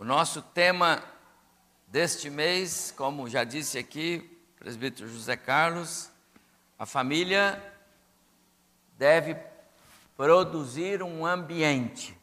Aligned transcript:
O 0.00 0.04
nosso 0.04 0.40
tema 0.40 1.02
deste 1.86 2.30
mês, 2.30 2.90
como 2.90 3.28
já 3.28 3.44
disse 3.44 3.76
aqui, 3.76 4.40
presbítero 4.58 5.06
José 5.06 5.36
Carlos, 5.36 6.10
a 6.78 6.86
família 6.86 7.62
deve 8.96 9.36
produzir 10.16 11.02
um 11.02 11.26
ambiente 11.26 12.18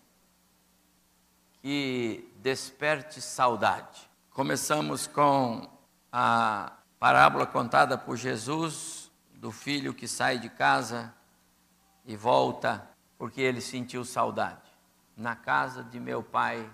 que 1.61 2.33
desperte 2.37 3.21
saudade. 3.21 4.09
Começamos 4.32 5.05
com 5.05 5.70
a 6.12 6.73
parábola 6.98 7.46
contada 7.46 7.96
por 7.96 8.18
Jesus 8.18 9.12
do 9.36 9.52
filho 9.52 9.94
que 9.94 10.07
sai 10.07 10.39
de 10.39 10.50
casa 10.50 11.14
e 12.07 12.16
volta 12.16 12.89
porque 13.20 13.39
ele 13.39 13.62
sentiu 13.62 14.04
saudade. 14.04 14.68
Na 15.16 15.36
casa 15.36 15.84
de 15.84 16.00
meu 16.00 16.23
pai 16.23 16.68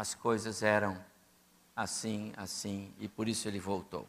as 0.00 0.14
coisas 0.14 0.62
eram 0.62 0.98
assim, 1.76 2.32
assim, 2.34 2.90
e 2.98 3.06
por 3.06 3.28
isso 3.28 3.46
ele 3.46 3.60
voltou. 3.60 4.08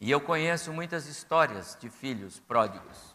E 0.00 0.10
eu 0.10 0.18
conheço 0.18 0.72
muitas 0.72 1.06
histórias 1.06 1.76
de 1.78 1.90
filhos 1.90 2.40
pródigos 2.40 3.14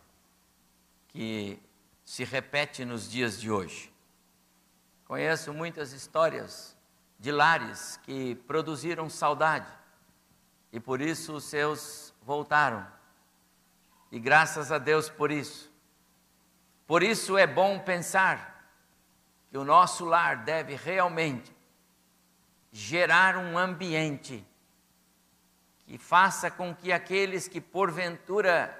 que 1.07 1.59
se 2.05 2.23
repetem 2.23 2.85
nos 2.85 3.09
dias 3.09 3.41
de 3.41 3.49
hoje. 3.49 3.91
Conheço 5.03 5.51
muitas 5.51 5.93
histórias 5.93 6.77
de 7.17 7.31
lares 7.31 7.97
que 8.03 8.35
produziram 8.45 9.09
saudade 9.09 9.67
e 10.71 10.79
por 10.79 11.01
isso 11.01 11.33
os 11.33 11.45
seus 11.45 12.13
voltaram. 12.21 12.85
E 14.11 14.19
graças 14.19 14.71
a 14.71 14.77
Deus 14.77 15.09
por 15.09 15.31
isso. 15.31 15.71
Por 16.85 17.01
isso 17.01 17.35
é 17.35 17.47
bom 17.47 17.79
pensar 17.79 18.50
que 19.51 19.57
o 19.57 19.65
nosso 19.65 20.05
lar 20.05 20.45
deve 20.45 20.75
realmente 20.75 21.53
gerar 22.71 23.35
um 23.35 23.57
ambiente 23.57 24.47
que 25.85 25.97
faça 25.97 26.49
com 26.49 26.73
que 26.73 26.89
aqueles 26.89 27.49
que 27.49 27.59
porventura 27.59 28.73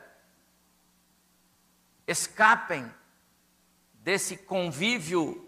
escapem 2.08 2.89
desse 3.95 4.38
convívio 4.38 5.45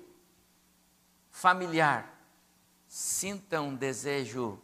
familiar 1.31 2.13
sintam 2.85 3.73
desejo 3.73 4.61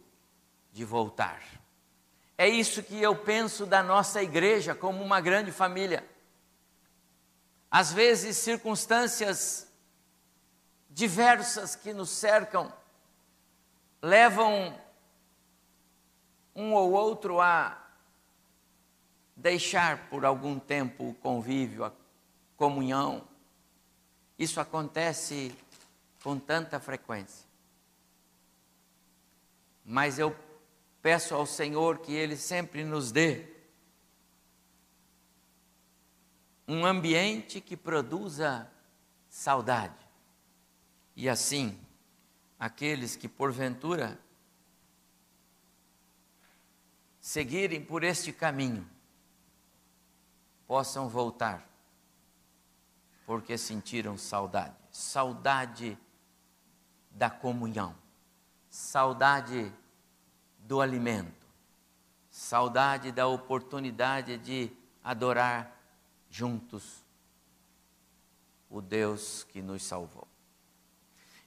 de 0.72 0.84
voltar. 0.84 1.42
É 2.36 2.46
isso 2.46 2.82
que 2.82 3.00
eu 3.00 3.16
penso 3.16 3.64
da 3.64 3.82
nossa 3.82 4.22
igreja 4.22 4.74
como 4.74 5.02
uma 5.02 5.22
grande 5.22 5.50
família. 5.50 6.06
Às 7.70 7.90
vezes, 7.92 8.36
circunstâncias 8.36 9.69
diversas 10.90 11.76
que 11.76 11.94
nos 11.94 12.10
cercam 12.10 12.72
levam 14.02 14.78
um 16.54 16.74
ou 16.74 16.92
outro 16.92 17.40
a 17.40 17.80
deixar 19.36 20.08
por 20.10 20.24
algum 20.24 20.58
tempo 20.58 21.10
o 21.10 21.14
convívio, 21.14 21.84
a 21.84 21.92
comunhão. 22.56 23.26
Isso 24.38 24.60
acontece 24.60 25.54
com 26.22 26.38
tanta 26.38 26.80
frequência. 26.80 27.48
Mas 29.84 30.18
eu 30.18 30.36
peço 31.00 31.34
ao 31.34 31.46
Senhor 31.46 31.98
que 31.98 32.12
Ele 32.12 32.36
sempre 32.36 32.84
nos 32.84 33.10
dê 33.10 33.46
um 36.68 36.84
ambiente 36.84 37.60
que 37.60 37.76
produza 37.76 38.70
saudade. 39.28 40.09
E 41.20 41.28
assim, 41.28 41.78
aqueles 42.58 43.14
que 43.14 43.28
porventura 43.28 44.18
seguirem 47.20 47.84
por 47.84 48.02
este 48.02 48.32
caminho 48.32 48.88
possam 50.66 51.10
voltar, 51.10 51.68
porque 53.26 53.58
sentiram 53.58 54.16
saudade 54.16 54.74
saudade 54.90 55.98
da 57.10 57.28
comunhão, 57.28 57.94
saudade 58.70 59.70
do 60.60 60.80
alimento, 60.80 61.46
saudade 62.30 63.12
da 63.12 63.26
oportunidade 63.26 64.38
de 64.38 64.72
adorar 65.04 65.70
juntos 66.30 67.04
o 68.70 68.80
Deus 68.80 69.44
que 69.44 69.60
nos 69.60 69.82
salvou. 69.82 70.26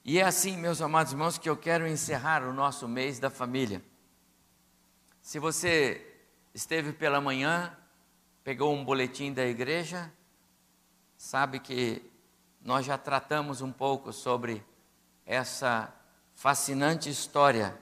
E 0.06 0.18
é 0.18 0.22
assim, 0.22 0.58
meus 0.58 0.82
amados 0.82 1.12
irmãos, 1.12 1.38
que 1.38 1.48
eu 1.48 1.56
quero 1.56 1.88
encerrar 1.88 2.42
o 2.42 2.52
nosso 2.52 2.86
mês 2.86 3.18
da 3.18 3.30
família. 3.30 3.82
Se 5.22 5.38
você 5.38 6.06
esteve 6.52 6.92
pela 6.92 7.22
manhã, 7.22 7.74
pegou 8.44 8.74
um 8.74 8.84
boletim 8.84 9.32
da 9.32 9.46
igreja, 9.46 10.12
sabe 11.16 11.58
que 11.58 12.02
nós 12.60 12.84
já 12.84 12.98
tratamos 12.98 13.62
um 13.62 13.72
pouco 13.72 14.12
sobre 14.12 14.62
essa 15.24 15.90
fascinante 16.34 17.08
história 17.08 17.74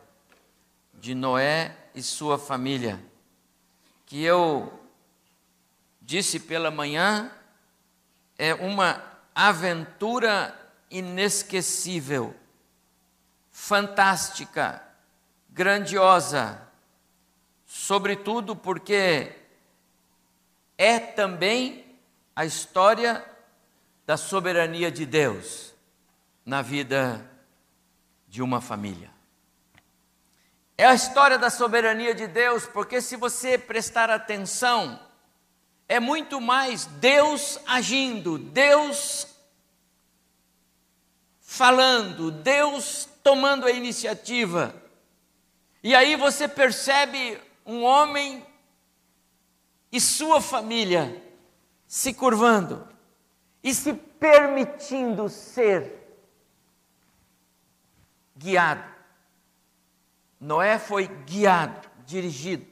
de 0.95 1.17
Noé 1.17 1.77
e 1.93 2.05
sua 2.05 2.39
família, 2.39 3.05
que 4.07 4.23
eu 4.23 4.81
disse 6.01 6.39
pela 6.39 6.71
manhã, 6.71 7.33
é 8.39 8.55
uma 8.55 9.03
aventura 9.35 10.62
inesquecível, 10.93 12.35
fantástica, 13.51 14.83
grandiosa, 15.49 16.61
sobretudo 17.67 18.55
porque 18.55 19.35
é 20.77 20.99
também 20.99 21.99
a 22.37 22.45
história 22.45 23.25
da 24.07 24.17
soberania 24.17 24.91
de 24.91 25.07
Deus 25.07 25.75
na 26.45 26.63
vida 26.63 27.29
de 28.29 28.43
uma 28.43 28.61
família. 28.61 29.11
É 30.77 30.87
a 30.87 30.95
história 30.95 31.39
da 31.39 31.51
soberania 31.51 32.15
de 32.15 32.27
Deus, 32.27 32.67
porque 32.67 33.01
se 33.01 33.17
você 33.17 33.57
prestar 33.57 34.11
atenção, 34.11 34.99
é 35.89 36.01
muito 36.01 36.41
mais 36.41 36.87
Deus 36.87 37.59
agindo, 37.67 38.39
Deus 38.39 39.32
falando, 41.53 42.31
Deus 42.31 43.07
tomando 43.23 43.67
a 43.67 43.71
iniciativa. 43.71 44.75
E 45.83 45.95
aí 45.95 46.17
você 46.17 46.49
percebe 46.49 47.39
um 47.67 47.83
homem 47.83 48.43
e 49.93 50.01
sua 50.01 50.41
família 50.41 51.23
se 51.87 52.15
curvando 52.15 52.89
e 53.63 53.75
se 53.75 53.93
permitindo 53.93 55.29
ser 55.29 55.93
guiado. 58.35 58.91
Noé 60.41 60.79
foi 60.79 61.07
guiado, 61.07 61.87
dirigido 62.07 62.67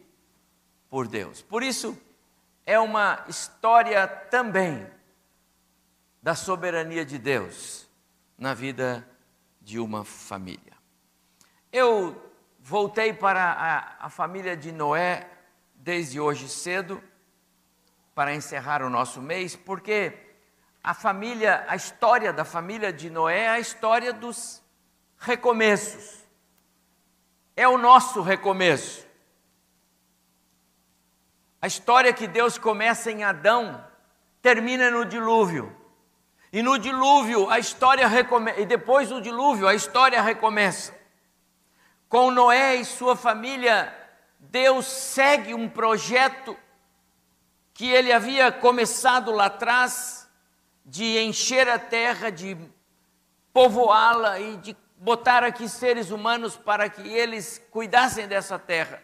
por 0.89 1.07
Deus. 1.07 1.43
Por 1.43 1.63
isso, 1.63 1.97
é 2.65 2.79
uma 2.79 3.27
história 3.29 4.09
também 4.09 4.87
da 6.23 6.35
soberania 6.35 7.05
de 7.05 7.19
Deus 7.19 7.90
na 8.41 8.55
vida 8.55 9.07
de 9.61 9.79
uma 9.79 10.03
família. 10.03 10.73
Eu 11.71 12.33
voltei 12.59 13.13
para 13.13 13.45
a, 13.53 14.07
a 14.07 14.09
família 14.09 14.57
de 14.57 14.73
Noé 14.73 15.31
desde 15.75 16.19
hoje 16.19 16.49
cedo, 16.49 17.03
para 18.15 18.35
encerrar 18.35 18.83
o 18.83 18.91
nosso 18.91 19.21
mês, 19.21 19.55
porque 19.55 20.19
a 20.83 20.95
família, 20.95 21.65
a 21.69 21.77
história 21.77 22.33
da 22.33 22.45
família 22.45 22.93
de 22.93 23.11
Noé 23.11 23.41
é 23.41 23.49
a 23.51 23.61
história 23.61 24.13
dos 24.13 24.63
recomeços. 25.19 26.25
É 27.55 27.69
o 27.69 27.77
nosso 27.77 28.23
recomeço. 28.23 29.07
A 31.61 31.67
história 31.67 32.13
que 32.13 32.27
Deus 32.27 32.57
começa 32.57 33.11
em 33.11 33.23
Adão 33.23 33.87
termina 34.41 34.91
no 34.91 35.05
dilúvio. 35.05 35.80
E 36.53 36.63
no 36.63 36.79
dilúvio 36.79 37.49
a 37.49 37.59
história 37.59 38.09
recomeça, 38.09 38.61
e 38.61 38.67
depois 38.67 39.09
do 39.09 39.21
dilúvio 39.21 39.69
a 39.69 39.75
história 39.75 40.21
recomeça. 40.21 40.93
Com 42.09 42.31
Noé 42.31 42.77
e 42.77 42.85
sua 42.85 43.15
família, 43.15 43.95
Deus 44.39 44.87
segue 44.87 45.55
um 45.55 45.69
projeto 45.69 46.57
que 47.73 47.89
ele 47.89 48.13
havia 48.13 48.51
começado 48.51 49.31
lá 49.31 49.47
atrás 49.47 50.29
de 50.85 51.21
encher 51.21 51.69
a 51.69 51.79
terra, 51.79 52.31
de 52.31 52.57
povoá-la 53.53 54.41
e 54.41 54.57
de 54.57 54.77
botar 54.97 55.45
aqui 55.45 55.69
seres 55.69 56.11
humanos 56.11 56.57
para 56.57 56.89
que 56.91 57.07
eles 57.09 57.63
cuidassem 57.71 58.27
dessa 58.27 58.59
terra. 58.59 59.01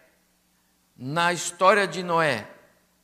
Na 0.97 1.33
história 1.33 1.87
de 1.87 2.03
Noé, 2.03 2.49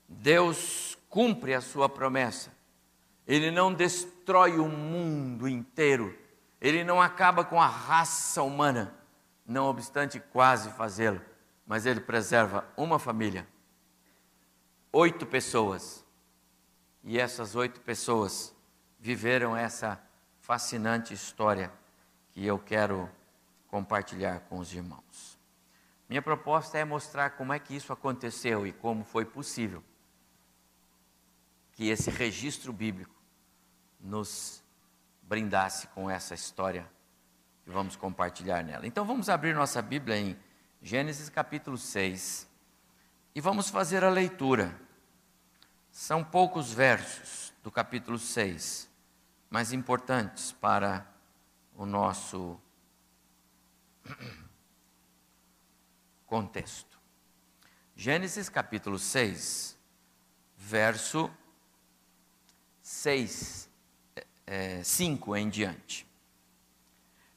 Deus 0.08 0.98
cumpre 1.08 1.54
a 1.54 1.60
sua 1.60 1.88
promessa 1.88 2.61
ele 3.26 3.50
não 3.50 3.72
destrói 3.72 4.58
o 4.58 4.68
mundo 4.68 5.48
inteiro, 5.48 6.18
Ele 6.60 6.84
não 6.84 7.02
acaba 7.02 7.44
com 7.44 7.60
a 7.60 7.66
raça 7.66 8.40
humana, 8.40 8.94
não 9.44 9.66
obstante 9.66 10.20
quase 10.20 10.70
fazê-lo, 10.70 11.20
mas 11.66 11.86
ele 11.86 12.00
preserva 12.00 12.64
uma 12.76 13.00
família, 13.00 13.48
oito 14.92 15.26
pessoas. 15.26 16.04
E 17.02 17.18
essas 17.18 17.56
oito 17.56 17.80
pessoas 17.80 18.54
viveram 19.00 19.56
essa 19.56 20.00
fascinante 20.40 21.12
história 21.12 21.72
que 22.30 22.46
eu 22.46 22.60
quero 22.60 23.10
compartilhar 23.66 24.40
com 24.48 24.58
os 24.58 24.72
irmãos. 24.72 25.36
Minha 26.08 26.22
proposta 26.22 26.78
é 26.78 26.84
mostrar 26.84 27.30
como 27.30 27.52
é 27.52 27.58
que 27.58 27.74
isso 27.74 27.92
aconteceu 27.92 28.64
e 28.64 28.72
como 28.72 29.02
foi 29.02 29.24
possível 29.24 29.82
que 31.72 31.88
esse 31.88 32.10
registro 32.10 32.72
bíblico 32.72 33.11
nos 34.02 34.62
brindasse 35.22 35.86
com 35.88 36.10
essa 36.10 36.34
história 36.34 36.90
que 37.64 37.70
vamos 37.70 37.96
compartilhar 37.96 38.62
nela. 38.62 38.86
Então 38.86 39.04
vamos 39.04 39.28
abrir 39.28 39.54
nossa 39.54 39.80
Bíblia 39.80 40.16
em 40.18 40.36
Gênesis 40.82 41.28
capítulo 41.28 41.78
6 41.78 42.48
e 43.34 43.40
vamos 43.40 43.70
fazer 43.70 44.02
a 44.04 44.10
leitura. 44.10 44.78
São 45.90 46.24
poucos 46.24 46.72
versos 46.72 47.52
do 47.62 47.70
capítulo 47.70 48.18
6, 48.18 48.90
mas 49.48 49.72
importantes 49.72 50.52
para 50.52 51.06
o 51.76 51.86
nosso 51.86 52.60
contexto. 56.26 56.98
Gênesis 57.94 58.48
capítulo 58.48 58.98
6, 58.98 59.78
verso 60.56 61.30
6, 62.82 63.61
é, 64.46 64.82
5 64.82 65.36
em 65.36 65.48
diante. 65.48 66.06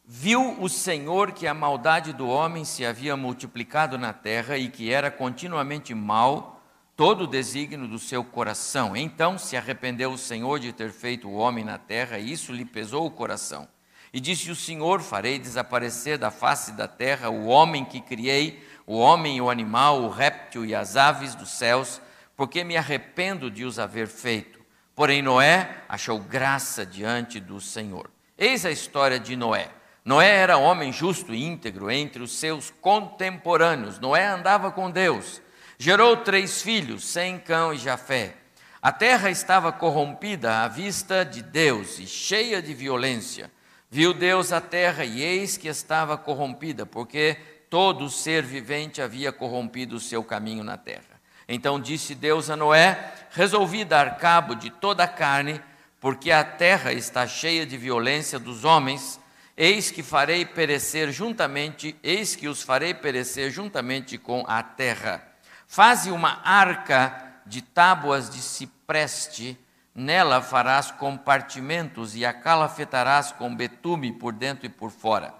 Viu 0.07 0.61
o 0.61 0.69
Senhor 0.69 1.31
que 1.31 1.47
a 1.47 1.53
maldade 1.53 2.13
do 2.13 2.27
homem 2.27 2.63
se 2.63 2.85
havia 2.85 3.17
multiplicado 3.17 3.97
na 3.97 4.13
terra 4.13 4.57
e 4.57 4.69
que 4.69 4.91
era 4.91 5.09
continuamente 5.09 5.95
mal 5.95 6.61
todo 6.95 7.23
o 7.23 7.27
desígnio 7.27 7.87
do 7.87 7.97
seu 7.99 8.23
coração. 8.23 8.95
Então 8.95 9.37
se 9.37 9.57
arrependeu 9.57 10.11
o 10.11 10.17
Senhor 10.17 10.59
de 10.59 10.71
ter 10.71 10.91
feito 10.91 11.27
o 11.27 11.33
homem 11.33 11.63
na 11.63 11.77
terra, 11.77 12.19
e 12.19 12.31
isso 12.31 12.53
lhe 12.53 12.65
pesou 12.65 13.05
o 13.05 13.11
coração. 13.11 13.67
E 14.13 14.19
disse 14.19 14.49
o 14.49 14.55
Senhor: 14.55 15.01
Farei 15.01 15.37
desaparecer 15.39 16.17
da 16.17 16.31
face 16.31 16.71
da 16.73 16.87
terra 16.87 17.29
o 17.29 17.47
homem 17.47 17.83
que 17.83 17.99
criei, 17.99 18.63
o 18.85 18.97
homem 18.97 19.37
e 19.37 19.41
o 19.41 19.49
animal, 19.49 20.03
o 20.03 20.09
réptil 20.09 20.65
e 20.65 20.73
as 20.73 20.95
aves 20.95 21.35
dos 21.35 21.49
céus, 21.49 21.99
porque 22.35 22.63
me 22.63 22.77
arrependo 22.77 23.51
de 23.51 23.65
os 23.65 23.79
haver 23.79 24.07
feito. 24.07 24.54
Porém, 24.95 25.21
Noé 25.21 25.83
achou 25.89 26.17
graça 26.19 26.85
diante 26.85 27.39
do 27.41 27.59
Senhor. 27.59 28.09
Eis 28.37 28.65
a 28.65 28.71
história 28.71 29.19
de 29.19 29.35
Noé. 29.35 29.69
Noé 30.05 30.29
era 30.37 30.57
homem 30.57 30.93
justo 30.93 31.33
e 31.33 31.43
íntegro 31.43 31.91
entre 31.91 32.23
os 32.23 32.31
seus 32.31 32.71
contemporâneos. 32.79 33.99
Noé 33.99 34.25
andava 34.25 34.71
com 34.71 34.89
Deus. 34.89 35.41
Gerou 35.77 36.15
três 36.17 36.61
filhos, 36.61 37.03
Sem, 37.03 37.37
Cão 37.37 37.73
e 37.73 37.77
Jafé. 37.77 38.35
A 38.81 38.91
terra 38.91 39.29
estava 39.29 39.71
corrompida 39.71 40.63
à 40.63 40.67
vista 40.69 41.25
de 41.25 41.41
Deus 41.41 41.99
e 41.99 42.07
cheia 42.07 42.61
de 42.61 42.73
violência. 42.73 43.51
Viu 43.89 44.13
Deus 44.13 44.53
a 44.53 44.61
terra 44.61 45.03
e 45.03 45.21
eis 45.21 45.57
que 45.57 45.67
estava 45.67 46.17
corrompida, 46.17 46.85
porque 46.85 47.37
todo 47.69 48.09
ser 48.09 48.43
vivente 48.43 49.01
havia 49.01 49.33
corrompido 49.33 49.97
o 49.97 49.99
seu 49.99 50.23
caminho 50.23 50.63
na 50.63 50.77
terra. 50.77 51.14
Então 51.47 51.79
disse 51.79 52.15
Deus 52.15 52.49
a 52.49 52.55
Noé: 52.55 53.13
Resolvi 53.31 53.83
dar 53.83 54.17
cabo 54.17 54.55
de 54.55 54.69
toda 54.69 55.03
a 55.03 55.07
carne, 55.07 55.61
porque 55.99 56.31
a 56.31 56.43
terra 56.43 56.93
está 56.93 57.27
cheia 57.27 57.65
de 57.65 57.77
violência 57.77 58.39
dos 58.39 58.63
homens. 58.63 59.19
Eis 59.57 59.89
que 59.89 60.03
farei 60.03 60.45
perecer 60.45 61.11
juntamente, 61.11 61.95
eis 62.03 62.35
que 62.35 62.47
os 62.47 62.61
farei 62.61 62.93
perecer 62.93 63.49
juntamente 63.49 64.17
com 64.17 64.43
a 64.47 64.61
terra. 64.61 65.25
Faze 65.67 66.11
uma 66.11 66.41
arca 66.43 67.41
de 67.45 67.61
tábuas 67.61 68.29
de 68.29 68.41
cipreste 68.41 69.57
Nela 69.95 70.41
farás 70.41 70.91
compartimentos 70.91 72.17
e 72.17 72.25
a 72.25 72.33
calafetarás 72.33 73.31
com 73.31 73.55
betume 73.55 74.11
por 74.11 74.33
dentro 74.33 74.65
e 74.65 74.69
por 74.69 74.91
fora. 74.91 75.33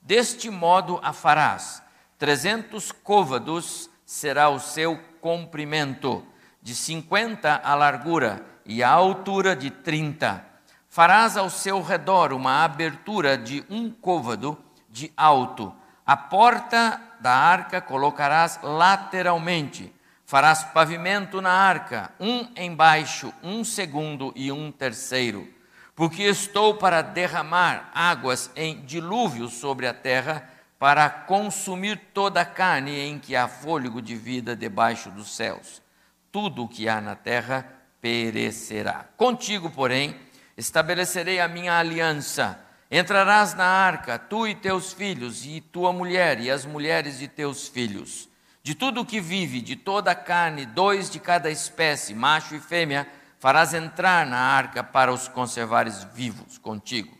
Deste 0.00 0.48
modo 0.48 0.98
a 1.02 1.12
farás. 1.12 1.82
Trezentos 2.16 2.90
côvados 2.90 3.90
será 4.06 4.48
o 4.48 4.58
seu 4.58 4.98
comprimento, 5.20 6.24
de 6.62 6.74
cinquenta 6.74 7.60
a 7.62 7.74
largura 7.74 8.44
e 8.64 8.82
a 8.82 8.90
altura 8.90 9.54
de 9.54 9.70
trinta. 9.70 10.44
Farás 10.88 11.36
ao 11.36 11.50
seu 11.50 11.82
redor 11.82 12.32
uma 12.32 12.64
abertura 12.64 13.36
de 13.36 13.64
um 13.70 13.90
côvado 13.90 14.58
de 14.90 15.12
alto. 15.16 15.74
A 16.06 16.16
porta 16.16 17.00
da 17.20 17.32
arca 17.32 17.80
colocarás 17.80 18.58
lateralmente 18.62 19.94
Farás 20.28 20.62
pavimento 20.62 21.40
na 21.40 21.50
arca, 21.50 22.10
um 22.20 22.46
embaixo, 22.54 23.32
um 23.42 23.64
segundo 23.64 24.30
e 24.36 24.52
um 24.52 24.70
terceiro, 24.70 25.48
porque 25.96 26.22
estou 26.22 26.74
para 26.74 27.00
derramar 27.00 27.90
águas 27.94 28.50
em 28.54 28.82
dilúvio 28.82 29.48
sobre 29.48 29.86
a 29.86 29.94
terra, 29.94 30.46
para 30.78 31.10
consumir 31.10 31.98
toda 32.14 32.40
a 32.40 32.44
carne 32.44 32.98
em 32.98 33.18
que 33.18 33.34
há 33.34 33.48
fôlego 33.48 34.00
de 34.00 34.14
vida 34.14 34.54
debaixo 34.54 35.10
dos 35.10 35.34
céus. 35.34 35.82
Tudo 36.30 36.64
o 36.64 36.68
que 36.68 36.88
há 36.88 37.00
na 37.00 37.16
terra 37.16 37.66
perecerá. 38.00 39.06
Contigo, 39.16 39.70
porém, 39.70 40.14
estabelecerei 40.56 41.40
a 41.40 41.48
minha 41.48 41.78
aliança. 41.78 42.58
Entrarás 42.90 43.54
na 43.54 43.66
arca, 43.66 44.18
tu 44.18 44.46
e 44.46 44.54
teus 44.54 44.92
filhos, 44.92 45.44
e 45.44 45.60
tua 45.60 45.92
mulher, 45.92 46.40
e 46.40 46.50
as 46.50 46.64
mulheres 46.64 47.18
de 47.18 47.28
teus 47.28 47.68
filhos 47.68 48.28
de 48.68 48.74
tudo 48.74 49.00
o 49.00 49.06
que 49.06 49.18
vive, 49.18 49.62
de 49.62 49.74
toda 49.76 50.10
a 50.10 50.14
carne, 50.14 50.66
dois 50.66 51.08
de 51.08 51.18
cada 51.18 51.50
espécie, 51.50 52.14
macho 52.14 52.54
e 52.54 52.60
fêmea, 52.60 53.08
farás 53.38 53.72
entrar 53.72 54.26
na 54.26 54.38
arca 54.38 54.84
para 54.84 55.10
os 55.10 55.26
conservares 55.26 56.04
vivos 56.12 56.58
contigo. 56.58 57.17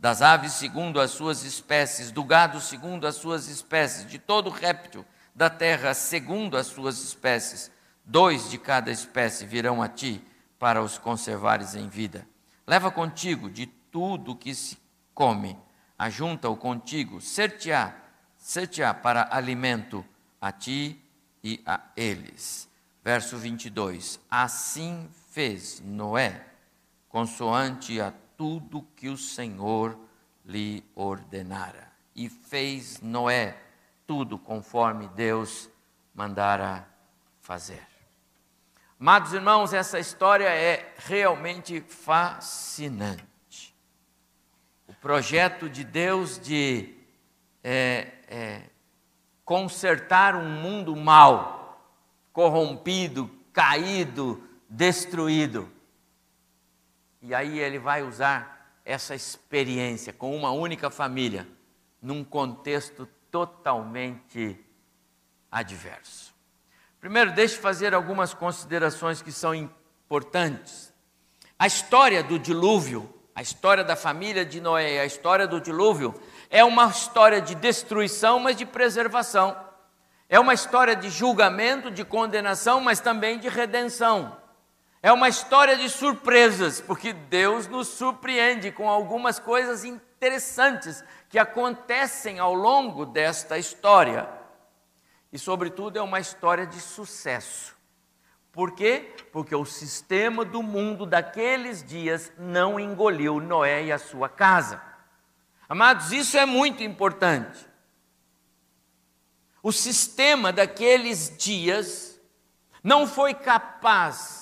Das 0.00 0.22
aves 0.22 0.54
segundo 0.54 0.98
as 0.98 1.10
suas 1.10 1.44
espécies, 1.44 2.10
do 2.10 2.24
gado 2.24 2.58
segundo 2.58 3.06
as 3.06 3.16
suas 3.16 3.48
espécies, 3.48 4.06
de 4.06 4.18
todo 4.18 4.48
réptil 4.48 5.04
da 5.34 5.50
terra 5.50 5.92
segundo 5.92 6.56
as 6.56 6.68
suas 6.68 7.02
espécies, 7.02 7.70
dois 8.02 8.48
de 8.48 8.56
cada 8.56 8.90
espécie 8.90 9.44
virão 9.44 9.82
a 9.82 9.88
ti 9.88 10.24
para 10.58 10.82
os 10.82 10.96
conservares 10.96 11.74
em 11.74 11.86
vida. 11.86 12.26
Leva 12.66 12.90
contigo 12.90 13.50
de 13.50 13.66
tudo 13.66 14.34
que 14.34 14.54
se 14.54 14.78
come, 15.12 15.58
ajunta-o 15.98 16.56
contigo, 16.56 17.20
ser-te-á, 17.20 17.94
para 19.02 19.28
alimento 19.30 20.02
a 20.40 20.50
ti 20.50 20.98
e 21.44 21.62
a 21.66 21.78
eles. 21.94 22.70
Verso 23.04 23.36
22: 23.36 24.18
Assim 24.30 25.10
fez 25.30 25.82
Noé, 25.84 26.42
consoante 27.10 28.00
a 28.00 28.14
tudo 28.40 28.88
que 28.96 29.10
o 29.10 29.18
Senhor 29.18 29.98
lhe 30.46 30.82
ordenara. 30.94 31.92
E 32.16 32.30
fez 32.30 32.98
Noé 33.02 33.54
tudo 34.06 34.38
conforme 34.38 35.08
Deus 35.08 35.68
mandara 36.14 36.88
fazer. 37.42 37.86
Amados 38.98 39.34
irmãos, 39.34 39.74
essa 39.74 39.98
história 39.98 40.48
é 40.48 40.94
realmente 40.96 41.82
fascinante. 41.82 43.76
O 44.88 44.94
projeto 44.94 45.68
de 45.68 45.84
Deus 45.84 46.40
de 46.40 46.94
é, 47.62 48.10
é, 48.26 48.62
consertar 49.44 50.34
um 50.34 50.48
mundo 50.48 50.96
mal, 50.96 51.94
corrompido, 52.32 53.30
caído, 53.52 54.42
destruído. 54.66 55.70
E 57.22 57.34
aí 57.34 57.58
ele 57.58 57.78
vai 57.78 58.02
usar 58.02 58.80
essa 58.84 59.14
experiência 59.14 60.12
com 60.12 60.34
uma 60.34 60.50
única 60.50 60.90
família, 60.90 61.46
num 62.00 62.24
contexto 62.24 63.06
totalmente 63.30 64.58
adverso. 65.50 66.34
Primeiro, 66.98 67.32
deixe 67.32 67.56
fazer 67.56 67.94
algumas 67.94 68.34
considerações 68.34 69.22
que 69.22 69.32
são 69.32 69.54
importantes. 69.54 70.92
A 71.58 71.66
história 71.66 72.22
do 72.22 72.38
dilúvio, 72.38 73.12
a 73.34 73.42
história 73.42 73.84
da 73.84 73.96
família 73.96 74.44
de 74.44 74.60
Noé, 74.60 75.00
a 75.00 75.06
história 75.06 75.46
do 75.46 75.60
dilúvio, 75.60 76.14
é 76.48 76.64
uma 76.64 76.86
história 76.86 77.40
de 77.40 77.54
destruição, 77.54 78.40
mas 78.40 78.56
de 78.56 78.66
preservação. 78.66 79.56
É 80.28 80.38
uma 80.38 80.54
história 80.54 80.96
de 80.96 81.10
julgamento, 81.10 81.90
de 81.90 82.04
condenação, 82.04 82.80
mas 82.80 83.00
também 83.00 83.38
de 83.38 83.48
redenção. 83.48 84.39
É 85.02 85.10
uma 85.10 85.28
história 85.28 85.76
de 85.78 85.88
surpresas, 85.88 86.80
porque 86.80 87.12
Deus 87.14 87.66
nos 87.66 87.88
surpreende 87.88 88.70
com 88.70 88.86
algumas 88.88 89.38
coisas 89.38 89.82
interessantes 89.82 91.02
que 91.30 91.38
acontecem 91.38 92.38
ao 92.38 92.52
longo 92.52 93.06
desta 93.06 93.56
história. 93.56 94.28
E, 95.32 95.38
sobretudo, 95.38 95.98
é 95.98 96.02
uma 96.02 96.20
história 96.20 96.66
de 96.66 96.78
sucesso. 96.78 97.74
Por 98.52 98.72
quê? 98.72 99.14
Porque 99.32 99.54
o 99.54 99.64
sistema 99.64 100.44
do 100.44 100.62
mundo 100.62 101.06
daqueles 101.06 101.82
dias 101.82 102.30
não 102.36 102.78
engoliu 102.78 103.40
Noé 103.40 103.84
e 103.84 103.92
a 103.92 103.98
sua 103.98 104.28
casa. 104.28 104.82
Amados, 105.66 106.12
isso 106.12 106.36
é 106.36 106.44
muito 106.44 106.82
importante. 106.82 107.66
O 109.62 109.72
sistema 109.72 110.52
daqueles 110.52 111.34
dias 111.38 112.20
não 112.82 113.06
foi 113.06 113.32
capaz 113.32 114.39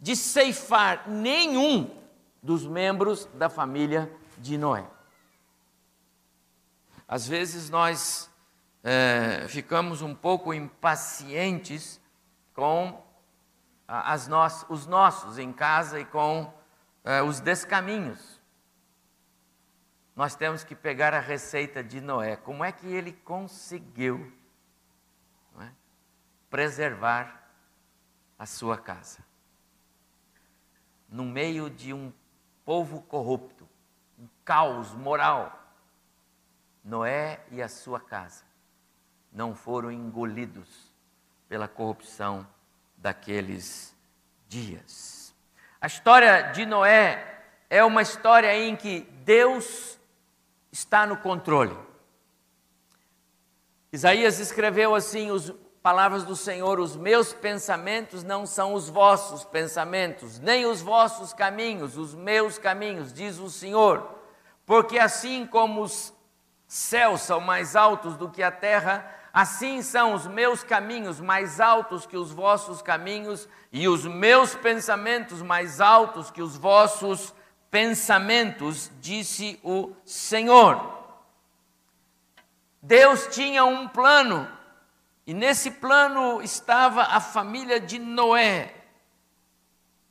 de 0.00 0.16
ceifar 0.16 1.08
nenhum 1.08 1.94
dos 2.42 2.66
membros 2.66 3.26
da 3.34 3.50
família 3.50 4.10
de 4.38 4.56
Noé. 4.56 4.88
Às 7.06 7.26
vezes 7.26 7.68
nós 7.68 8.30
é, 8.82 9.46
ficamos 9.48 10.00
um 10.00 10.14
pouco 10.14 10.54
impacientes 10.54 12.00
com 12.54 13.04
as 13.86 14.28
no 14.28 14.38
os 14.68 14.86
nossos 14.86 15.36
em 15.36 15.52
casa 15.52 16.00
e 16.00 16.04
com 16.04 16.52
é, 17.04 17.20
os 17.22 17.40
descaminhos. 17.40 18.40
Nós 20.14 20.34
temos 20.34 20.62
que 20.62 20.74
pegar 20.74 21.14
a 21.14 21.20
receita 21.20 21.82
de 21.82 22.00
Noé. 22.00 22.36
Como 22.36 22.64
é 22.64 22.70
que 22.70 22.86
ele 22.86 23.12
conseguiu 23.12 24.32
é, 25.58 25.68
preservar 26.48 27.50
a 28.38 28.46
sua 28.46 28.78
casa? 28.78 29.29
No 31.10 31.24
meio 31.24 31.68
de 31.68 31.92
um 31.92 32.12
povo 32.64 33.02
corrupto, 33.02 33.68
um 34.18 34.28
caos 34.44 34.94
moral, 34.94 35.60
Noé 36.84 37.40
e 37.50 37.60
a 37.60 37.68
sua 37.68 37.98
casa 37.98 38.44
não 39.32 39.54
foram 39.54 39.90
engolidos 39.90 40.92
pela 41.48 41.68
corrupção 41.68 42.46
daqueles 42.96 43.94
dias. 44.48 45.34
A 45.80 45.86
história 45.86 46.42
de 46.52 46.64
Noé 46.66 47.42
é 47.68 47.84
uma 47.84 48.02
história 48.02 48.54
em 48.54 48.76
que 48.76 49.00
Deus 49.24 49.98
está 50.70 51.06
no 51.06 51.16
controle. 51.16 51.76
Isaías 53.92 54.38
escreveu 54.38 54.94
assim 54.94 55.30
as 55.34 55.52
palavras 55.82 56.24
do 56.24 56.36
Senhor: 56.36 56.78
Os 56.78 56.96
meus 56.96 57.32
pensamentos 57.32 58.22
não 58.22 58.46
são 58.46 58.74
os 58.74 58.88
vossos 58.88 59.44
pensamentos, 59.44 60.38
nem 60.38 60.66
os 60.66 60.80
vossos 60.80 61.32
caminhos, 61.32 61.96
os 61.96 62.14
meus 62.14 62.58
caminhos, 62.58 63.12
diz 63.12 63.38
o 63.38 63.50
Senhor. 63.50 64.06
Porque 64.64 64.98
assim 64.98 65.46
como 65.46 65.82
os 65.82 66.12
céus 66.66 67.22
são 67.22 67.40
mais 67.40 67.74
altos 67.74 68.16
do 68.16 68.30
que 68.30 68.42
a 68.42 68.50
terra, 68.50 69.04
assim 69.32 69.82
são 69.82 70.14
os 70.14 70.26
meus 70.26 70.62
caminhos 70.62 71.20
mais 71.20 71.60
altos 71.60 72.06
que 72.06 72.16
os 72.16 72.30
vossos 72.30 72.80
caminhos, 72.80 73.48
e 73.72 73.88
os 73.88 74.04
meus 74.04 74.54
pensamentos 74.54 75.42
mais 75.42 75.80
altos 75.80 76.30
que 76.30 76.42
os 76.42 76.56
vossos 76.56 77.34
pensamentos, 77.70 78.90
disse 79.00 79.58
o 79.62 79.92
Senhor. 80.04 80.98
Deus 82.82 83.26
tinha 83.28 83.64
um 83.64 83.86
plano, 83.86 84.48
e 85.30 85.32
nesse 85.32 85.70
plano 85.70 86.42
estava 86.42 87.02
a 87.02 87.20
família 87.20 87.78
de 87.78 88.00
Noé, 88.00 88.74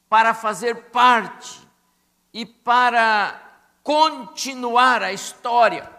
para 0.07 0.33
fazer 0.33 0.75
parte 0.91 1.59
e 2.33 2.45
para 2.45 3.37
continuar 3.83 5.03
a 5.03 5.11
história. 5.11 5.91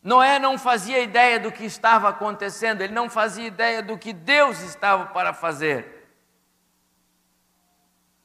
Noé 0.00 0.38
não 0.38 0.56
fazia 0.56 1.00
ideia 1.00 1.40
do 1.40 1.50
que 1.50 1.64
estava 1.64 2.10
acontecendo, 2.10 2.82
ele 2.82 2.94
não 2.94 3.10
fazia 3.10 3.48
ideia 3.48 3.82
do 3.82 3.98
que 3.98 4.12
Deus 4.12 4.60
estava 4.60 5.06
para 5.06 5.34
fazer. 5.34 6.08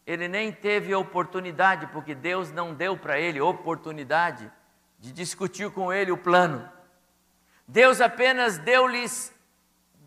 Ele 0.05 0.27
nem 0.27 0.51
teve 0.51 0.93
oportunidade, 0.93 1.87
porque 1.87 2.13
Deus 2.13 2.51
não 2.51 2.75
deu 2.75 2.95
para 2.95 3.19
ele 3.19 3.41
oportunidade 3.41 4.51
de 4.99 5.11
discutir 5.11 5.71
com 5.71 5.91
ele 5.91 6.11
o 6.11 6.17
plano. 6.17 6.74
Deus 7.67 8.01
apenas 8.01 8.57
deu-lhes 8.57 9.33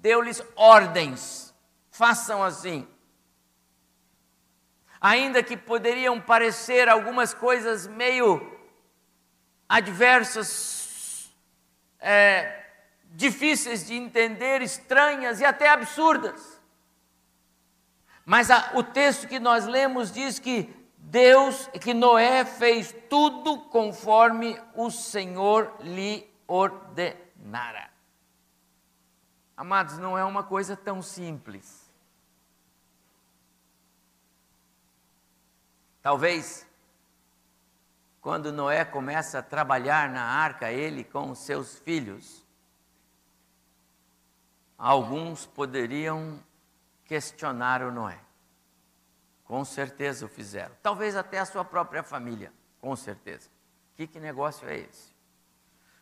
deu-lhes 0.00 0.42
ordens. 0.54 1.54
Façam 1.90 2.42
assim. 2.42 2.86
Ainda 5.00 5.42
que 5.42 5.56
poderiam 5.56 6.20
parecer 6.20 6.88
algumas 6.88 7.32
coisas 7.32 7.86
meio 7.86 8.58
adversas 9.68 11.30
é, 12.00 12.64
difíceis 13.10 13.86
de 13.86 13.94
entender, 13.94 14.62
estranhas 14.62 15.40
e 15.40 15.44
até 15.44 15.68
absurdas. 15.68 16.60
Mas 18.24 18.50
a, 18.50 18.72
o 18.74 18.82
texto 18.82 19.28
que 19.28 19.38
nós 19.38 19.66
lemos 19.66 20.10
diz 20.10 20.38
que 20.38 20.74
Deus, 20.96 21.68
que 21.80 21.94
Noé 21.94 22.44
fez 22.44 22.94
tudo 23.08 23.58
conforme 23.58 24.60
o 24.74 24.90
Senhor 24.90 25.72
lhe 25.80 26.28
ordenara. 27.38 27.90
Amados, 29.56 29.98
não 29.98 30.16
é 30.16 30.24
uma 30.24 30.42
coisa 30.42 30.76
tão 30.76 31.02
simples. 31.02 31.88
Talvez 36.02 36.66
quando 38.20 38.52
Noé 38.52 38.84
começa 38.84 39.38
a 39.38 39.42
trabalhar 39.42 40.08
na 40.10 40.22
arca, 40.22 40.70
ele 40.70 41.02
com 41.04 41.30
os 41.30 41.38
seus 41.40 41.78
filhos, 41.78 42.44
alguns 44.76 45.46
poderiam 45.46 46.42
questionar 47.04 47.82
o 47.82 47.90
Noé. 47.90 48.20
Com 49.44 49.64
certeza 49.64 50.26
o 50.26 50.28
fizeram. 50.28 50.74
Talvez 50.82 51.16
até 51.16 51.38
a 51.38 51.46
sua 51.46 51.64
própria 51.64 52.02
família, 52.02 52.52
com 52.80 52.94
certeza. 52.94 53.48
Que, 53.96 54.06
que 54.06 54.20
negócio 54.20 54.68
é 54.68 54.78
esse? 54.78 55.17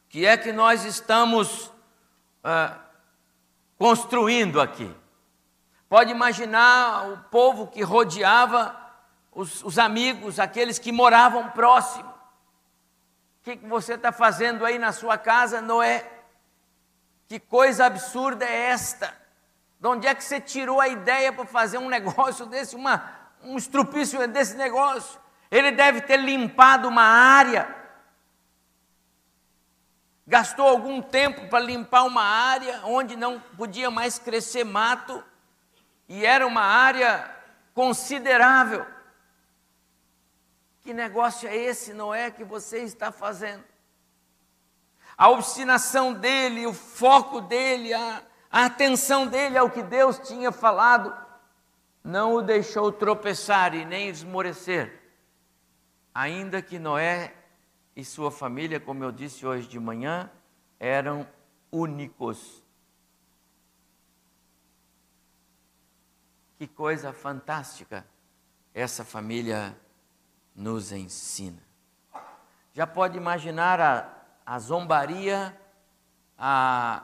O 0.07 0.09
que 0.09 0.25
é 0.25 0.37
que 0.37 0.53
nós 0.53 0.85
estamos 0.85 1.67
uh, 1.67 2.79
construindo 3.79 4.61
aqui? 4.61 4.95
Pode 5.89 6.11
imaginar 6.11 7.11
o 7.11 7.19
povo 7.31 7.67
que 7.67 7.83
rodeava 7.83 8.77
os, 9.33 9.63
os 9.63 9.79
amigos, 9.79 10.41
aqueles 10.41 10.79
que 10.79 10.91
moravam 10.91 11.51
próximo 11.51 12.17
que, 13.47 13.57
que 13.59 13.67
você 13.69 13.95
está 13.95 14.11
fazendo 14.11 14.65
aí 14.67 14.77
na 14.77 14.91
sua 14.91 15.17
casa, 15.17 15.61
Noé? 15.61 16.05
Que 17.29 17.39
coisa 17.39 17.87
absurda 17.87 18.45
é 18.45 18.71
esta? 18.71 19.15
De 19.79 19.87
onde 19.87 20.05
é 20.09 20.13
que 20.17 20.25
você 20.25 20.41
tirou 20.41 20.81
a 20.81 20.89
ideia 20.89 21.33
para 21.33 21.47
fazer 21.47 21.79
um 21.79 21.87
negócio 21.89 22.45
desse, 22.47 22.75
uma, 22.75 23.09
um 23.45 23.57
estrupício 23.57 24.27
desse 24.27 24.57
negócio? 24.57 25.21
Ele 25.49 25.71
deve 25.71 26.01
ter 26.01 26.17
limpado 26.17 26.89
uma 26.89 27.05
área, 27.05 27.73
gastou 30.27 30.67
algum 30.67 31.01
tempo 31.01 31.49
para 31.49 31.65
limpar 31.65 32.03
uma 32.05 32.25
área 32.25 32.81
onde 32.85 33.15
não 33.17 33.39
podia 33.39 33.91
mais 33.91 34.19
crescer 34.19 34.65
mato, 34.65 35.23
e 36.09 36.25
era 36.25 36.47
uma 36.47 36.63
área 36.63 37.31
considerável. 37.73 38.87
Que 40.83 40.93
negócio 40.93 41.49
é 41.49 41.57
esse, 41.57 41.93
Noé, 41.93 42.31
que 42.31 42.45
você 42.45 42.79
está 42.83 43.11
fazendo? 43.13 43.65
A 45.17 45.31
obstinação 45.31 46.13
dele, 46.13 46.67
o 46.67 46.75
foco 46.75 47.41
dele, 47.41 47.93
a, 47.93 48.23
a 48.51 48.67
atenção 48.67 49.27
dele 49.27 49.57
ao 49.57 49.71
que 49.71 49.83
Deus 49.83 50.19
tinha 50.19 50.53
falado, 50.53 51.17
não 52.05 52.35
o 52.35 52.43
deixou 52.43 52.93
tropeçar 52.93 53.75
e 53.75 53.85
nem 53.85 54.09
esmorecer. 54.09 55.03
Ainda 56.15 56.63
que 56.63 56.79
Noé 56.79 57.35
e 57.97 58.05
sua 58.05 58.31
família, 58.31 58.79
como 58.79 59.03
eu 59.03 59.11
disse 59.11 59.47
hoje 59.47 59.67
de 59.67 59.81
manhã, 59.81 60.31
eram 60.79 61.27
únicos. 61.73 62.63
Que 66.59 66.67
coisa 66.67 67.15
fantástica 67.15 68.07
essa 68.75 69.03
família 69.03 69.75
nos 70.55 70.93
ensina. 70.93 71.63
Já 72.75 72.87
pode 72.87 73.17
imaginar 73.17 73.81
a, 73.81 74.13
a 74.45 74.59
zombaria, 74.59 75.59
a, 76.37 77.03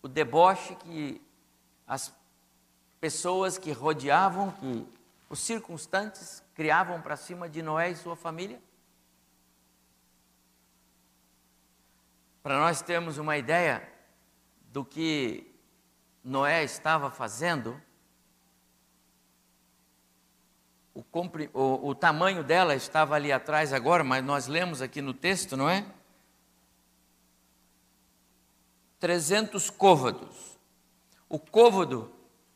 o 0.00 0.08
deboche 0.08 0.74
que 0.76 1.20
as 1.86 2.14
pessoas 2.98 3.58
que 3.58 3.72
rodeavam, 3.72 4.50
que 4.52 4.88
os 5.28 5.38
circunstantes 5.38 6.42
criavam 6.54 7.02
para 7.02 7.16
cima 7.16 7.46
de 7.46 7.60
Noé 7.60 7.90
e 7.90 7.96
sua 7.96 8.16
família? 8.16 8.58
Para 12.42 12.58
nós 12.58 12.80
termos 12.82 13.18
uma 13.18 13.36
ideia 13.36 13.86
do 14.72 14.84
que 14.84 15.54
Noé 16.22 16.62
estava 16.64 17.10
fazendo, 17.10 17.80
o, 20.94 21.04
o, 21.52 21.88
o 21.88 21.94
tamanho 21.94 22.42
dela 22.42 22.74
estava 22.74 23.14
ali 23.14 23.30
atrás 23.32 23.72
agora, 23.72 24.02
mas 24.02 24.24
nós 24.24 24.46
lemos 24.46 24.82
aqui 24.82 25.00
no 25.00 25.14
texto, 25.14 25.56
não 25.56 25.68
é? 25.68 25.86
300 28.98 29.70
côvados. 29.70 30.58
O 31.28 31.38
côvado 31.38 32.10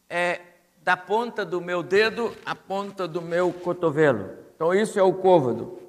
é 0.08 0.40
da 0.82 0.96
ponta 0.96 1.44
do 1.44 1.60
meu 1.60 1.82
dedo 1.82 2.36
à 2.44 2.54
ponta 2.54 3.06
do 3.06 3.22
meu 3.22 3.52
cotovelo. 3.52 4.36
Então, 4.54 4.74
isso 4.74 4.98
é 4.98 5.02
o 5.02 5.14
côvado. 5.14 5.80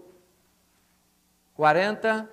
40, 1.56 2.30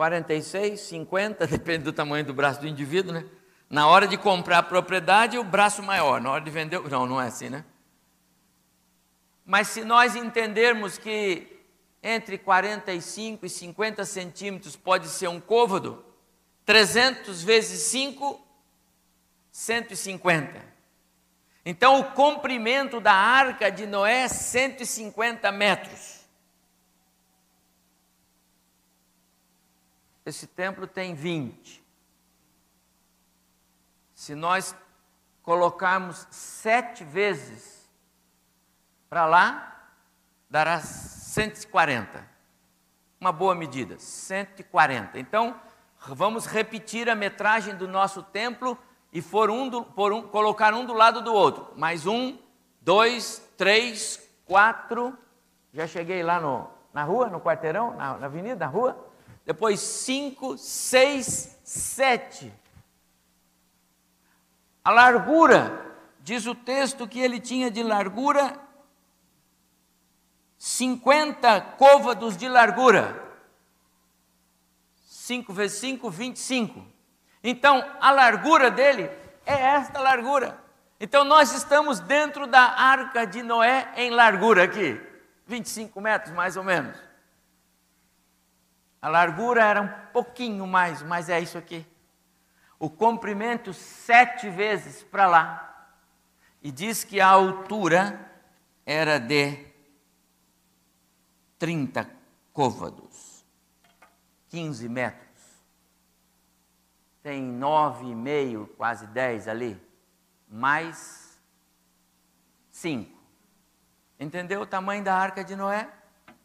46, 0.00 0.80
50, 0.80 1.44
depende 1.46 1.84
do 1.84 1.92
tamanho 1.92 2.24
do 2.24 2.32
braço 2.32 2.58
do 2.58 2.66
indivíduo, 2.66 3.12
né? 3.12 3.26
Na 3.68 3.86
hora 3.86 4.08
de 4.08 4.16
comprar 4.16 4.56
a 4.56 4.62
propriedade, 4.62 5.36
o 5.36 5.44
braço 5.44 5.82
maior, 5.82 6.22
na 6.22 6.30
hora 6.30 6.42
de 6.42 6.50
vender, 6.50 6.80
não, 6.88 7.04
não 7.04 7.20
é 7.20 7.26
assim, 7.26 7.50
né? 7.50 7.66
Mas 9.44 9.68
se 9.68 9.84
nós 9.84 10.16
entendermos 10.16 10.96
que 10.96 11.60
entre 12.02 12.38
45 12.38 13.44
e 13.44 13.50
50 13.50 14.06
centímetros 14.06 14.74
pode 14.74 15.06
ser 15.06 15.28
um 15.28 15.38
côvado, 15.38 16.02
300 16.64 17.42
vezes 17.42 17.82
5, 17.82 18.40
150. 19.52 20.64
Então, 21.62 22.00
o 22.00 22.04
comprimento 22.12 23.00
da 23.02 23.12
arca 23.12 23.70
de 23.70 23.84
Noé 23.84 24.22
é 24.22 24.28
150 24.28 25.52
metros. 25.52 26.19
Esse 30.30 30.46
templo 30.46 30.86
tem 30.86 31.12
20. 31.12 31.84
Se 34.14 34.32
nós 34.32 34.76
colocarmos 35.42 36.24
sete 36.30 37.02
vezes 37.02 37.90
para 39.08 39.26
lá, 39.26 39.90
dará 40.48 40.78
140. 40.78 42.24
Uma 43.20 43.32
boa 43.32 43.56
medida, 43.56 43.98
140. 43.98 45.18
Então, 45.18 45.60
vamos 45.98 46.46
repetir 46.46 47.10
a 47.10 47.16
metragem 47.16 47.74
do 47.74 47.88
nosso 47.88 48.22
templo 48.22 48.78
e 49.12 49.20
for 49.20 49.50
um 49.50 49.68
do, 49.68 49.82
por 49.82 50.12
um, 50.12 50.22
colocar 50.22 50.72
um 50.74 50.84
do 50.84 50.92
lado 50.92 51.22
do 51.22 51.34
outro. 51.34 51.72
Mais 51.76 52.06
um, 52.06 52.38
dois, 52.80 53.44
três, 53.56 54.30
quatro. 54.46 55.18
Já 55.74 55.88
cheguei 55.88 56.22
lá 56.22 56.40
no, 56.40 56.70
na 56.92 57.02
rua, 57.02 57.28
no 57.28 57.40
quarteirão, 57.40 57.96
na, 57.96 58.16
na 58.16 58.26
avenida, 58.26 58.64
na 58.64 58.70
rua. 58.70 59.09
Depois 59.44 59.80
cinco, 59.80 60.56
seis, 60.56 61.58
sete. 61.64 62.52
A 64.84 64.90
largura, 64.90 65.94
diz 66.20 66.46
o 66.46 66.54
texto 66.54 67.06
que 67.08 67.20
ele 67.20 67.40
tinha 67.40 67.70
de 67.70 67.82
largura 67.82 68.58
50 70.60 71.58
côvados 71.78 72.36
de 72.36 72.46
largura. 72.46 73.18
5 75.06 75.54
vezes 75.54 75.78
5, 75.78 76.10
25. 76.10 76.84
Então, 77.42 77.82
a 77.98 78.10
largura 78.10 78.70
dele 78.70 79.04
é 79.46 79.54
esta 79.54 80.00
largura. 80.00 80.58
Então, 81.00 81.24
nós 81.24 81.54
estamos 81.54 81.98
dentro 81.98 82.46
da 82.46 82.60
arca 82.60 83.26
de 83.26 83.42
Noé 83.42 83.90
em 83.96 84.10
largura 84.10 84.64
aqui, 84.64 85.00
25 85.46 85.98
metros 85.98 86.34
mais 86.34 86.58
ou 86.58 86.62
menos. 86.62 86.94
A 89.00 89.08
largura 89.08 89.64
era 89.64 89.80
um 89.80 90.12
pouquinho 90.12 90.66
mais, 90.66 91.02
mas 91.02 91.28
é 91.28 91.40
isso 91.40 91.56
aqui. 91.56 91.86
O 92.78 92.90
comprimento 92.90 93.72
sete 93.72 94.48
vezes 94.50 95.02
para 95.02 95.26
lá. 95.26 95.66
E 96.62 96.70
diz 96.70 97.04
que 97.04 97.20
a 97.20 97.28
altura 97.28 98.30
era 98.84 99.18
de 99.18 99.66
30 101.58 102.10
côvados, 102.52 103.44
15 104.48 104.88
metros. 104.88 105.30
Tem 107.22 107.42
nove 107.42 108.06
e 108.06 108.14
meio, 108.14 108.66
quase 108.76 109.06
dez 109.06 109.46
ali, 109.46 109.80
mais 110.48 111.38
cinco. 112.70 113.18
Entendeu 114.18 114.62
o 114.62 114.66
tamanho 114.66 115.04
da 115.04 115.14
arca 115.14 115.44
de 115.44 115.54
Noé? 115.54 115.88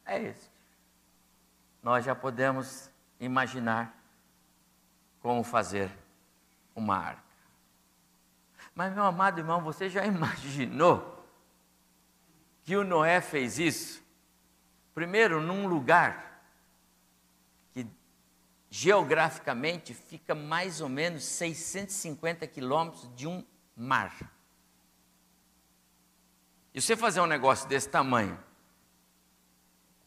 É 0.06 0.22
esse. 0.22 0.55
Nós 1.86 2.04
já 2.04 2.16
podemos 2.16 2.90
imaginar 3.20 3.96
como 5.22 5.44
fazer 5.44 5.92
uma 6.76 6.98
arca. 6.98 7.22
Mas, 8.74 8.92
meu 8.92 9.04
amado 9.04 9.38
irmão, 9.38 9.62
você 9.62 9.88
já 9.88 10.04
imaginou 10.08 11.24
que 12.64 12.76
o 12.76 12.84
Noé 12.84 13.22
fez 13.22 13.60
isso? 13.60 14.04
Primeiro, 14.96 15.40
num 15.40 15.68
lugar 15.68 16.42
que 17.72 17.88
geograficamente 18.68 19.94
fica 19.94 20.34
mais 20.34 20.82
ou 20.82 20.90
menos 20.90 21.24
650 21.24 22.48
quilômetros 22.48 23.08
de 23.16 23.28
um 23.28 23.46
mar. 23.78 24.12
E 26.74 26.82
você 26.82 26.98
fazer 26.98 27.22
um 27.22 27.28
negócio 27.28 27.70
desse 27.70 27.88
tamanho, 27.88 28.44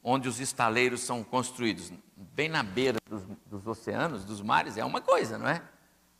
onde 0.02 0.28
os 0.28 0.40
estaleiros 0.40 1.00
são 1.00 1.22
construídos 1.22 1.92
bem 2.16 2.48
na 2.48 2.62
beira 2.62 2.98
dos, 3.08 3.22
dos 3.46 3.66
oceanos, 3.66 4.24
dos 4.24 4.40
mares, 4.40 4.76
é 4.76 4.84
uma 4.84 5.00
coisa, 5.00 5.38
não 5.38 5.48
é? 5.48 5.62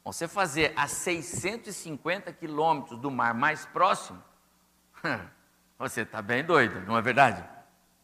Você 0.05 0.27
fazer 0.27 0.73
a 0.77 0.89
650 0.89 2.33
quilômetros 2.33 2.99
do 2.99 3.11
mar 3.11 3.35
mais 3.35 3.67
próximo, 3.67 4.23
você 5.79 6.03
está 6.03 6.23
bem 6.23 6.45
doido, 6.45 6.81
não 6.87 6.97
é 6.97 7.03
verdade? 7.03 7.45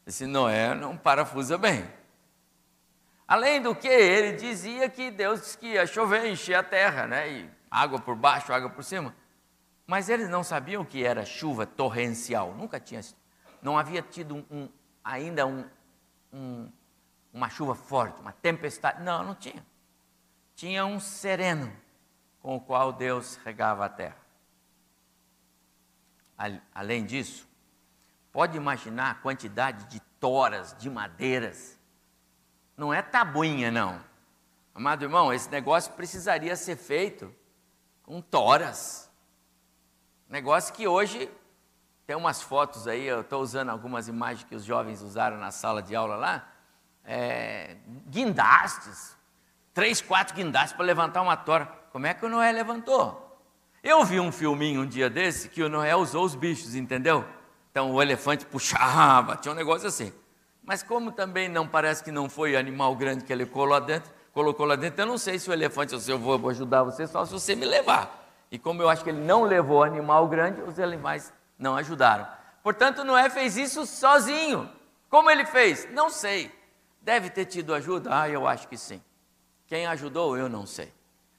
Esse 0.06 0.26
Noé 0.26 0.74
não 0.74 0.96
parafusa 0.96 1.56
bem. 1.56 1.88
Além 3.26 3.62
do 3.62 3.74
que, 3.74 3.88
ele 3.88 4.36
dizia 4.36 4.88
que 4.88 5.10
Deus 5.10 5.40
disse 5.40 5.58
que 5.58 5.66
ia 5.68 5.86
chover, 5.86 6.26
encher 6.26 6.54
a 6.54 6.62
terra, 6.62 7.06
né? 7.06 7.30
E 7.30 7.50
água 7.70 7.98
por 7.98 8.14
baixo, 8.14 8.52
água 8.52 8.68
por 8.68 8.84
cima. 8.84 9.14
Mas 9.86 10.08
eles 10.08 10.28
não 10.28 10.44
sabiam 10.44 10.84
que 10.84 11.04
era 11.04 11.24
chuva 11.24 11.66
torrencial. 11.66 12.54
Nunca 12.54 12.78
tinha, 12.78 13.00
não 13.62 13.78
havia 13.78 14.02
tido 14.02 14.44
um, 14.50 14.68
ainda 15.04 15.46
um, 15.46 15.68
um, 16.32 16.72
uma 17.32 17.50
chuva 17.50 17.74
forte, 17.74 18.20
uma 18.20 18.32
tempestade. 18.32 19.02
Não, 19.02 19.22
não 19.22 19.34
tinha. 19.34 19.64
Tinha 20.56 20.86
um 20.86 20.98
sereno 20.98 21.72
com 22.40 22.56
o 22.56 22.60
qual 22.60 22.92
Deus 22.92 23.36
regava 23.44 23.84
a 23.84 23.88
terra. 23.88 24.16
Além 26.74 27.04
disso, 27.04 27.46
Pode 28.34 28.56
imaginar 28.56 29.12
a 29.12 29.14
quantidade 29.14 29.84
de 29.84 30.00
toras, 30.18 30.74
de 30.76 30.90
madeiras. 30.90 31.78
Não 32.76 32.92
é 32.92 33.00
tabuinha, 33.00 33.70
não. 33.70 34.04
Amado 34.74 35.04
irmão, 35.04 35.32
esse 35.32 35.48
negócio 35.48 35.92
precisaria 35.92 36.56
ser 36.56 36.74
feito 36.74 37.32
com 38.02 38.20
toras. 38.20 39.08
Negócio 40.28 40.74
que 40.74 40.88
hoje 40.88 41.30
tem 42.06 42.14
umas 42.14 42.42
fotos 42.42 42.86
aí, 42.86 43.06
eu 43.06 43.22
estou 43.22 43.40
usando 43.40 43.70
algumas 43.70 44.08
imagens 44.08 44.44
que 44.44 44.54
os 44.54 44.64
jovens 44.64 45.00
usaram 45.00 45.38
na 45.38 45.50
sala 45.50 45.82
de 45.82 45.96
aula 45.96 46.16
lá. 46.16 46.48
É, 47.04 47.76
guindastes, 48.08 49.16
três, 49.72 50.02
quatro 50.02 50.34
guindastes 50.34 50.74
para 50.74 50.84
levantar 50.84 51.22
uma 51.22 51.36
tora. 51.36 51.66
Como 51.92 52.06
é 52.06 52.12
que 52.12 52.24
o 52.24 52.28
Noé 52.28 52.52
levantou? 52.52 53.20
Eu 53.82 54.04
vi 54.04 54.20
um 54.20 54.30
filminho 54.30 54.82
um 54.82 54.86
dia 54.86 55.08
desse 55.08 55.48
que 55.48 55.62
o 55.62 55.68
Noé 55.68 55.96
usou 55.96 56.24
os 56.24 56.34
bichos, 56.34 56.74
entendeu? 56.74 57.24
Então 57.70 57.92
o 57.92 58.00
elefante 58.00 58.44
puxava, 58.46 59.36
tinha 59.36 59.52
um 59.52 59.56
negócio 59.56 59.88
assim. 59.88 60.12
Mas 60.62 60.82
como 60.82 61.10
também 61.12 61.48
não 61.48 61.66
parece 61.66 62.02
que 62.02 62.10
não 62.10 62.28
foi 62.28 62.56
animal 62.56 62.94
grande 62.96 63.24
que 63.24 63.32
ele 63.32 63.44
colocou 63.44 63.72
lá 63.72 63.80
dentro, 63.80 64.10
colocou 64.32 64.66
lá 64.66 64.76
dentro, 64.76 65.02
eu 65.02 65.06
não 65.06 65.18
sei 65.18 65.38
se 65.38 65.48
o 65.48 65.52
elefante, 65.52 65.98
se 66.00 66.10
eu 66.10 66.18
vou 66.18 66.48
ajudar 66.50 66.82
você 66.82 67.06
só 67.06 67.24
se 67.24 67.32
você 67.32 67.54
me 67.54 67.66
levar. 67.66 68.22
E 68.50 68.58
como 68.58 68.80
eu 68.80 68.88
acho 68.88 69.02
que 69.02 69.10
ele 69.10 69.20
não 69.20 69.42
levou 69.42 69.82
animal 69.82 70.28
grande, 70.28 70.60
os 70.62 70.78
animais 70.78 71.32
não 71.58 71.76
ajudaram. 71.76 72.26
Portanto, 72.62 73.04
Noé 73.04 73.28
fez 73.28 73.56
isso 73.56 73.86
sozinho. 73.86 74.70
Como 75.08 75.30
ele 75.30 75.44
fez? 75.44 75.90
Não 75.92 76.10
sei. 76.10 76.50
Deve 77.00 77.30
ter 77.30 77.44
tido 77.44 77.74
ajuda? 77.74 78.10
Ah, 78.12 78.28
eu 78.28 78.46
acho 78.48 78.66
que 78.66 78.76
sim. 78.76 79.02
Quem 79.66 79.86
ajudou, 79.86 80.36
eu 80.36 80.48
não 80.48 80.66
sei. 80.66 80.92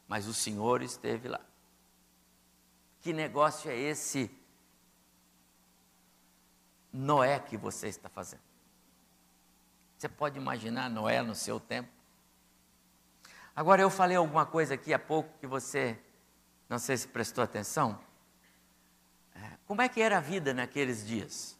Mas 0.08 0.28
o 0.28 0.34
Senhor 0.34 0.82
esteve 0.82 1.28
lá. 1.28 1.42
Que 3.02 3.12
negócio 3.14 3.70
é 3.70 3.76
esse 3.76 4.32
Noé 6.92 7.40
que 7.40 7.58
você 7.58 7.88
está 7.88 8.08
fazendo. 8.08 8.42
Você 9.98 10.08
pode 10.08 10.38
imaginar 10.38 10.90
Noé 10.90 11.22
no 11.22 11.36
seu 11.36 11.60
tempo? 11.60 11.90
Agora 13.56 13.82
eu 13.82 13.90
falei 13.90 14.18
alguma 14.18 14.46
coisa 14.46 14.74
aqui 14.74 14.94
há 14.94 15.00
pouco 15.00 15.38
que 15.40 15.48
você, 15.48 15.98
não 16.68 16.78
sei 16.78 16.98
se 16.98 17.08
prestou 17.08 17.44
atenção. 17.44 18.00
Como 19.66 19.82
é 19.82 19.90
que 19.90 20.02
era 20.02 20.18
a 20.18 20.22
vida 20.22 20.54
naqueles 20.54 21.06
dias? 21.06 21.58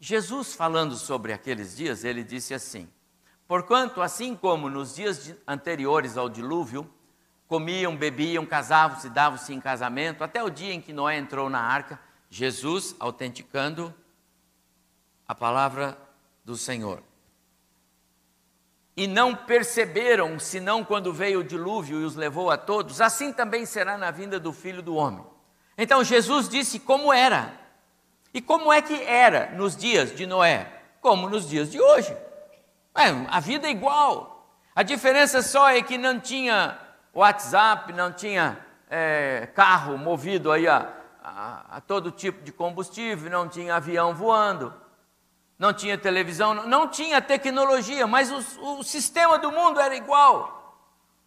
Jesus 0.00 0.54
falando 0.54 0.96
sobre 0.96 1.32
aqueles 1.32 1.76
dias, 1.76 2.04
ele 2.04 2.24
disse 2.24 2.54
assim: 2.54 2.88
Porquanto, 3.46 4.02
assim 4.02 4.34
como 4.34 4.68
nos 4.68 4.94
dias 4.94 5.34
anteriores 5.46 6.16
ao 6.16 6.28
dilúvio, 6.28 6.90
comiam, 7.46 7.96
bebiam, 7.96 8.44
casavam-se, 8.44 9.08
davam-se 9.08 9.52
em 9.52 9.60
casamento, 9.60 10.24
até 10.24 10.42
o 10.42 10.50
dia 10.50 10.72
em 10.72 10.80
que 10.80 10.92
Noé 10.92 11.16
entrou 11.16 11.48
na 11.48 11.60
arca, 11.60 12.00
Jesus, 12.28 12.96
autenticando 12.98 13.94
a 15.28 15.34
palavra 15.34 15.96
do 16.44 16.56
Senhor. 16.56 17.02
E 18.96 19.06
não 19.06 19.34
perceberam, 19.34 20.38
senão 20.38 20.82
quando 20.82 21.12
veio 21.12 21.40
o 21.40 21.44
dilúvio 21.44 22.00
e 22.00 22.04
os 22.04 22.16
levou 22.16 22.50
a 22.50 22.56
todos, 22.56 23.00
assim 23.00 23.32
também 23.32 23.66
será 23.66 23.98
na 23.98 24.10
vinda 24.10 24.40
do 24.40 24.52
filho 24.52 24.82
do 24.82 24.94
homem. 24.94 25.24
Então 25.76 26.02
Jesus 26.02 26.48
disse 26.48 26.80
como 26.80 27.12
era. 27.12 27.52
E 28.32 28.40
como 28.40 28.72
é 28.72 28.80
que 28.82 29.02
era 29.02 29.50
nos 29.52 29.76
dias 29.76 30.14
de 30.14 30.26
Noé? 30.26 30.70
Como 31.00 31.28
nos 31.28 31.48
dias 31.48 31.70
de 31.70 31.80
hoje. 31.80 32.16
É, 32.94 33.08
a 33.28 33.40
vida 33.40 33.66
é 33.66 33.70
igual. 33.70 34.50
A 34.74 34.82
diferença 34.82 35.42
só 35.42 35.68
é 35.68 35.82
que 35.82 35.96
não 35.96 36.20
tinha 36.20 36.78
WhatsApp, 37.14 37.92
não 37.92 38.12
tinha 38.12 38.58
é, 38.90 39.48
carro 39.54 39.96
movido 39.96 40.52
aí 40.52 40.68
a, 40.68 40.92
a, 41.22 41.76
a, 41.76 41.80
todo 41.80 42.10
tipo 42.10 42.42
de 42.42 42.52
combustível, 42.52 43.30
não 43.30 43.48
tinha 43.48 43.76
avião 43.76 44.14
voando, 44.14 44.74
não 45.58 45.72
tinha 45.72 45.96
televisão, 45.96 46.54
não, 46.54 46.66
não 46.66 46.88
tinha 46.88 47.20
tecnologia, 47.22 48.06
mas 48.06 48.30
o, 48.30 48.78
o 48.78 48.82
sistema 48.82 49.38
do 49.38 49.50
mundo 49.50 49.80
era 49.80 49.96
igual. 49.96 50.78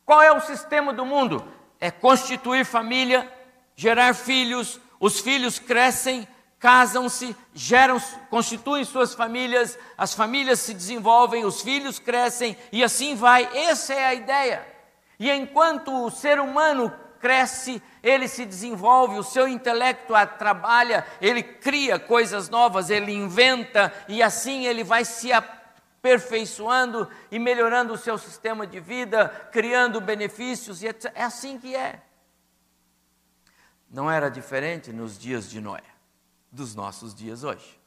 Qual 0.05 0.21
é 0.21 0.31
o 0.31 0.39
sistema 0.39 0.93
do 0.93 1.05
mundo? 1.05 1.43
É 1.79 1.91
constituir 1.91 2.65
família, 2.65 3.31
gerar 3.79 4.13
filhos, 4.13 4.77
os 4.99 5.21
filhos 5.21 5.57
crescem, 5.57 6.27
casam-se, 6.59 7.33
geram, 7.53 7.97
constituem 8.29 8.83
suas 8.83 9.13
famílias, 9.13 9.79
as 9.97 10.13
famílias 10.13 10.59
se 10.59 10.73
desenvolvem, 10.73 11.45
os 11.45 11.61
filhos 11.61 11.97
crescem 11.97 12.57
e 12.73 12.83
assim 12.83 13.15
vai. 13.15 13.49
Essa 13.55 13.93
é 13.93 14.03
a 14.03 14.13
ideia. 14.13 14.67
E 15.17 15.31
enquanto 15.31 15.93
o 15.93 16.11
ser 16.11 16.41
humano 16.41 16.93
cresce, 17.21 17.81
ele 18.03 18.27
se 18.27 18.43
desenvolve, 18.43 19.17
o 19.17 19.23
seu 19.23 19.47
intelecto 19.47 20.13
trabalha, 20.37 21.07
ele 21.21 21.41
cria 21.41 21.97
coisas 21.97 22.49
novas, 22.49 22.89
ele 22.89 23.13
inventa 23.13 23.93
e 24.09 24.21
assim 24.21 24.65
ele 24.65 24.83
vai 24.83 25.05
se 25.05 25.31
aperfeiçoando 25.31 27.07
e 27.31 27.39
melhorando 27.39 27.93
o 27.93 27.97
seu 27.97 28.17
sistema 28.17 28.67
de 28.67 28.81
vida, 28.81 29.29
criando 29.53 30.01
benefícios, 30.01 30.83
e 30.83 30.87
é 30.89 31.23
assim 31.23 31.57
que 31.57 31.73
é. 31.73 32.08
Não 33.89 34.09
era 34.09 34.29
diferente 34.29 34.93
nos 34.93 35.17
dias 35.17 35.49
de 35.49 35.59
Noé, 35.59 35.83
dos 36.51 36.75
nossos 36.75 37.13
dias 37.13 37.43
hoje. 37.43 37.79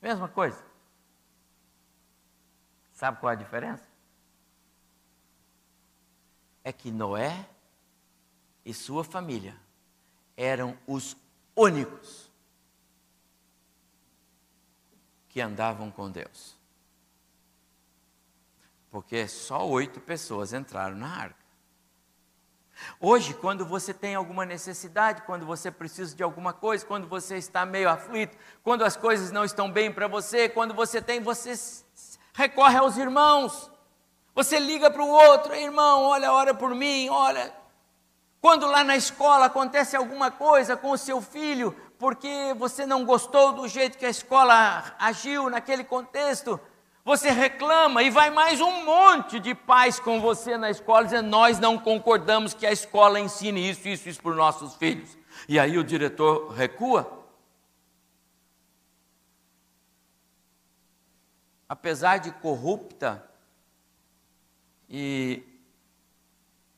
Mesma 0.00 0.28
coisa. 0.28 0.64
Sabe 2.92 3.18
qual 3.18 3.30
é 3.30 3.34
a 3.34 3.38
diferença? 3.38 3.84
É 6.64 6.72
que 6.72 6.90
Noé 6.90 7.48
e 8.64 8.72
sua 8.72 9.04
família 9.04 9.58
eram 10.36 10.78
os 10.86 11.16
únicos 11.54 12.30
que 15.28 15.40
andavam 15.40 15.90
com 15.90 16.10
Deus. 16.10 16.56
Porque 18.90 19.28
só 19.28 19.66
oito 19.68 20.00
pessoas 20.00 20.52
entraram 20.52 20.96
na 20.96 21.08
arca. 21.08 21.39
Hoje, 23.00 23.34
quando 23.34 23.64
você 23.64 23.92
tem 23.92 24.14
alguma 24.14 24.44
necessidade, 24.44 25.22
quando 25.22 25.46
você 25.46 25.70
precisa 25.70 26.14
de 26.14 26.22
alguma 26.22 26.52
coisa, 26.52 26.84
quando 26.84 27.08
você 27.08 27.36
está 27.36 27.64
meio 27.64 27.88
aflito, 27.88 28.36
quando 28.62 28.84
as 28.84 28.96
coisas 28.96 29.30
não 29.30 29.44
estão 29.44 29.70
bem 29.70 29.92
para 29.92 30.06
você, 30.06 30.48
quando 30.48 30.74
você 30.74 31.00
tem, 31.00 31.20
você 31.20 31.54
recorre 32.32 32.78
aos 32.78 32.96
irmãos. 32.96 33.70
Você 34.34 34.58
liga 34.58 34.90
para 34.90 35.02
o 35.02 35.08
outro, 35.08 35.54
irmão, 35.54 36.02
olha, 36.02 36.32
ora 36.32 36.54
por 36.54 36.74
mim, 36.74 37.08
olha, 37.08 37.52
quando 38.40 38.66
lá 38.66 38.82
na 38.82 38.96
escola 38.96 39.46
acontece 39.46 39.96
alguma 39.96 40.30
coisa 40.30 40.76
com 40.76 40.92
o 40.92 40.98
seu 40.98 41.20
filho, 41.20 41.76
porque 41.98 42.54
você 42.56 42.86
não 42.86 43.04
gostou 43.04 43.52
do 43.52 43.68
jeito 43.68 43.98
que 43.98 44.06
a 44.06 44.10
escola 44.10 44.94
agiu 44.98 45.50
naquele 45.50 45.84
contexto, 45.84 46.58
você 47.10 47.28
reclama 47.30 48.04
e 48.04 48.10
vai 48.10 48.30
mais 48.30 48.60
um 48.60 48.84
monte 48.84 49.40
de 49.40 49.52
pais 49.52 49.98
com 49.98 50.20
você 50.20 50.56
na 50.56 50.70
escola 50.70 51.06
dizendo: 51.06 51.28
Nós 51.28 51.58
não 51.58 51.76
concordamos 51.76 52.54
que 52.54 52.64
a 52.64 52.70
escola 52.70 53.18
ensine 53.18 53.68
isso, 53.68 53.88
isso, 53.88 54.08
isso 54.08 54.22
para 54.22 54.30
os 54.30 54.36
nossos 54.36 54.76
filhos. 54.76 55.18
E 55.48 55.58
aí 55.58 55.76
o 55.76 55.82
diretor 55.82 56.52
recua. 56.52 57.26
Apesar 61.68 62.18
de 62.18 62.30
corrupta 62.30 63.28
e, 64.88 65.42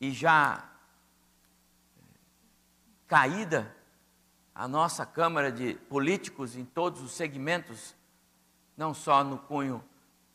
e 0.00 0.12
já 0.12 0.66
caída 3.06 3.76
a 4.54 4.66
nossa 4.66 5.04
Câmara 5.04 5.52
de 5.52 5.74
Políticos 5.74 6.56
em 6.56 6.64
todos 6.64 7.02
os 7.02 7.12
segmentos, 7.12 7.94
não 8.74 8.94
só 8.94 9.22
no 9.22 9.36
cunho 9.36 9.84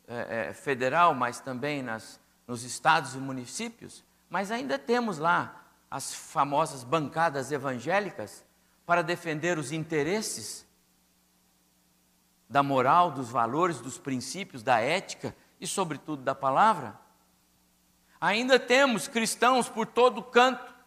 é, 0.07 0.49
é, 0.49 0.53
federal, 0.53 1.13
mas 1.13 1.39
também 1.39 1.83
nas, 1.83 2.19
nos 2.47 2.63
estados 2.63 3.15
e 3.15 3.17
municípios, 3.17 4.03
mas 4.29 4.51
ainda 4.51 4.79
temos 4.79 5.17
lá 5.17 5.63
as 5.89 6.13
famosas 6.13 6.83
bancadas 6.83 7.51
evangélicas 7.51 8.45
para 8.85 9.01
defender 9.01 9.57
os 9.57 9.71
interesses 9.71 10.65
da 12.49 12.63
moral, 12.63 13.11
dos 13.11 13.29
valores, 13.29 13.81
dos 13.81 13.97
princípios, 13.97 14.63
da 14.63 14.79
ética 14.79 15.35
e, 15.59 15.67
sobretudo, 15.67 16.23
da 16.23 16.33
palavra. 16.33 16.97
Ainda 18.19 18.59
temos 18.59 19.07
cristãos 19.07 19.67
por 19.67 19.85
todo 19.85 20.23
canto 20.23 20.77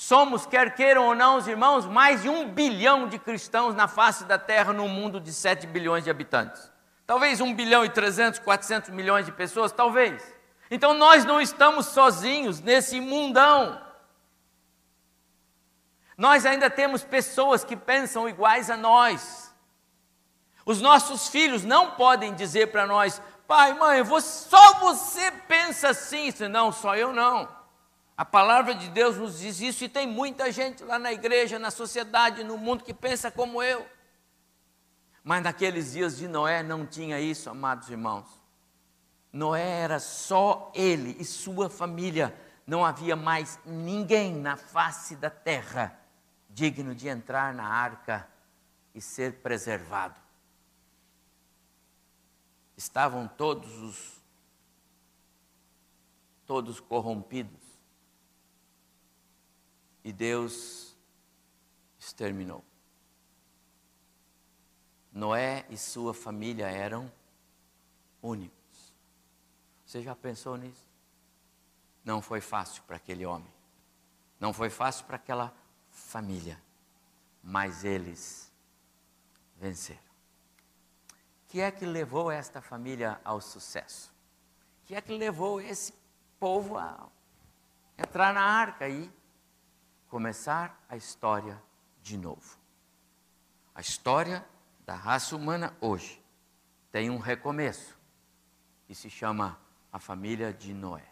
Somos, 0.00 0.46
quer 0.46 0.74
queiram 0.74 1.08
ou 1.08 1.14
não, 1.14 1.36
os 1.36 1.46
irmãos, 1.46 1.84
mais 1.84 2.22
de 2.22 2.28
um 2.30 2.48
bilhão 2.48 3.06
de 3.06 3.18
cristãos 3.18 3.74
na 3.74 3.86
face 3.86 4.24
da 4.24 4.38
terra 4.38 4.72
num 4.72 4.88
mundo 4.88 5.20
de 5.20 5.30
7 5.30 5.66
bilhões 5.66 6.04
de 6.04 6.10
habitantes. 6.10 6.69
Talvez 7.10 7.40
um 7.40 7.52
bilhão 7.52 7.84
e 7.84 7.88
300, 7.88 8.38
400 8.38 8.90
milhões 8.90 9.26
de 9.26 9.32
pessoas, 9.32 9.72
talvez. 9.72 10.22
Então 10.70 10.94
nós 10.94 11.24
não 11.24 11.40
estamos 11.40 11.86
sozinhos 11.86 12.60
nesse 12.60 13.00
mundão. 13.00 13.84
Nós 16.16 16.46
ainda 16.46 16.70
temos 16.70 17.02
pessoas 17.02 17.64
que 17.64 17.74
pensam 17.74 18.28
iguais 18.28 18.70
a 18.70 18.76
nós. 18.76 19.52
Os 20.64 20.80
nossos 20.80 21.26
filhos 21.26 21.64
não 21.64 21.96
podem 21.96 22.32
dizer 22.32 22.70
para 22.70 22.86
nós, 22.86 23.20
pai, 23.44 23.74
mãe, 23.74 24.04
só 24.20 24.74
você 24.74 25.32
pensa 25.48 25.88
assim, 25.88 26.30
senão 26.30 26.70
só 26.70 26.94
eu 26.94 27.12
não. 27.12 27.48
A 28.16 28.24
palavra 28.24 28.72
de 28.72 28.88
Deus 28.88 29.16
nos 29.16 29.40
diz 29.40 29.60
isso 29.60 29.82
e 29.82 29.88
tem 29.88 30.06
muita 30.06 30.52
gente 30.52 30.84
lá 30.84 30.96
na 30.96 31.12
igreja, 31.12 31.58
na 31.58 31.72
sociedade, 31.72 32.44
no 32.44 32.56
mundo 32.56 32.84
que 32.84 32.94
pensa 32.94 33.32
como 33.32 33.60
eu. 33.60 33.84
Mas 35.22 35.42
naqueles 35.42 35.92
dias 35.92 36.16
de 36.16 36.26
Noé 36.26 36.62
não 36.62 36.86
tinha 36.86 37.20
isso, 37.20 37.50
amados 37.50 37.90
irmãos. 37.90 38.26
Noé 39.32 39.80
era 39.80 40.00
só 40.00 40.72
ele 40.74 41.16
e 41.18 41.24
sua 41.24 41.68
família. 41.68 42.34
Não 42.66 42.84
havia 42.84 43.16
mais 43.16 43.58
ninguém 43.64 44.34
na 44.34 44.56
face 44.56 45.16
da 45.16 45.30
terra 45.30 45.98
digno 46.48 46.94
de 46.94 47.08
entrar 47.08 47.54
na 47.54 47.64
arca 47.64 48.28
e 48.94 49.00
ser 49.00 49.40
preservado. 49.40 50.20
Estavam 52.76 53.28
todos 53.28 53.70
os 53.82 54.20
todos 56.46 56.80
corrompidos 56.80 57.62
e 60.02 60.12
Deus 60.12 60.96
exterminou. 61.96 62.64
Noé 65.12 65.66
e 65.68 65.76
sua 65.76 66.14
família 66.14 66.66
eram 66.66 67.10
únicos. 68.22 68.94
Você 69.84 70.02
já 70.02 70.14
pensou 70.14 70.56
nisso? 70.56 70.88
Não 72.04 72.22
foi 72.22 72.40
fácil 72.40 72.82
para 72.84 72.96
aquele 72.96 73.26
homem, 73.26 73.52
não 74.38 74.52
foi 74.52 74.70
fácil 74.70 75.04
para 75.04 75.16
aquela 75.16 75.54
família, 75.90 76.60
mas 77.42 77.84
eles 77.84 78.50
venceram. 79.56 80.00
O 81.10 81.48
que 81.50 81.60
é 81.60 81.70
que 81.70 81.84
levou 81.84 82.30
esta 82.30 82.60
família 82.62 83.20
ao 83.24 83.40
sucesso? 83.40 84.12
O 84.82 84.86
que 84.86 84.94
é 84.94 85.00
que 85.00 85.12
levou 85.12 85.60
esse 85.60 85.92
povo 86.38 86.78
a 86.78 87.08
entrar 87.98 88.32
na 88.32 88.42
arca 88.42 88.88
e 88.88 89.12
começar 90.08 90.82
a 90.88 90.96
história 90.96 91.62
de 92.02 92.16
novo. 92.16 92.58
A 93.74 93.80
história 93.80 94.44
da 94.90 94.96
raça 94.96 95.36
humana 95.36 95.72
hoje 95.80 96.20
tem 96.90 97.10
um 97.10 97.18
recomeço 97.18 97.96
e 98.88 98.94
se 98.96 99.08
chama 99.08 99.56
a 99.92 100.00
família 100.00 100.52
de 100.52 100.74
Noé. 100.74 101.08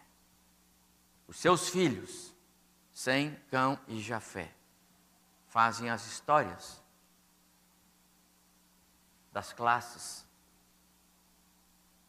Os 1.25 1.39
seus 1.39 1.69
filhos, 1.69 2.35
Sem, 2.91 3.33
Cão 3.49 3.79
e 3.87 4.01
Jafé, 4.01 4.53
fazem 5.47 5.89
as 5.89 6.05
histórias 6.05 6.83
das 9.31 9.53
classes 9.53 10.27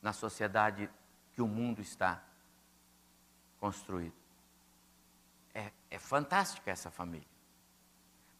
na 0.02 0.12
sociedade 0.12 0.90
que 1.32 1.40
o 1.40 1.46
mundo 1.46 1.80
está 1.80 2.20
construído. 3.60 4.16
É, 5.54 5.70
é 5.88 6.00
fantástica 6.00 6.68
essa 6.68 6.90
família. 6.90 7.28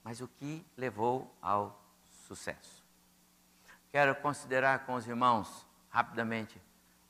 Mas 0.03 0.21
o 0.21 0.27
que 0.27 0.67
levou 0.77 1.33
ao 1.41 1.81
sucesso? 2.27 2.80
Quero 3.91 4.15
considerar 4.17 4.87
com 4.87 4.95
os 4.95 5.07
irmãos, 5.07 5.67
rapidamente, 5.89 6.61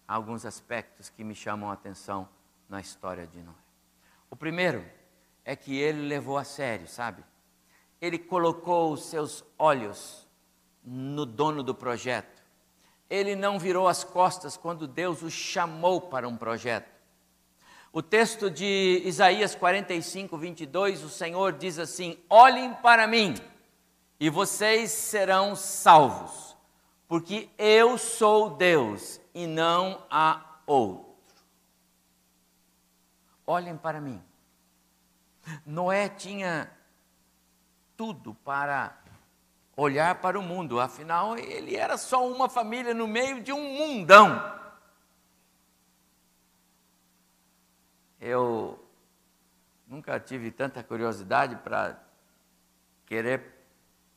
alguns 0.09 0.47
aspectos 0.47 1.09
que 1.09 1.23
me 1.23 1.35
chamam 1.35 1.71
a 1.71 1.75
atenção 1.75 2.29
na 2.69 2.81
história 2.81 3.27
de 3.27 3.43
Noé. 3.43 3.55
O 4.31 4.37
primeiro 4.37 4.85
é 5.45 5.55
que 5.55 5.79
ele 5.79 6.07
levou 6.07 6.39
a 6.39 6.45
sério, 6.45 6.87
sabe? 6.87 7.23
Ele 8.01 8.19
colocou 8.19 8.93
os 8.93 9.05
seus 9.07 9.45
olhos 9.59 10.27
no 10.85 11.27
dono 11.27 11.63
do 11.63 11.75
projeto. 11.75 12.41
ele 13.09 13.35
não 13.35 13.59
virou 13.59 13.89
as 13.89 14.05
costas 14.05 14.57
quando 14.57 14.87
Deus 14.87 15.21
o 15.23 15.31
chamou 15.31 16.01
para 16.01 16.29
um 16.29 16.37
projeto. 16.37 16.89
O 17.93 18.01
texto 18.01 18.49
de 18.49 19.03
Isaías 19.05 19.53
45, 19.57 20.39
22, 20.39 21.03
o 21.03 21.09
Senhor 21.09 21.53
diz 21.55 21.77
assim: 21.77 22.17
Olhem 22.31 22.73
para 22.75 23.09
mim 23.09 23.35
e 24.21 24.31
vocês 24.31 24.93
serão 24.93 25.57
salvos, 25.57 26.50
porque 27.11 27.51
eu 27.59 27.99
sou 27.99 28.51
Deus 28.51 29.21
e 29.35 29.45
não 29.45 30.07
há 30.09 30.61
outro. 30.65 31.13
Olhem 33.45 33.77
para 33.77 34.01
mim. 34.01 34.23
Noé 35.67 36.09
tinha 36.09 36.71
tudo 37.97 38.33
para 38.33 38.97
olhar 39.77 40.21
para 40.21 40.39
o 40.39 40.43
mundo, 40.43 40.79
afinal, 40.79 41.37
ele 41.37 41.75
era 41.75 41.99
só 41.99 42.25
uma 42.31 42.49
família 42.49 42.95
no 42.95 43.09
meio 43.09 43.43
de 43.43 43.53
um 43.53 43.61
mundão. 43.61 44.41
Eu 48.21 48.89
nunca 49.85 50.21
tive 50.21 50.53
tanta 50.53 50.81
curiosidade 50.85 51.57
para 51.57 52.01
querer 53.05 53.60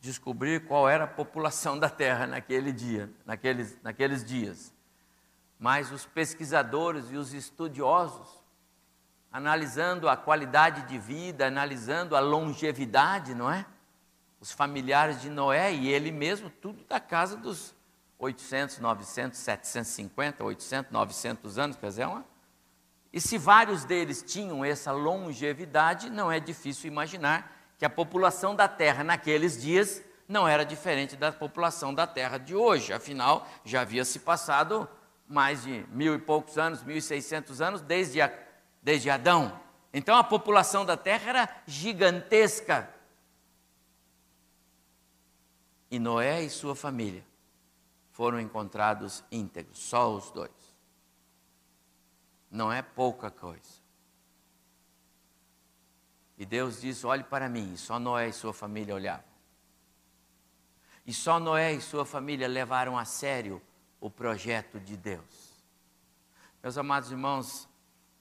descobrir 0.03 0.65
qual 0.67 0.89
era 0.89 1.05
a 1.05 1.07
população 1.07 1.79
da 1.79 1.89
Terra 1.89 2.27
naquele 2.27 2.73
dia, 2.73 3.09
naqueles, 3.25 3.79
naqueles 3.81 4.21
dias. 4.21 4.73
Mas 5.57 5.93
os 5.93 6.05
pesquisadores 6.05 7.09
e 7.09 7.15
os 7.15 7.33
estudiosos, 7.33 8.43
analisando 9.31 10.09
a 10.09 10.17
qualidade 10.17 10.81
de 10.89 10.99
vida, 10.99 11.47
analisando 11.47 12.17
a 12.17 12.19
longevidade, 12.19 13.33
não 13.33 13.49
é? 13.49 13.65
Os 14.41 14.51
familiares 14.51 15.21
de 15.21 15.29
Noé 15.29 15.73
e 15.73 15.87
ele 15.87 16.11
mesmo, 16.11 16.49
tudo 16.49 16.83
da 16.83 16.99
casa 16.99 17.37
dos 17.37 17.73
800, 18.19 18.79
900, 18.79 19.39
750, 19.39 20.43
800, 20.43 20.91
900 20.91 21.57
anos, 21.57 21.77
quer 21.77 21.87
dizer, 21.87 22.01
é 22.01 22.07
uma 22.07 22.25
e 23.13 23.21
se 23.21 23.37
vários 23.37 23.85
deles 23.85 24.23
tinham 24.23 24.65
essa 24.65 24.91
longevidade, 24.91 26.09
não 26.09 26.31
é 26.31 26.39
difícil 26.39 26.87
imaginar 26.87 27.52
que 27.83 27.85
a 27.85 27.89
população 27.89 28.55
da 28.55 28.65
Terra 28.65 29.03
naqueles 29.03 29.61
dias 29.61 30.01
não 30.25 30.47
era 30.47 30.63
diferente 30.63 31.17
da 31.17 31.33
população 31.33 31.93
da 31.93 32.07
Terra 32.07 32.37
de 32.37 32.55
hoje. 32.55 32.93
Afinal, 32.93 33.45
já 33.65 33.81
havia 33.81 34.05
se 34.05 34.19
passado 34.19 34.87
mais 35.27 35.63
de 35.63 35.85
mil 35.89 36.15
e 36.15 36.17
poucos 36.17 36.57
anos, 36.57 36.81
mil 36.81 36.95
e 36.95 37.01
seiscentos 37.01 37.59
anos, 37.59 37.81
desde, 37.81 38.21
a, 38.21 38.33
desde 38.81 39.09
Adão. 39.09 39.59
Então 39.93 40.15
a 40.15 40.23
população 40.23 40.85
da 40.85 40.95
Terra 40.95 41.29
era 41.29 41.49
gigantesca. 41.67 42.89
E 45.91 45.99
Noé 45.99 46.41
e 46.41 46.49
sua 46.49 46.77
família 46.77 47.25
foram 48.13 48.39
encontrados 48.39 49.25
íntegros, 49.29 49.77
só 49.77 50.09
os 50.09 50.31
dois 50.31 50.51
não 52.49 52.71
é 52.71 52.81
pouca 52.81 53.29
coisa. 53.29 53.82
E 56.37 56.45
Deus 56.45 56.81
diz: 56.81 57.03
olhe 57.03 57.23
para 57.23 57.47
mim, 57.49 57.73
e 57.73 57.77
só 57.77 57.99
Noé 57.99 58.29
e 58.29 58.33
sua 58.33 58.53
família 58.53 58.95
olhavam. 58.95 59.25
E 61.05 61.13
só 61.13 61.39
Noé 61.39 61.73
e 61.73 61.81
sua 61.81 62.05
família 62.05 62.47
levaram 62.47 62.97
a 62.97 63.05
sério 63.05 63.61
o 63.99 64.09
projeto 64.09 64.79
de 64.79 64.95
Deus. 64.95 65.53
Meus 66.61 66.77
amados 66.77 67.11
irmãos, 67.11 67.67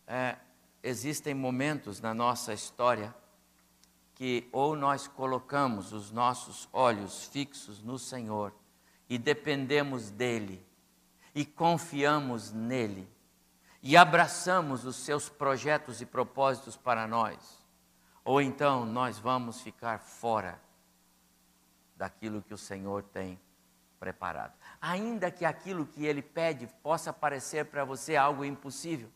é, 0.07 0.37
existem 0.83 1.33
momentos 1.33 2.01
na 2.01 2.13
nossa 2.13 2.53
história 2.53 3.15
que 4.15 4.49
ou 4.53 4.77
nós 4.77 5.07
colocamos 5.07 5.93
os 5.93 6.11
nossos 6.11 6.69
olhos 6.73 7.25
fixos 7.27 7.83
no 7.83 7.99
Senhor 7.99 8.53
e 9.09 9.17
dependemos 9.17 10.11
dEle 10.11 10.65
e 11.35 11.45
confiamos 11.45 12.53
nele, 12.53 13.09
e 13.83 13.97
abraçamos 13.97 14.85
os 14.85 14.97
seus 14.97 15.29
projetos 15.29 16.01
e 16.01 16.07
propósitos 16.07 16.77
para 16.77 17.07
nós, 17.07 17.62
ou 18.25 18.41
então 18.41 18.85
nós 18.85 19.19
vamos 19.19 19.61
ficar 19.61 19.99
fora 19.99 20.61
daquilo 21.97 22.43
que 22.43 22.55
o 22.55 22.59
Senhor 22.59 23.03
tem 23.03 23.41
preparado. 23.99 24.53
Ainda 24.81 25.31
que 25.31 25.45
aquilo 25.45 25.87
que 25.87 26.05
Ele 26.05 26.23
pede 26.23 26.67
possa 26.83 27.13
parecer 27.13 27.67
para 27.67 27.85
você 27.85 28.17
algo 28.17 28.45
impossível, 28.45 29.09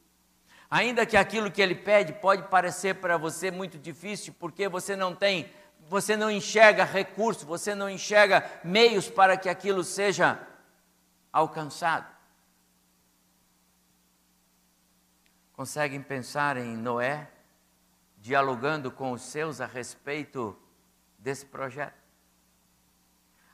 ainda 0.70 1.04
que 1.04 1.16
aquilo 1.16 1.50
que 1.50 1.60
Ele 1.60 1.74
pede 1.74 2.12
pode 2.12 2.44
parecer 2.44 2.94
para 2.96 3.16
você 3.16 3.50
muito 3.50 3.78
difícil, 3.78 4.34
porque 4.38 4.68
você 4.68 4.94
não 4.94 5.14
tem, 5.14 5.50
você 5.88 6.16
não 6.16 6.30
enxerga 6.30 6.84
recursos, 6.84 7.44
você 7.44 7.74
não 7.74 7.90
enxerga 7.90 8.48
meios 8.62 9.08
para 9.08 9.36
que 9.36 9.48
aquilo 9.48 9.82
seja 9.82 10.40
alcançado. 11.32 12.06
Conseguem 15.52 16.02
pensar 16.02 16.56
em 16.56 16.76
Noé 16.76 17.28
dialogando 18.26 18.90
com 18.90 19.12
os 19.12 19.22
seus 19.22 19.60
a 19.60 19.66
respeito 19.66 20.58
desse 21.16 21.46
projeto? 21.46 21.94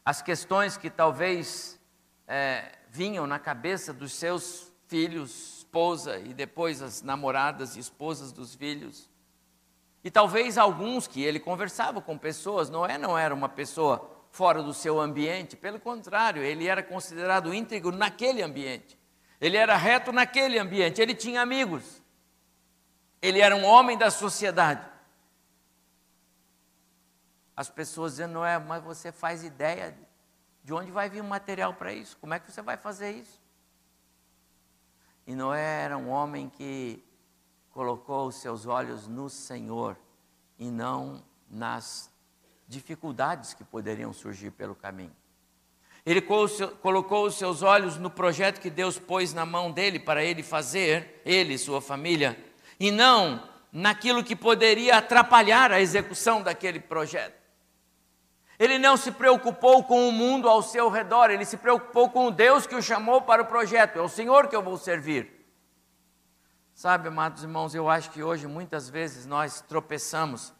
As 0.02 0.22
questões 0.22 0.78
que 0.78 0.88
talvez 0.88 1.78
é, 2.26 2.72
vinham 2.88 3.26
na 3.26 3.38
cabeça 3.38 3.92
dos 3.92 4.14
seus 4.14 4.72
filhos, 4.88 5.58
esposa 5.58 6.18
e 6.18 6.32
depois 6.32 6.80
as 6.80 7.02
namoradas 7.02 7.76
e 7.76 7.80
esposas 7.80 8.32
dos 8.32 8.54
filhos. 8.54 9.10
E 10.02 10.10
talvez 10.10 10.56
alguns 10.56 11.06
que 11.06 11.22
ele 11.22 11.38
conversava 11.38 12.00
com 12.00 12.16
pessoas, 12.16 12.70
Noé 12.70 12.96
não 12.96 13.16
era 13.16 13.34
uma 13.34 13.50
pessoa 13.50 14.10
fora 14.30 14.62
do 14.62 14.72
seu 14.72 14.98
ambiente, 14.98 15.54
pelo 15.54 15.78
contrário, 15.78 16.42
ele 16.42 16.66
era 16.66 16.82
considerado 16.82 17.52
íntegro 17.52 17.94
naquele 17.94 18.42
ambiente. 18.42 18.98
Ele 19.38 19.58
era 19.58 19.76
reto 19.76 20.12
naquele 20.12 20.58
ambiente, 20.58 21.02
ele 21.02 21.14
tinha 21.14 21.42
amigos. 21.42 22.01
Ele 23.22 23.40
era 23.40 23.54
um 23.54 23.64
homem 23.64 23.96
da 23.96 24.10
sociedade. 24.10 24.84
As 27.56 27.70
pessoas 27.70 28.12
dizendo, 28.12 28.32
Noé, 28.32 28.58
mas 28.58 28.82
você 28.82 29.12
faz 29.12 29.44
ideia 29.44 29.96
de 30.64 30.74
onde 30.74 30.90
vai 30.90 31.08
vir 31.08 31.20
o 31.20 31.24
material 31.24 31.74
para 31.74 31.92
isso? 31.92 32.16
Como 32.18 32.34
é 32.34 32.40
que 32.40 32.50
você 32.50 32.60
vai 32.60 32.76
fazer 32.76 33.12
isso? 33.12 33.40
E 35.24 35.34
Noé 35.36 35.82
era 35.82 35.96
um 35.96 36.10
homem 36.10 36.48
que 36.48 37.04
colocou 37.70 38.26
os 38.26 38.34
seus 38.34 38.66
olhos 38.66 39.06
no 39.06 39.30
Senhor 39.30 39.96
e 40.58 40.68
não 40.70 41.22
nas 41.48 42.10
dificuldades 42.66 43.54
que 43.54 43.62
poderiam 43.62 44.12
surgir 44.12 44.50
pelo 44.50 44.74
caminho. 44.74 45.14
Ele 46.04 46.20
colocou 46.20 47.26
os 47.26 47.36
seus 47.36 47.62
olhos 47.62 47.96
no 47.96 48.10
projeto 48.10 48.60
que 48.60 48.70
Deus 48.70 48.98
pôs 48.98 49.32
na 49.32 49.46
mão 49.46 49.70
dele 49.70 50.00
para 50.00 50.24
ele 50.24 50.42
fazer, 50.42 51.22
ele 51.24 51.54
e 51.54 51.58
sua 51.58 51.80
família, 51.80 52.36
e 52.82 52.90
não 52.90 53.48
naquilo 53.70 54.24
que 54.24 54.34
poderia 54.34 54.96
atrapalhar 54.96 55.70
a 55.70 55.80
execução 55.80 56.42
daquele 56.42 56.80
projeto. 56.80 57.40
Ele 58.58 58.76
não 58.76 58.96
se 58.96 59.12
preocupou 59.12 59.84
com 59.84 60.08
o 60.08 60.10
mundo 60.10 60.48
ao 60.48 60.64
seu 60.64 60.88
redor, 60.88 61.30
ele 61.30 61.44
se 61.44 61.56
preocupou 61.56 62.10
com 62.10 62.26
o 62.26 62.30
Deus 62.32 62.66
que 62.66 62.74
o 62.74 62.82
chamou 62.82 63.22
para 63.22 63.40
o 63.40 63.46
projeto, 63.46 64.00
é 64.00 64.02
o 64.02 64.08
Senhor 64.08 64.48
que 64.48 64.56
eu 64.56 64.62
vou 64.64 64.76
servir. 64.76 65.46
Sabe, 66.74 67.06
amados 67.06 67.44
irmãos, 67.44 67.72
eu 67.72 67.88
acho 67.88 68.10
que 68.10 68.20
hoje 68.20 68.48
muitas 68.48 68.90
vezes 68.90 69.26
nós 69.26 69.60
tropeçamos 69.60 70.52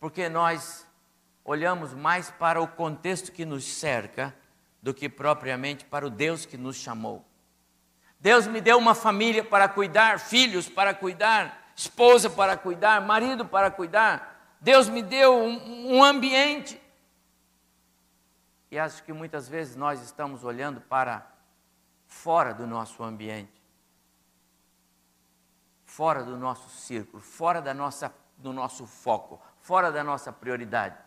porque 0.00 0.28
nós 0.28 0.84
olhamos 1.44 1.94
mais 1.94 2.28
para 2.28 2.60
o 2.60 2.66
contexto 2.66 3.30
que 3.30 3.44
nos 3.44 3.64
cerca 3.64 4.34
do 4.82 4.92
que 4.92 5.08
propriamente 5.08 5.84
para 5.84 6.04
o 6.04 6.10
Deus 6.10 6.44
que 6.44 6.56
nos 6.56 6.74
chamou. 6.74 7.24
Deus 8.18 8.48
me 8.48 8.60
deu 8.60 8.78
uma 8.78 8.96
família 8.96 9.44
para 9.44 9.68
cuidar, 9.68 10.18
filhos 10.18 10.68
para 10.68 10.92
cuidar, 10.92 11.57
esposa 11.78 12.28
para 12.28 12.56
cuidar, 12.56 13.00
marido 13.00 13.46
para 13.46 13.70
cuidar. 13.70 14.56
Deus 14.60 14.88
me 14.88 15.00
deu 15.00 15.36
um, 15.36 15.98
um 15.98 16.04
ambiente. 16.04 16.82
E 18.68 18.76
acho 18.76 19.04
que 19.04 19.12
muitas 19.12 19.48
vezes 19.48 19.76
nós 19.76 20.02
estamos 20.02 20.42
olhando 20.42 20.80
para 20.80 21.24
fora 22.04 22.52
do 22.52 22.66
nosso 22.66 23.04
ambiente, 23.04 23.62
fora 25.84 26.24
do 26.24 26.36
nosso 26.36 26.68
círculo, 26.68 27.22
fora 27.22 27.62
da 27.62 27.72
nossa, 27.72 28.12
do 28.36 28.52
nosso 28.52 28.84
foco, 28.84 29.40
fora 29.60 29.92
da 29.92 30.02
nossa 30.02 30.32
prioridade. 30.32 30.98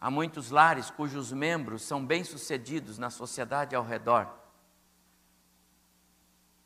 Há 0.00 0.10
muitos 0.10 0.50
lares 0.50 0.90
cujos 0.90 1.32
membros 1.32 1.82
são 1.82 2.04
bem-sucedidos 2.04 2.98
na 2.98 3.10
sociedade 3.10 3.76
ao 3.76 3.84
redor, 3.84 4.26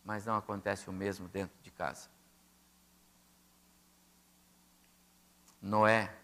mas 0.05 0.27
não 0.27 0.37
acontece 0.37 0.89
o 0.89 0.93
mesmo 0.93 1.29
dentro 1.29 1.57
de 1.63 1.71
casa. 1.71 2.09
Noé, 5.61 6.15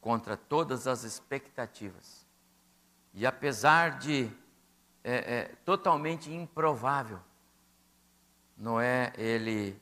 contra 0.00 0.36
todas 0.36 0.86
as 0.86 1.02
expectativas, 1.02 2.26
e 3.12 3.26
apesar 3.26 3.98
de 3.98 4.30
é, 5.02 5.34
é, 5.34 5.44
totalmente 5.64 6.32
improvável, 6.32 7.20
Noé, 8.56 9.12
ele, 9.16 9.80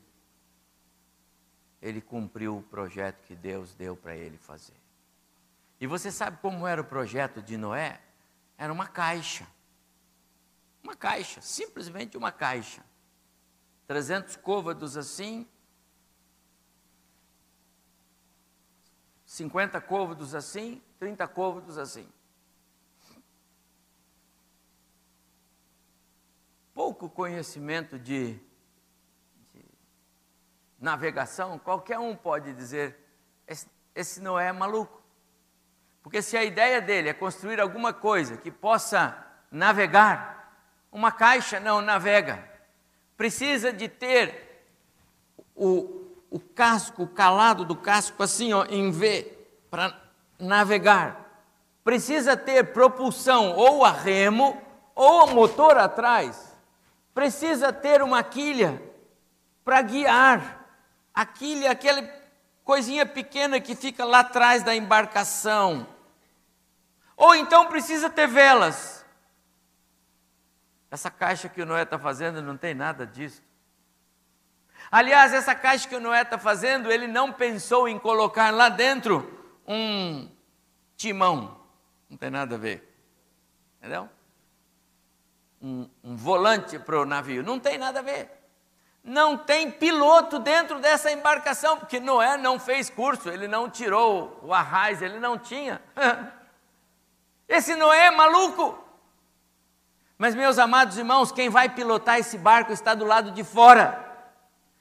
ele 1.82 2.00
cumpriu 2.00 2.58
o 2.58 2.62
projeto 2.62 3.22
que 3.24 3.34
Deus 3.34 3.74
deu 3.74 3.96
para 3.96 4.16
ele 4.16 4.38
fazer. 4.38 4.76
E 5.80 5.86
você 5.86 6.10
sabe 6.10 6.38
como 6.40 6.66
era 6.66 6.80
o 6.80 6.84
projeto 6.84 7.42
de 7.42 7.56
Noé? 7.56 8.00
Era 8.56 8.72
uma 8.72 8.86
caixa. 8.86 9.46
Caixa, 10.98 11.40
simplesmente 11.40 12.16
uma 12.16 12.32
caixa. 12.32 12.84
300 13.86 14.36
côvados 14.36 14.96
assim, 14.96 15.48
50 19.24 19.80
côvados 19.82 20.34
assim, 20.34 20.82
30 20.98 21.28
côvados 21.28 21.78
assim. 21.78 22.08
Pouco 26.74 27.10
conhecimento 27.10 27.98
de, 27.98 28.34
de 29.52 29.64
navegação, 30.78 31.58
qualquer 31.58 31.98
um 31.98 32.16
pode 32.16 32.52
dizer: 32.54 32.98
esse, 33.46 33.68
esse 33.94 34.20
não 34.20 34.38
é 34.38 34.50
maluco. 34.52 35.02
Porque 36.02 36.22
se 36.22 36.36
a 36.36 36.44
ideia 36.44 36.80
dele 36.80 37.10
é 37.10 37.14
construir 37.14 37.60
alguma 37.60 37.92
coisa 37.92 38.36
que 38.36 38.50
possa 38.50 39.26
navegar, 39.50 40.37
uma 40.90 41.12
caixa 41.12 41.60
não 41.60 41.80
navega. 41.80 42.42
Precisa 43.16 43.72
de 43.72 43.88
ter 43.88 44.64
o, 45.54 46.06
o 46.30 46.38
casco, 46.38 47.02
o 47.02 47.08
calado 47.08 47.64
do 47.64 47.76
casco 47.76 48.22
assim, 48.22 48.52
ó, 48.52 48.64
em 48.66 48.90
V, 48.90 49.36
para 49.70 49.94
navegar. 50.38 51.28
Precisa 51.82 52.36
ter 52.36 52.72
propulsão 52.72 53.52
ou 53.56 53.84
a 53.84 53.90
remo 53.90 54.60
ou 54.94 55.28
motor 55.28 55.78
atrás. 55.78 56.56
Precisa 57.14 57.72
ter 57.72 58.02
uma 58.02 58.22
quilha 58.22 58.80
para 59.64 59.82
guiar. 59.82 60.66
A 61.14 61.26
quilha 61.26 61.68
é 61.68 61.70
aquela 61.70 62.02
coisinha 62.64 63.04
pequena 63.06 63.58
que 63.58 63.74
fica 63.74 64.04
lá 64.04 64.20
atrás 64.20 64.62
da 64.62 64.76
embarcação. 64.76 65.86
Ou 67.16 67.34
então 67.34 67.66
precisa 67.66 68.08
ter 68.08 68.28
velas. 68.28 68.97
Essa 70.90 71.10
caixa 71.10 71.48
que 71.48 71.60
o 71.60 71.66
Noé 71.66 71.82
está 71.82 71.98
fazendo 71.98 72.40
não 72.42 72.56
tem 72.56 72.74
nada 72.74 73.06
disso. 73.06 73.42
Aliás, 74.90 75.34
essa 75.34 75.54
caixa 75.54 75.88
que 75.88 75.96
o 75.96 76.00
Noé 76.00 76.22
está 76.22 76.38
fazendo, 76.38 76.90
ele 76.90 77.06
não 77.06 77.32
pensou 77.32 77.88
em 77.88 77.98
colocar 77.98 78.50
lá 78.50 78.68
dentro 78.68 79.56
um 79.66 80.30
timão. 80.96 81.60
Não 82.08 82.16
tem 82.16 82.30
nada 82.30 82.54
a 82.54 82.58
ver. 82.58 82.88
Entendeu? 83.78 84.08
Um, 85.60 85.88
um 86.02 86.16
volante 86.16 86.78
para 86.78 87.00
o 87.00 87.04
navio. 87.04 87.42
Não 87.42 87.60
tem 87.60 87.76
nada 87.76 87.98
a 87.98 88.02
ver. 88.02 88.30
Não 89.04 89.36
tem 89.36 89.70
piloto 89.70 90.38
dentro 90.38 90.80
dessa 90.80 91.10
embarcação, 91.10 91.78
porque 91.78 92.00
Noé 92.00 92.36
não 92.36 92.58
fez 92.58 92.90
curso, 92.90 93.30
ele 93.30 93.48
não 93.48 93.70
tirou 93.70 94.38
o 94.42 94.52
arraiz, 94.52 95.00
ele 95.00 95.18
não 95.18 95.38
tinha. 95.38 95.80
Esse 97.48 97.74
Noé 97.74 98.06
é 98.06 98.10
maluco. 98.10 98.87
Mas, 100.18 100.34
meus 100.34 100.58
amados 100.58 100.98
irmãos, 100.98 101.30
quem 101.30 101.48
vai 101.48 101.68
pilotar 101.68 102.18
esse 102.18 102.36
barco 102.36 102.72
está 102.72 102.92
do 102.92 103.04
lado 103.04 103.30
de 103.30 103.44
fora. 103.44 104.04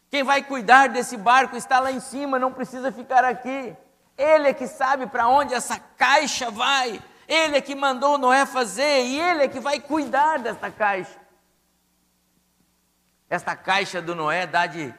Quem 0.09 0.23
vai 0.23 0.41
cuidar 0.41 0.89
desse 0.89 1.15
barco 1.15 1.55
está 1.55 1.79
lá 1.79 1.91
em 1.91 1.99
cima, 1.99 2.39
não 2.39 2.51
precisa 2.51 2.91
ficar 2.91 3.23
aqui. 3.23 3.75
Ele 4.17 4.47
é 4.49 4.53
que 4.53 4.67
sabe 4.67 5.05
para 5.05 5.27
onde 5.27 5.53
essa 5.53 5.79
caixa 5.79 6.49
vai. 6.49 6.99
Ele 7.27 7.57
é 7.57 7.61
que 7.61 7.75
mandou 7.75 8.17
Noé 8.17 8.45
fazer 8.45 9.03
e 9.05 9.19
ele 9.19 9.43
é 9.43 9.47
que 9.47 9.59
vai 9.59 9.79
cuidar 9.79 10.39
dessa 10.39 10.71
caixa. 10.71 11.19
Esta 13.29 13.55
caixa 13.55 14.01
do 14.01 14.15
Noé 14.15 14.47
dá 14.47 14.65
de 14.65 14.93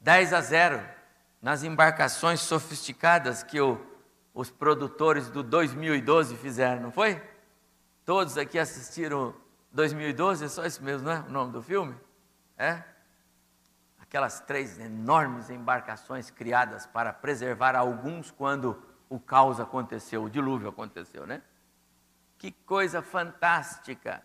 10 0.00 0.32
a 0.32 0.40
0 0.40 0.88
nas 1.42 1.64
embarcações 1.64 2.40
sofisticadas 2.40 3.42
que 3.42 3.60
o 3.60 3.90
os 4.32 4.50
produtores 4.50 5.28
do 5.28 5.42
2012 5.42 6.36
fizeram, 6.36 6.80
não 6.82 6.92
foi? 6.92 7.20
Todos 8.10 8.36
aqui 8.36 8.58
assistiram 8.58 9.32
2012, 9.70 10.44
é 10.44 10.48
só 10.48 10.66
isso 10.66 10.82
mesmo, 10.82 11.06
não 11.06 11.12
é? 11.12 11.20
O 11.20 11.30
nome 11.30 11.52
do 11.52 11.62
filme? 11.62 11.94
É? 12.58 12.82
Aquelas 14.00 14.40
três 14.40 14.80
enormes 14.80 15.48
embarcações 15.48 16.28
criadas 16.28 16.86
para 16.86 17.12
preservar 17.12 17.76
alguns 17.76 18.32
quando 18.32 18.82
o 19.08 19.20
caos 19.20 19.60
aconteceu, 19.60 20.24
o 20.24 20.28
dilúvio 20.28 20.68
aconteceu, 20.68 21.24
né? 21.24 21.40
Que 22.36 22.50
coisa 22.50 23.00
fantástica! 23.00 24.20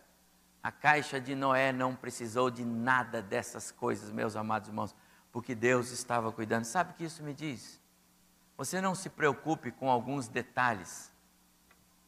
A 0.60 0.72
caixa 0.72 1.20
de 1.20 1.36
Noé 1.36 1.70
não 1.70 1.94
precisou 1.94 2.50
de 2.50 2.64
nada 2.64 3.22
dessas 3.22 3.70
coisas, 3.70 4.10
meus 4.10 4.34
amados 4.34 4.68
irmãos, 4.68 4.96
porque 5.30 5.54
Deus 5.54 5.92
estava 5.92 6.32
cuidando. 6.32 6.64
Sabe 6.64 6.90
o 6.90 6.94
que 6.94 7.04
isso 7.04 7.22
me 7.22 7.32
diz? 7.32 7.80
Você 8.56 8.80
não 8.80 8.96
se 8.96 9.08
preocupe 9.08 9.70
com 9.70 9.88
alguns 9.88 10.26
detalhes 10.26 11.08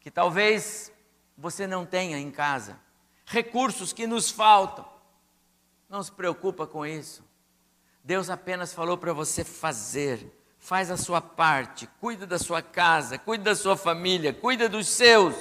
que 0.00 0.10
talvez 0.10 0.92
você 1.38 1.68
não 1.68 1.86
tenha 1.86 2.18
em 2.18 2.32
casa, 2.32 2.80
recursos 3.24 3.92
que 3.92 4.08
nos 4.08 4.28
faltam. 4.28 4.84
Não 5.88 6.02
se 6.02 6.10
preocupa 6.10 6.66
com 6.66 6.84
isso. 6.84 7.24
Deus 8.02 8.28
apenas 8.28 8.74
falou 8.74 8.98
para 8.98 9.12
você 9.12 9.44
fazer. 9.44 10.34
Faz 10.58 10.90
a 10.90 10.96
sua 10.96 11.20
parte, 11.20 11.86
cuida 12.00 12.26
da 12.26 12.38
sua 12.38 12.60
casa, 12.60 13.16
cuida 13.16 13.44
da 13.44 13.54
sua 13.54 13.76
família, 13.76 14.34
cuida 14.34 14.68
dos 14.68 14.88
seus. 14.88 15.36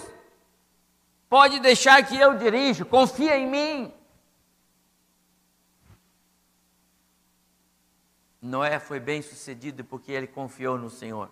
Pode 1.28 1.60
deixar 1.60 2.06
que 2.06 2.16
eu 2.16 2.38
dirijo, 2.38 2.86
confia 2.86 3.36
em 3.36 3.48
mim. 3.48 3.94
Noé 8.40 8.80
foi 8.80 9.00
bem 9.00 9.22
sucedido 9.24 9.84
porque 9.84 10.12
ele 10.12 10.28
confiou 10.28 10.78
no 10.78 10.90
Senhor. 10.90 11.32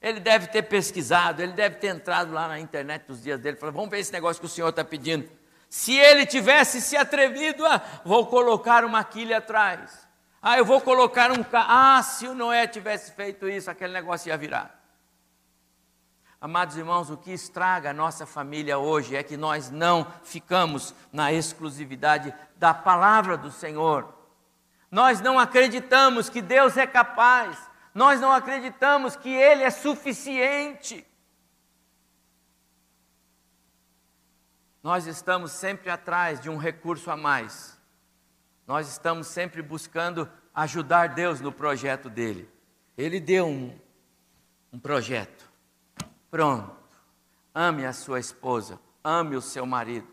Ele 0.00 0.18
deve 0.18 0.46
ter 0.46 0.62
pesquisado, 0.62 1.42
ele 1.42 1.52
deve 1.52 1.76
ter 1.76 1.88
entrado 1.88 2.32
lá 2.32 2.48
na 2.48 2.58
internet 2.58 3.04
dos 3.06 3.22
dias 3.22 3.38
dele, 3.38 3.56
falou: 3.56 3.74
vamos 3.74 3.90
ver 3.90 3.98
esse 3.98 4.12
negócio 4.12 4.40
que 4.40 4.46
o 4.46 4.48
Senhor 4.50 4.68
está 4.68 4.84
pedindo. 4.84 5.30
Se 5.68 5.96
ele 5.96 6.26
tivesse 6.26 6.80
se 6.80 6.96
atrevido, 6.96 7.64
ah, 7.66 7.80
vou 8.04 8.26
colocar 8.26 8.84
uma 8.84 9.04
quilha 9.04 9.38
atrás. 9.38 10.08
Ah, 10.42 10.58
eu 10.58 10.64
vou 10.64 10.80
colocar 10.80 11.30
um 11.30 11.44
carro. 11.44 11.66
Ah, 11.68 12.02
se 12.02 12.26
o 12.26 12.34
Noé 12.34 12.66
tivesse 12.66 13.12
feito 13.12 13.48
isso, 13.48 13.70
aquele 13.70 13.92
negócio 13.92 14.28
ia 14.30 14.36
virar. 14.36 14.80
Amados 16.40 16.78
irmãos, 16.78 17.10
o 17.10 17.18
que 17.18 17.30
estraga 17.30 17.90
a 17.90 17.92
nossa 17.92 18.24
família 18.24 18.78
hoje 18.78 19.14
é 19.14 19.22
que 19.22 19.36
nós 19.36 19.70
não 19.70 20.06
ficamos 20.24 20.94
na 21.12 21.30
exclusividade 21.30 22.34
da 22.56 22.72
palavra 22.72 23.36
do 23.36 23.50
Senhor. 23.50 24.12
Nós 24.90 25.20
não 25.20 25.38
acreditamos 25.38 26.30
que 26.30 26.40
Deus 26.40 26.78
é 26.78 26.86
capaz, 26.86 27.58
nós 27.94 28.20
não 28.20 28.32
acreditamos 28.32 29.16
que 29.16 29.28
Ele 29.28 29.62
é 29.62 29.70
suficiente. 29.70 31.06
Nós 34.82 35.06
estamos 35.06 35.52
sempre 35.52 35.90
atrás 35.90 36.40
de 36.40 36.48
um 36.48 36.56
recurso 36.56 37.10
a 37.10 37.16
mais. 37.16 37.78
Nós 38.66 38.88
estamos 38.88 39.26
sempre 39.26 39.60
buscando 39.60 40.30
ajudar 40.54 41.08
Deus 41.08 41.40
no 41.40 41.52
projeto 41.52 42.08
dele. 42.08 42.48
Ele 42.96 43.20
deu 43.20 43.46
um, 43.46 43.78
um 44.72 44.78
projeto. 44.78 45.50
Pronto. 46.30 46.80
Ame 47.54 47.84
a 47.84 47.92
sua 47.92 48.20
esposa, 48.20 48.78
ame 49.02 49.34
o 49.34 49.42
seu 49.42 49.66
marido, 49.66 50.06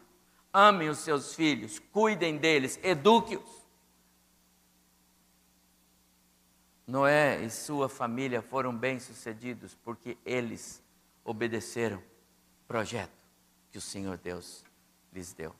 ame 0.51 0.89
os 0.89 0.97
seus 0.97 1.35
filhos, 1.35 1.77
cuidem 1.77 2.37
deles, 2.37 2.79
eduque-os. 2.81 3.56
Noé 6.87 7.43
e 7.43 7.49
sua 7.49 7.89
família 7.89 8.41
foram 8.41 8.73
bem-sucedidos 8.73 9.75
porque 9.83 10.17
eles 10.25 10.81
obedeceram 11.21 11.97
o 11.97 12.67
projeto 12.67 13.11
que 13.69 13.77
o 13.77 13.81
Senhor 13.81 14.17
Deus 14.17 14.63
lhes 15.11 15.33
deu. 15.33 15.53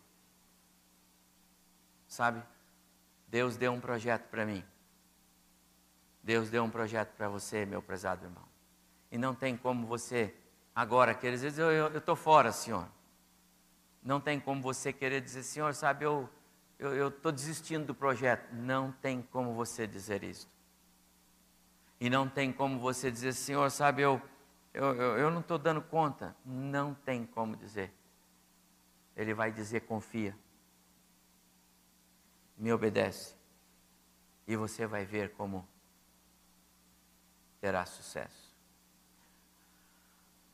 Sabe? 2.08 2.42
Deus 3.28 3.58
deu 3.58 3.74
um 3.74 3.82
projeto 3.82 4.30
para 4.30 4.46
mim. 4.46 4.64
Deus 6.24 6.50
deu 6.50 6.64
um 6.64 6.70
projeto 6.70 7.10
para 7.18 7.28
você, 7.28 7.66
meu 7.66 7.82
prezado 7.82 8.26
irmão. 8.26 8.46
E 9.12 9.18
não 9.18 9.36
tem 9.36 9.58
como 9.58 9.86
você, 9.86 10.34
agora, 10.74 11.14
querer 11.14 11.38
dizer, 11.38 11.62
eu 11.62 11.98
estou 11.98 12.16
fora, 12.16 12.54
Senhor. 12.54 12.88
Não 14.02 14.22
tem 14.22 14.40
como 14.40 14.62
você 14.62 14.94
querer 14.94 15.20
dizer, 15.20 15.44
Senhor, 15.44 15.74
sabe, 15.74 16.06
eu 16.06 16.30
estou 16.80 17.34
desistindo 17.34 17.88
do 17.88 17.96
projeto. 17.96 18.54
Não 18.54 18.94
tem 18.94 19.22
como 19.22 19.54
você 19.54 19.86
dizer 19.86 20.24
isso. 20.24 20.50
E 22.00 22.10
não 22.10 22.30
tem 22.30 22.54
como 22.54 22.80
você 22.80 23.10
dizer, 23.10 23.34
Senhor, 23.34 23.70
sabe, 23.72 24.02
eu, 24.02 24.22
eu, 24.74 24.96
eu, 24.96 25.18
eu 25.18 25.32
não 25.32 25.40
estou 25.40 25.58
dando 25.58 25.82
conta. 25.82 26.36
Não 26.46 26.94
tem 26.94 27.26
como 27.26 27.56
dizer. 27.56 27.92
Ele 29.16 29.34
vai 29.34 29.52
dizer, 29.52 29.82
confia. 29.82 30.38
Me 32.58 32.72
obedece. 32.72 33.36
E 34.48 34.56
você 34.56 34.86
vai 34.86 35.06
ver 35.06 35.34
como 35.34 35.68
terá 37.60 37.86
sucesso. 37.86 38.56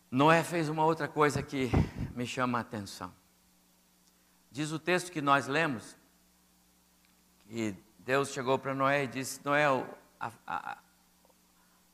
Noé 0.09 0.43
fez 0.43 0.69
uma 0.69 0.85
outra 0.85 1.07
coisa 1.07 1.41
que 1.41 1.69
me 2.15 2.25
chama 2.25 2.59
a 2.59 2.61
atenção. 2.61 3.13
Diz 4.51 4.71
o 4.71 4.79
texto 4.79 5.11
que 5.11 5.21
nós 5.21 5.47
lemos, 5.47 5.97
que 7.47 7.75
Deus 7.97 8.29
chegou 8.29 8.59
para 8.59 8.75
Noé 8.75 9.05
e 9.05 9.07
disse: 9.07 9.43
Noé, 9.43 9.65
a, 10.19 10.31
a, 10.45 10.77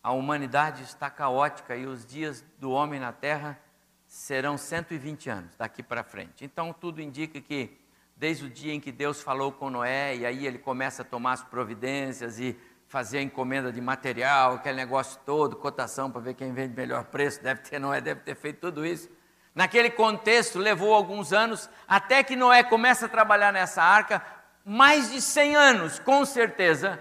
a 0.01 0.11
humanidade 0.11 0.83
está 0.83 1.09
caótica 1.09 1.75
e 1.75 1.85
os 1.85 2.05
dias 2.05 2.43
do 2.57 2.71
homem 2.71 2.99
na 2.99 3.11
terra 3.11 3.59
serão 4.07 4.57
120 4.57 5.29
anos 5.29 5.55
daqui 5.55 5.83
para 5.83 6.03
frente. 6.03 6.43
Então 6.43 6.73
tudo 6.73 7.01
indica 7.01 7.39
que 7.39 7.77
desde 8.15 8.45
o 8.45 8.49
dia 8.49 8.73
em 8.73 8.81
que 8.81 8.91
Deus 8.91 9.21
falou 9.21 9.51
com 9.51 9.69
Noé, 9.69 10.15
e 10.15 10.25
aí 10.25 10.45
ele 10.45 10.57
começa 10.57 11.03
a 11.03 11.05
tomar 11.05 11.33
as 11.33 11.43
providências 11.43 12.37
e 12.37 12.57
fazer 12.89 13.19
a 13.19 13.21
encomenda 13.21 13.71
de 13.71 13.79
material, 13.79 14.55
aquele 14.55 14.75
negócio 14.75 15.17
todo, 15.25 15.55
cotação 15.55 16.11
para 16.11 16.19
ver 16.19 16.33
quem 16.33 16.51
vende 16.51 16.75
melhor 16.75 17.05
preço, 17.05 17.41
deve 17.41 17.61
ter 17.61 17.79
Noé, 17.79 18.01
deve 18.01 18.21
ter 18.21 18.35
feito 18.35 18.59
tudo 18.59 18.85
isso. 18.85 19.09
Naquele 19.55 19.89
contexto, 19.89 20.59
levou 20.59 20.93
alguns 20.93 21.31
anos, 21.31 21.69
até 21.87 22.23
que 22.23 22.35
Noé 22.35 22.63
começa 22.63 23.05
a 23.05 23.09
trabalhar 23.09 23.53
nessa 23.53 23.81
arca, 23.81 24.21
mais 24.65 25.11
de 25.11 25.21
100 25.21 25.55
anos, 25.55 25.99
com 25.99 26.25
certeza, 26.25 26.99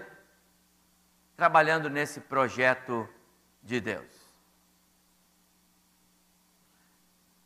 trabalhando 1.39 1.89
nesse 1.89 2.19
projeto 2.19 3.07
de 3.63 3.79
Deus. 3.79 4.13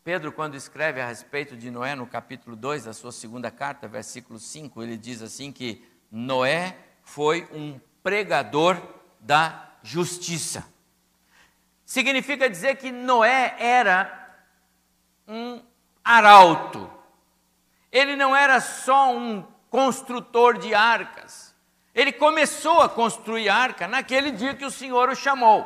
Pedro, 0.03 0.31
quando 0.31 0.55
escreve 0.55 0.99
a 0.99 1.05
respeito 1.05 1.55
de 1.55 1.69
Noé, 1.69 1.93
no 1.93 2.07
capítulo 2.07 2.55
2 2.55 2.85
da 2.85 2.93
sua 2.93 3.11
segunda 3.11 3.51
carta, 3.51 3.87
versículo 3.87 4.39
5, 4.39 4.81
ele 4.81 4.97
diz 4.97 5.21
assim 5.21 5.51
que 5.51 5.87
Noé 6.11 6.75
foi 7.03 7.47
um 7.51 7.79
pregador 8.01 8.81
da 9.19 9.75
justiça. 9.83 10.67
Significa 11.85 12.49
dizer 12.49 12.77
que 12.77 12.91
Noé 12.91 13.55
era 13.59 14.43
um 15.27 15.61
arauto. 16.03 16.91
Ele 17.91 18.15
não 18.15 18.35
era 18.35 18.59
só 18.59 19.15
um 19.15 19.43
construtor 19.69 20.57
de 20.57 20.73
arcas. 20.73 21.42
Ele 21.93 22.11
começou 22.11 22.81
a 22.81 22.89
construir 22.89 23.49
arca 23.49 23.87
naquele 23.87 24.31
dia 24.31 24.55
que 24.55 24.65
o 24.65 24.71
Senhor 24.71 25.09
o 25.09 25.15
chamou. 25.15 25.65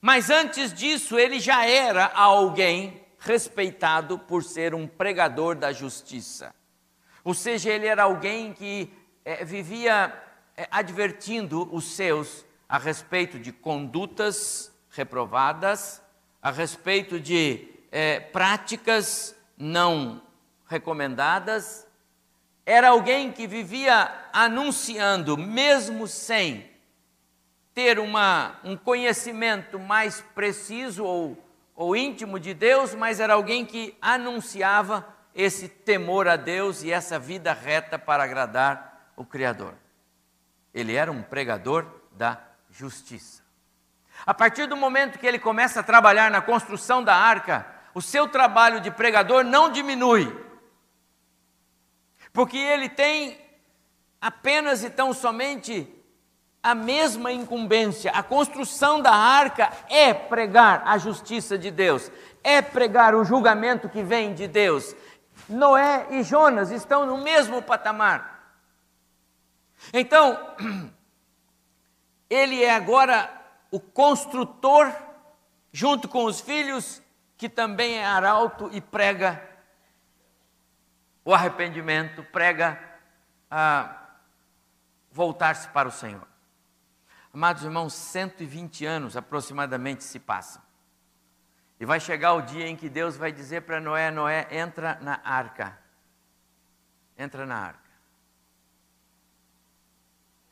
Mas 0.00 0.30
antes 0.30 0.72
disso, 0.72 1.18
ele 1.18 1.38
já 1.38 1.64
era 1.66 2.06
alguém 2.06 3.04
respeitado 3.18 4.18
por 4.18 4.42
ser 4.42 4.74
um 4.74 4.88
pregador 4.88 5.54
da 5.54 5.72
justiça. 5.72 6.54
Ou 7.22 7.34
seja, 7.34 7.70
ele 7.70 7.86
era 7.86 8.04
alguém 8.04 8.52
que 8.52 8.90
é, 9.24 9.44
vivia 9.44 10.12
é, 10.56 10.66
advertindo 10.70 11.68
os 11.72 11.84
seus 11.84 12.44
a 12.68 12.78
respeito 12.78 13.38
de 13.38 13.52
condutas 13.52 14.72
reprovadas, 14.90 16.00
a 16.40 16.50
respeito 16.50 17.20
de 17.20 17.68
é, 17.90 18.20
práticas 18.20 19.36
não 19.58 20.22
recomendadas. 20.66 21.86
Era 22.70 22.90
alguém 22.90 23.32
que 23.32 23.46
vivia 23.46 24.12
anunciando, 24.32 25.36
mesmo 25.36 26.06
sem 26.06 26.70
ter 27.74 27.98
uma, 27.98 28.60
um 28.62 28.76
conhecimento 28.76 29.78
mais 29.78 30.20
preciso 30.34 31.04
ou 31.04 31.50
ou 31.80 31.96
íntimo 31.96 32.38
de 32.38 32.52
Deus, 32.52 32.94
mas 32.94 33.20
era 33.20 33.32
alguém 33.32 33.64
que 33.64 33.96
anunciava 34.02 35.02
esse 35.34 35.66
temor 35.66 36.28
a 36.28 36.36
Deus 36.36 36.82
e 36.82 36.92
essa 36.92 37.18
vida 37.18 37.54
reta 37.54 37.98
para 37.98 38.22
agradar 38.22 39.12
o 39.16 39.24
Criador. 39.24 39.72
Ele 40.74 40.94
era 40.94 41.10
um 41.10 41.22
pregador 41.22 41.86
da 42.12 42.38
justiça. 42.70 43.42
A 44.26 44.34
partir 44.34 44.66
do 44.66 44.76
momento 44.76 45.18
que 45.18 45.26
ele 45.26 45.38
começa 45.38 45.80
a 45.80 45.82
trabalhar 45.82 46.30
na 46.30 46.42
construção 46.42 47.02
da 47.02 47.14
arca, 47.14 47.66
o 47.94 48.02
seu 48.02 48.28
trabalho 48.28 48.82
de 48.82 48.90
pregador 48.90 49.42
não 49.42 49.72
diminui, 49.72 50.30
porque 52.32 52.56
ele 52.56 52.88
tem 52.88 53.38
apenas 54.20 54.84
e 54.84 54.90
tão 54.90 55.12
somente 55.12 55.88
a 56.62 56.74
mesma 56.74 57.32
incumbência. 57.32 58.10
A 58.12 58.22
construção 58.22 59.00
da 59.00 59.12
arca 59.12 59.72
é 59.88 60.12
pregar 60.12 60.82
a 60.86 60.98
justiça 60.98 61.56
de 61.58 61.70
Deus, 61.70 62.10
é 62.44 62.60
pregar 62.60 63.14
o 63.14 63.24
julgamento 63.24 63.88
que 63.88 64.02
vem 64.02 64.34
de 64.34 64.46
Deus. 64.46 64.94
Noé 65.48 66.06
e 66.10 66.22
Jonas 66.22 66.70
estão 66.70 67.06
no 67.06 67.18
mesmo 67.18 67.62
patamar. 67.62 68.54
Então, 69.92 70.38
ele 72.28 72.62
é 72.62 72.74
agora 72.74 73.30
o 73.70 73.80
construtor, 73.80 74.92
junto 75.72 76.08
com 76.08 76.24
os 76.24 76.40
filhos, 76.40 77.00
que 77.36 77.48
também 77.48 77.96
é 77.96 78.04
arauto 78.04 78.68
e 78.72 78.80
prega 78.80 79.49
o 81.24 81.34
arrependimento, 81.34 82.22
prega 82.24 82.78
a 83.50 84.08
voltar-se 85.10 85.68
para 85.68 85.88
o 85.88 85.92
Senhor. 85.92 86.26
Amados 87.32 87.62
irmãos, 87.62 87.92
120 87.92 88.84
anos 88.84 89.16
aproximadamente 89.16 90.02
se 90.02 90.18
passam. 90.18 90.62
E 91.78 91.84
vai 91.86 92.00
chegar 92.00 92.34
o 92.34 92.42
dia 92.42 92.66
em 92.66 92.76
que 92.76 92.88
Deus 92.88 93.16
vai 93.16 93.32
dizer 93.32 93.62
para 93.62 93.80
Noé: 93.80 94.10
Noé, 94.10 94.46
entra 94.50 94.98
na 95.00 95.20
arca. 95.24 95.78
Entra 97.16 97.46
na 97.46 97.56
arca. 97.56 97.90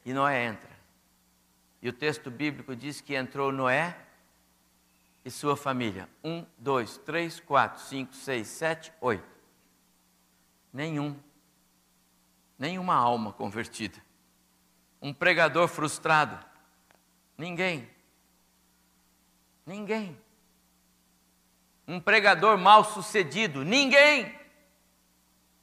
E 0.04 0.12
Noé 0.12 0.44
entra. 0.44 0.70
E 1.82 1.88
o 1.88 1.92
texto 1.92 2.30
bíblico 2.30 2.74
diz 2.74 3.00
que 3.00 3.14
entrou 3.14 3.52
Noé 3.52 3.96
e 5.24 5.30
sua 5.30 5.56
família. 5.56 6.08
Um, 6.24 6.46
dois, 6.56 6.96
três, 6.98 7.38
quatro, 7.38 7.82
cinco, 7.82 8.14
seis, 8.14 8.48
sete, 8.48 8.92
oito. 9.00 9.37
Nenhum. 10.72 11.18
Nenhuma 12.58 12.94
alma 12.94 13.32
convertida. 13.32 13.98
Um 15.00 15.14
pregador 15.14 15.68
frustrado 15.68 16.48
Ninguém. 17.38 17.88
Ninguém. 19.64 20.20
Um 21.86 22.00
pregador 22.00 22.58
mal 22.58 22.84
sucedido? 22.84 23.64
Ninguém. 23.64 24.36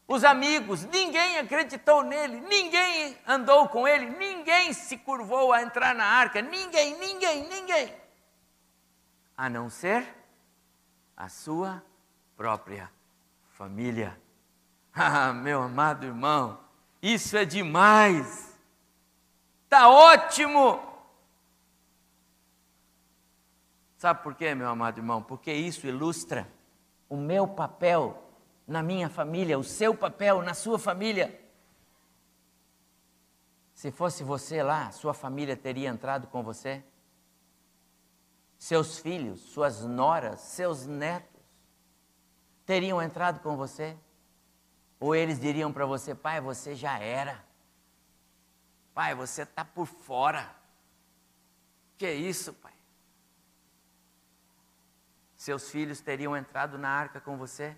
Os 0.07 0.23
amigos, 0.23 0.85
ninguém 0.85 1.39
acreditou 1.39 2.03
nele, 2.03 2.39
ninguém 2.41 3.17
andou 3.25 3.67
com 3.67 3.87
ele, 3.87 4.05
ninguém 4.05 4.71
se 4.71 4.97
curvou 4.99 5.51
a 5.51 5.63
entrar 5.63 5.95
na 5.95 6.05
arca, 6.05 6.43
ninguém, 6.43 6.95
ninguém, 6.99 7.49
ninguém. 7.49 7.91
A 9.35 9.49
não 9.49 9.67
ser 9.67 10.07
a 11.17 11.27
sua 11.27 11.83
própria 12.37 12.89
família. 13.49 14.17
Ah, 14.97 15.33
meu 15.33 15.61
amado 15.61 16.05
irmão, 16.05 16.57
isso 17.01 17.35
é 17.35 17.43
demais. 17.43 18.57
Está 19.65 19.89
ótimo. 19.89 20.79
Sabe 23.97 24.23
por 24.23 24.35
quê, 24.35 24.55
meu 24.55 24.69
amado 24.69 24.99
irmão? 24.99 25.21
Porque 25.21 25.51
isso 25.51 25.85
ilustra 25.85 26.47
o 27.09 27.17
meu 27.17 27.45
papel 27.45 28.23
na 28.65 28.81
minha 28.81 29.09
família, 29.09 29.59
o 29.59 29.63
seu 29.63 29.93
papel 29.93 30.41
na 30.41 30.53
sua 30.53 30.79
família. 30.79 31.41
Se 33.73 33.91
fosse 33.91 34.23
você 34.23 34.63
lá, 34.63 34.91
sua 34.91 35.13
família 35.13 35.57
teria 35.57 35.89
entrado 35.89 36.27
com 36.27 36.41
você? 36.41 36.81
Seus 38.57 38.97
filhos, 38.97 39.41
suas 39.41 39.83
noras, 39.83 40.39
seus 40.39 40.85
netos 40.85 41.41
teriam 42.65 43.01
entrado 43.01 43.41
com 43.41 43.57
você? 43.57 43.97
Ou 44.99 45.15
eles 45.15 45.39
diriam 45.39 45.71
para 45.71 45.85
você, 45.85 46.15
pai, 46.15 46.39
você 46.39 46.75
já 46.75 46.97
era. 46.99 47.43
Pai, 48.93 49.13
você 49.13 49.43
está 49.43 49.65
por 49.65 49.85
fora. 49.85 50.55
Que 51.97 52.11
isso, 52.11 52.53
pai? 52.53 52.73
Seus 55.35 55.69
filhos 55.69 56.01
teriam 56.01 56.35
entrado 56.35 56.77
na 56.77 56.89
arca 56.89 57.19
com 57.19 57.37
você? 57.37 57.75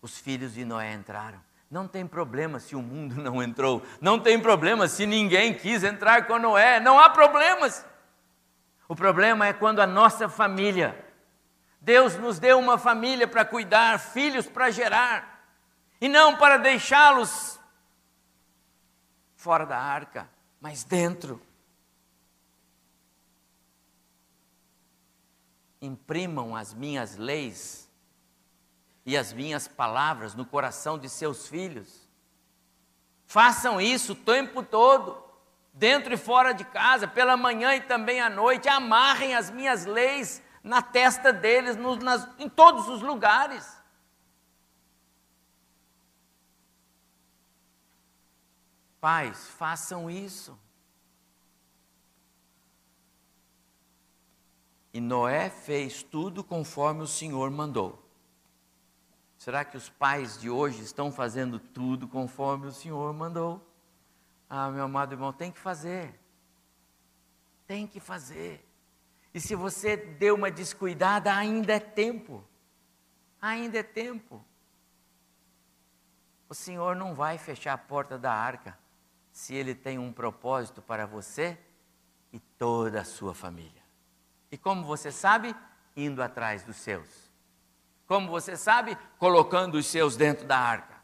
Os 0.00 0.18
filhos 0.18 0.54
de 0.54 0.64
Noé 0.64 0.92
entraram. 0.92 1.40
Não 1.70 1.86
tem 1.86 2.06
problema 2.06 2.58
se 2.58 2.74
o 2.74 2.82
mundo 2.82 3.16
não 3.20 3.42
entrou. 3.42 3.82
Não 4.00 4.18
tem 4.18 4.40
problema 4.40 4.88
se 4.88 5.06
ninguém 5.06 5.54
quis 5.54 5.84
entrar 5.84 6.26
com 6.26 6.38
Noé. 6.38 6.80
Não 6.80 6.98
há 6.98 7.10
problemas. 7.10 7.84
O 8.88 8.96
problema 8.96 9.46
é 9.46 9.52
quando 9.52 9.80
a 9.80 9.86
nossa 9.86 10.28
família, 10.28 10.98
Deus 11.80 12.16
nos 12.16 12.38
deu 12.38 12.58
uma 12.58 12.78
família 12.78 13.26
para 13.26 13.44
cuidar, 13.44 13.98
filhos 13.98 14.46
para 14.46 14.70
gerar, 14.70 15.46
e 16.00 16.08
não 16.08 16.36
para 16.36 16.56
deixá-los 16.56 17.58
fora 19.36 19.64
da 19.64 19.78
arca, 19.78 20.28
mas 20.60 20.84
dentro. 20.84 21.40
imprimam 25.80 26.56
as 26.56 26.74
minhas 26.74 27.16
leis 27.16 27.88
e 29.06 29.16
as 29.16 29.32
minhas 29.32 29.66
palavras 29.66 30.34
no 30.34 30.44
coração 30.44 30.98
de 30.98 31.08
seus 31.08 31.48
filhos. 31.48 32.08
Façam 33.26 33.80
isso 33.80 34.12
o 34.12 34.16
tempo 34.16 34.62
todo, 34.62 35.22
dentro 35.72 36.12
e 36.12 36.16
fora 36.16 36.52
de 36.52 36.64
casa, 36.64 37.06
pela 37.06 37.36
manhã 37.36 37.74
e 37.74 37.80
também 37.80 38.20
à 38.20 38.28
noite. 38.28 38.68
Amarrem 38.68 39.34
as 39.34 39.50
minhas 39.50 39.84
leis 39.86 40.42
na 40.62 40.82
testa 40.82 41.32
deles, 41.32 41.76
nas, 41.76 42.28
em 42.38 42.48
todos 42.48 42.88
os 42.88 43.02
lugares. 43.02 43.76
Pais, 49.00 49.48
façam 49.48 50.10
isso. 50.10 50.58
E 54.92 55.00
Noé 55.00 55.48
fez 55.48 56.02
tudo 56.02 56.42
conforme 56.42 57.02
o 57.02 57.06
Senhor 57.06 57.50
mandou. 57.50 58.04
Será 59.38 59.64
que 59.64 59.76
os 59.76 59.88
pais 59.88 60.40
de 60.40 60.50
hoje 60.50 60.82
estão 60.82 61.12
fazendo 61.12 61.60
tudo 61.60 62.08
conforme 62.08 62.66
o 62.66 62.72
Senhor 62.72 63.12
mandou? 63.14 63.64
Ah, 64.50 64.68
meu 64.70 64.82
amado 64.82 65.12
irmão, 65.12 65.32
tem 65.32 65.52
que 65.52 65.60
fazer. 65.60 66.18
Tem 67.66 67.86
que 67.86 68.00
fazer. 68.00 68.67
E 69.32 69.40
se 69.40 69.54
você 69.54 69.96
deu 69.96 70.34
uma 70.34 70.50
descuidada, 70.50 71.34
ainda 71.34 71.74
é 71.74 71.80
tempo. 71.80 72.44
Ainda 73.40 73.78
é 73.78 73.82
tempo. 73.82 74.44
O 76.48 76.54
Senhor 76.54 76.96
não 76.96 77.14
vai 77.14 77.38
fechar 77.38 77.74
a 77.74 77.78
porta 77.78 78.18
da 78.18 78.32
arca 78.32 78.78
se 79.30 79.54
Ele 79.54 79.74
tem 79.74 79.98
um 79.98 80.12
propósito 80.12 80.80
para 80.80 81.06
você 81.06 81.58
e 82.32 82.38
toda 82.38 83.00
a 83.00 83.04
sua 83.04 83.34
família. 83.34 83.82
E 84.50 84.56
como 84.56 84.84
você 84.84 85.12
sabe? 85.12 85.54
Indo 85.96 86.22
atrás 86.22 86.62
dos 86.62 86.76
seus. 86.76 87.30
Como 88.06 88.28
você 88.30 88.56
sabe? 88.56 88.96
Colocando 89.18 89.74
os 89.76 89.86
seus 89.86 90.16
dentro 90.16 90.46
da 90.46 90.58
arca. 90.58 90.96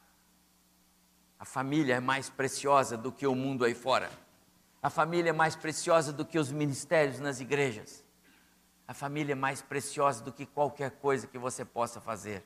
A 1.39 1.45
família 1.45 1.97
é 1.97 2.01
mais 2.01 2.31
preciosa 2.31 2.97
do 2.97 3.13
que 3.13 3.27
o 3.27 3.35
mundo 3.35 3.65
aí 3.65 3.75
fora. 3.75 4.11
A 4.83 4.89
família 4.89 5.31
é 5.31 5.33
mais 5.33 5.57
preciosa 5.57 6.13
do 6.13 6.25
que 6.25 6.39
os 6.39 6.51
ministérios 6.51 7.21
nas 7.21 7.41
igrejas. 7.41 8.04
A 8.87 8.93
família 8.93 9.33
é 9.33 9.37
mais 9.37 9.63
preciosa 9.63 10.23
do 10.23 10.33
que 10.33 10.45
qualquer 10.45 10.91
coisa 10.93 11.27
que 11.27 11.39
você 11.39 11.65
possa 11.65 12.01
fazer. 12.01 12.45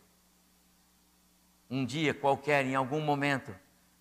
Um 1.68 1.84
dia 1.84 2.14
qualquer, 2.14 2.64
em 2.64 2.74
algum 2.74 3.00
momento, 3.00 3.54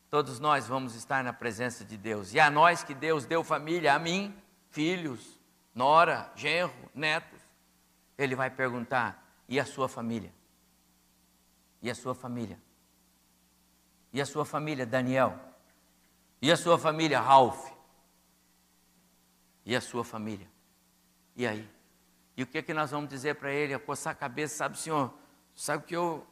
todos 0.10 0.40
nós 0.40 0.68
vamos 0.68 0.96
estar 0.96 1.24
na 1.24 1.34
presença 1.34 1.84
de 1.84 1.98
Deus. 1.98 2.34
E 2.34 2.40
a 2.40 2.50
nós 2.50 2.84
que 2.84 2.94
Deus 2.94 3.26
deu 3.26 3.44
família, 3.44 3.94
a 3.94 4.00
mim, 4.00 4.36
filhos, 4.70 5.40
nora, 5.74 6.32
genro, 6.36 6.74
netos, 6.94 7.42
Ele 8.18 8.36
vai 8.36 8.50
perguntar: 8.50 9.24
e 9.50 9.60
a 9.60 9.66
sua 9.66 9.90
família? 9.90 10.32
E 11.82 11.90
a 11.90 11.96
sua 11.96 12.14
família? 12.14 12.60
E 14.14 14.22
a 14.22 14.26
sua 14.26 14.46
família, 14.46 14.86
Daniel? 14.86 15.38
E 16.42 16.52
a 16.52 16.56
sua 16.56 16.78
família, 16.78 17.20
Ralph? 17.20 17.72
E 19.66 19.76
a 19.76 19.82
sua 19.82 20.04
família? 20.04 20.48
E 21.36 21.46
aí? 21.46 21.77
E 22.38 22.44
o 22.44 22.48
que 22.48 22.60
é 22.60 22.62
que 22.62 22.74
nós 22.74 22.92
vamos 22.92 23.10
dizer 23.10 23.36
para 23.36 23.52
ele? 23.52 23.74
A 23.74 23.80
coçar 23.80 24.14
a 24.14 24.16
cabeça, 24.16 24.56
sabe, 24.56 24.78
senhor? 24.78 25.14
Sabe 25.56 25.84
que 25.84 25.96
eu. 25.96 26.26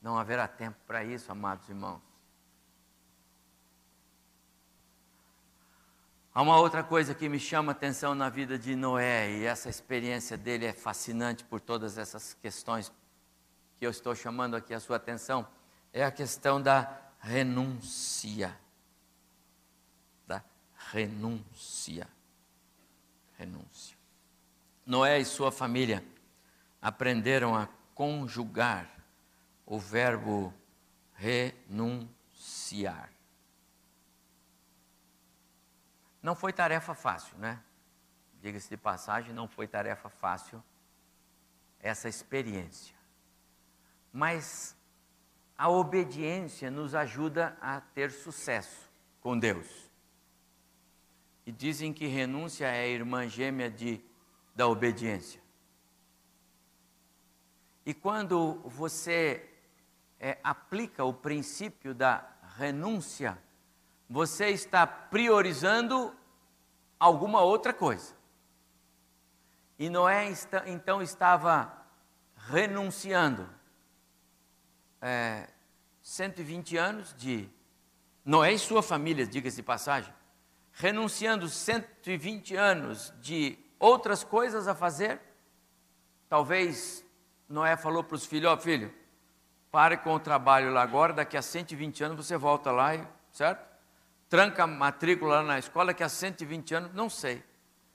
Não 0.00 0.16
haverá 0.16 0.46
tempo 0.46 0.78
para 0.86 1.04
isso, 1.04 1.30
amados 1.30 1.68
irmãos. 1.68 2.00
Há 6.32 6.42
uma 6.42 6.58
outra 6.58 6.84
coisa 6.84 7.14
que 7.14 7.28
me 7.28 7.40
chama 7.40 7.72
a 7.72 7.74
atenção 7.74 8.14
na 8.14 8.28
vida 8.28 8.58
de 8.58 8.76
Noé, 8.76 9.30
e 9.30 9.44
essa 9.44 9.68
experiência 9.68 10.36
dele 10.36 10.66
é 10.66 10.72
fascinante 10.72 11.42
por 11.42 11.60
todas 11.60 11.98
essas 11.98 12.34
questões 12.34 12.92
que 13.76 13.84
eu 13.84 13.90
estou 13.90 14.14
chamando 14.14 14.54
aqui 14.54 14.72
a 14.72 14.80
sua 14.80 14.96
atenção 14.96 15.48
é 15.96 16.04
a 16.04 16.10
questão 16.10 16.60
da 16.60 16.94
renúncia. 17.20 18.54
Da 20.26 20.44
renúncia. 20.92 22.06
Renúncia. 23.38 23.95
Noé 24.86 25.18
e 25.18 25.24
sua 25.24 25.50
família 25.50 26.02
aprenderam 26.80 27.56
a 27.56 27.68
conjugar 27.92 28.88
o 29.66 29.78
verbo 29.80 30.54
renunciar. 31.14 33.10
Não 36.22 36.36
foi 36.36 36.52
tarefa 36.52 36.94
fácil, 36.94 37.36
né? 37.38 37.60
Diga-se 38.40 38.68
de 38.68 38.76
passagem, 38.76 39.34
não 39.34 39.48
foi 39.48 39.66
tarefa 39.66 40.08
fácil 40.08 40.62
essa 41.80 42.08
experiência. 42.08 42.94
Mas 44.12 44.76
a 45.58 45.68
obediência 45.68 46.70
nos 46.70 46.94
ajuda 46.94 47.56
a 47.60 47.80
ter 47.80 48.10
sucesso 48.10 48.90
com 49.20 49.38
Deus. 49.38 49.90
E 51.44 51.52
dizem 51.52 51.92
que 51.92 52.06
renúncia 52.06 52.66
é 52.66 52.84
a 52.84 52.88
irmã 52.88 53.28
gêmea 53.28 53.70
de, 53.70 54.00
da 54.56 54.66
obediência. 54.66 55.40
E 57.84 57.92
quando 57.92 58.54
você 58.64 59.48
é, 60.18 60.38
aplica 60.42 61.04
o 61.04 61.12
princípio 61.12 61.94
da 61.94 62.26
renúncia, 62.56 63.38
você 64.08 64.48
está 64.48 64.86
priorizando 64.86 66.16
alguma 66.98 67.42
outra 67.42 67.72
coisa. 67.72 68.16
E 69.78 69.90
Noé 69.90 70.32
então 70.66 71.02
estava 71.02 71.86
renunciando 72.34 73.46
é, 75.02 75.50
120 76.02 76.78
anos 76.78 77.14
de 77.14 77.48
Noé 78.24 78.54
e 78.54 78.58
sua 78.58 78.82
família, 78.82 79.26
diga-se 79.26 79.56
de 79.56 79.62
passagem, 79.62 80.12
renunciando 80.72 81.46
120 81.46 82.56
anos 82.56 83.12
de 83.20 83.65
outras 83.78 84.24
coisas 84.24 84.68
a 84.68 84.74
fazer. 84.74 85.20
Talvez 86.28 87.04
Noé 87.48 87.76
falou 87.76 88.02
para 88.02 88.16
os 88.16 88.26
filhos: 88.26 88.50
Ó 88.50 88.54
oh, 88.54 88.58
filho, 88.58 88.92
pare 89.70 89.96
com 89.96 90.14
o 90.14 90.20
trabalho 90.20 90.72
lá 90.72 90.82
agora, 90.82 91.12
daqui 91.12 91.36
a 91.36 91.42
120 91.42 92.04
anos 92.04 92.26
você 92.26 92.36
volta 92.36 92.70
lá, 92.70 92.92
certo? 93.30 93.66
Tranca 94.28 94.64
a 94.64 94.66
matrícula 94.66 95.36
lá 95.36 95.42
na 95.42 95.58
escola, 95.58 95.94
que 95.94 96.02
a 96.02 96.08
120 96.08 96.74
anos, 96.74 96.94
não 96.94 97.08
sei. 97.08 97.42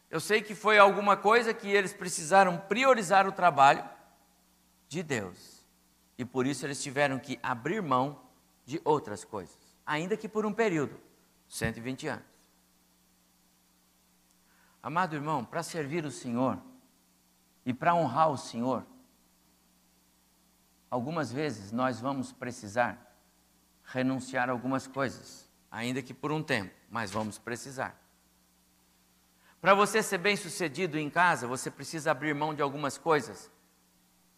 Eu 0.10 0.20
sei 0.20 0.42
que 0.42 0.54
foi 0.54 0.78
alguma 0.78 1.16
coisa 1.16 1.54
que 1.54 1.70
eles 1.70 1.94
precisaram 1.94 2.58
priorizar 2.58 3.28
o 3.28 3.32
trabalho 3.32 3.84
de 4.88 5.02
Deus 5.02 5.66
e 6.18 6.26
por 6.26 6.46
isso 6.46 6.66
eles 6.66 6.84
tiveram 6.84 7.18
que 7.18 7.40
abrir 7.42 7.82
mão 7.82 8.22
de 8.66 8.80
outras 8.84 9.24
coisas, 9.24 9.58
ainda 9.86 10.16
que 10.16 10.28
por 10.28 10.46
um 10.46 10.54
período 10.54 11.00
120 11.50 12.08
anos. 12.08 12.31
Amado 14.84 15.16
irmão, 15.16 15.46
para 15.46 15.62
servir 15.62 16.06
o 16.06 16.12
Senhor 16.12 16.60
e 17.66 17.74
para 17.74 17.94
honrar 17.94 18.32
o 18.32 18.38
Senhor, 18.38 18.86
algumas 20.90 21.32
vezes 21.32 21.72
nós 21.72 22.02
vamos 22.02 22.32
precisar 22.34 23.16
renunciar 23.84 24.50
a 24.50 24.52
algumas 24.52 24.88
coisas, 24.88 25.50
ainda 25.70 26.02
que 26.02 26.14
por 26.14 26.32
um 26.32 26.42
tempo, 26.42 26.74
mas 26.90 27.12
vamos 27.12 27.38
precisar. 27.38 27.96
Para 29.60 29.76
você 29.76 30.02
ser 30.02 30.18
bem 30.18 30.36
sucedido 30.36 30.98
em 30.98 31.10
casa, 31.10 31.46
você 31.46 31.70
precisa 31.70 32.10
abrir 32.10 32.34
mão 32.34 32.54
de 32.54 32.64
algumas 32.64 32.98
coisas 32.98 33.52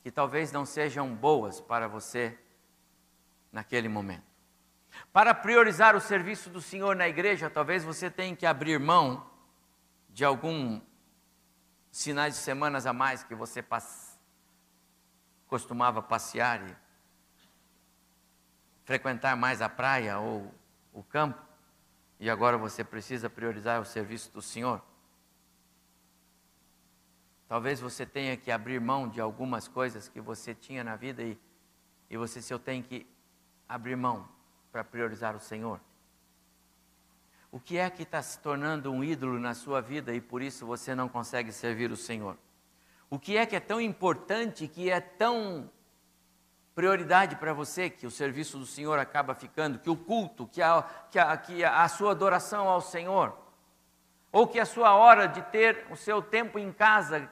que 0.02 0.12
talvez 0.12 0.52
não 0.52 0.66
sejam 0.66 1.16
boas 1.16 1.62
para 1.62 1.88
você 1.88 2.38
naquele 3.50 3.88
momento. 3.88 4.26
Para 5.14 5.34
priorizar 5.34 5.96
o 5.96 6.02
serviço 6.02 6.50
do 6.50 6.62
Senhor 6.62 6.94
na 6.94 7.08
igreja, 7.08 7.50
talvez 7.50 7.86
você 7.86 8.12
tenha 8.12 8.36
que 8.36 8.46
abrir 8.46 8.78
mão 8.80 9.33
de 10.14 10.24
algum 10.24 10.80
sinais 11.92 12.36
de 12.36 12.40
semanas 12.40 12.86
a 12.86 12.94
mais 12.94 13.24
que 13.24 13.34
você 13.34 13.66
costumava 15.48 16.04
passear 16.04 16.62
e 16.62 16.76
frequentar 18.86 19.36
mais 19.36 19.60
a 19.62 19.68
praia 19.68 20.20
ou 20.20 20.54
o 20.94 21.04
campo, 21.04 21.42
e 22.20 22.30
agora 22.30 22.58
você 22.58 22.84
precisa 22.84 23.28
priorizar 23.28 23.82
o 23.82 23.86
serviço 23.86 24.32
do 24.32 24.42
Senhor. 24.42 24.82
Talvez 27.48 27.80
você 27.80 28.06
tenha 28.06 28.38
que 28.38 28.52
abrir 28.52 28.80
mão 28.80 29.10
de 29.10 29.20
algumas 29.20 29.68
coisas 29.68 30.08
que 30.08 30.22
você 30.22 30.54
tinha 30.54 30.84
na 30.84 30.96
vida 30.96 31.24
e, 31.24 31.38
e 32.10 32.18
você 32.18 32.54
eu 32.54 32.60
tem 32.60 32.84
que 32.84 33.08
abrir 33.68 33.96
mão 33.96 34.30
para 34.72 34.84
priorizar 34.84 35.36
o 35.36 35.40
Senhor. 35.40 35.80
O 37.54 37.60
que 37.60 37.78
é 37.78 37.88
que 37.88 38.02
está 38.02 38.20
se 38.20 38.40
tornando 38.40 38.92
um 38.92 39.04
ídolo 39.04 39.38
na 39.38 39.54
sua 39.54 39.80
vida 39.80 40.12
e 40.12 40.20
por 40.20 40.42
isso 40.42 40.66
você 40.66 40.96
não 40.96 41.08
consegue 41.08 41.52
servir 41.52 41.92
o 41.92 41.96
Senhor? 41.96 42.36
O 43.12 43.20
que 43.20 43.38
é 43.38 43.46
que 43.46 43.56
é 43.56 43.60
tão 43.60 43.80
importante, 43.80 44.68
que 44.68 44.90
é 44.90 45.00
tão 45.00 45.70
prioridade 46.74 47.36
para 47.36 47.54
você, 47.54 47.92
que 47.92 48.08
o 48.08 48.12
serviço 48.12 48.58
do 48.58 48.66
Senhor 48.66 48.98
acaba 48.98 49.36
ficando, 49.36 49.78
que 49.78 49.88
o 49.88 49.96
culto, 49.96 50.48
que 50.48 50.64
a, 50.64 50.82
que 51.12 51.20
a, 51.20 51.38
que 51.38 51.64
a 51.64 51.88
sua 51.90 52.10
adoração 52.10 52.68
ao 52.68 52.82
Senhor, 52.82 53.38
ou 54.32 54.48
que 54.48 54.60
a 54.60 54.66
sua 54.66 54.96
hora 54.96 55.28
de 55.28 55.44
ter 55.44 55.86
o 55.92 55.96
seu 55.96 56.24
tempo 56.24 56.58
em 56.58 56.72
casa 56.72 57.30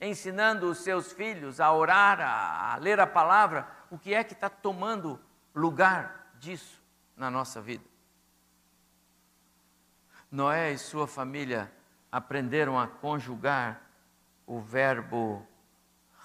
ensinando 0.00 0.70
os 0.70 0.78
seus 0.78 1.12
filhos 1.12 1.58
a 1.58 1.72
orar, 1.72 2.20
a, 2.20 2.74
a 2.74 2.76
ler 2.76 3.00
a 3.00 3.08
palavra, 3.08 3.66
o 3.90 3.98
que 3.98 4.14
é 4.14 4.22
que 4.22 4.34
está 4.34 4.48
tomando 4.48 5.20
lugar 5.52 6.30
disso 6.38 6.80
na 7.16 7.28
nossa 7.28 7.60
vida? 7.60 7.95
Noé 10.30 10.72
e 10.72 10.78
sua 10.78 11.06
família 11.06 11.72
aprenderam 12.10 12.78
a 12.78 12.86
conjugar 12.86 13.80
o 14.46 14.60
verbo 14.60 15.46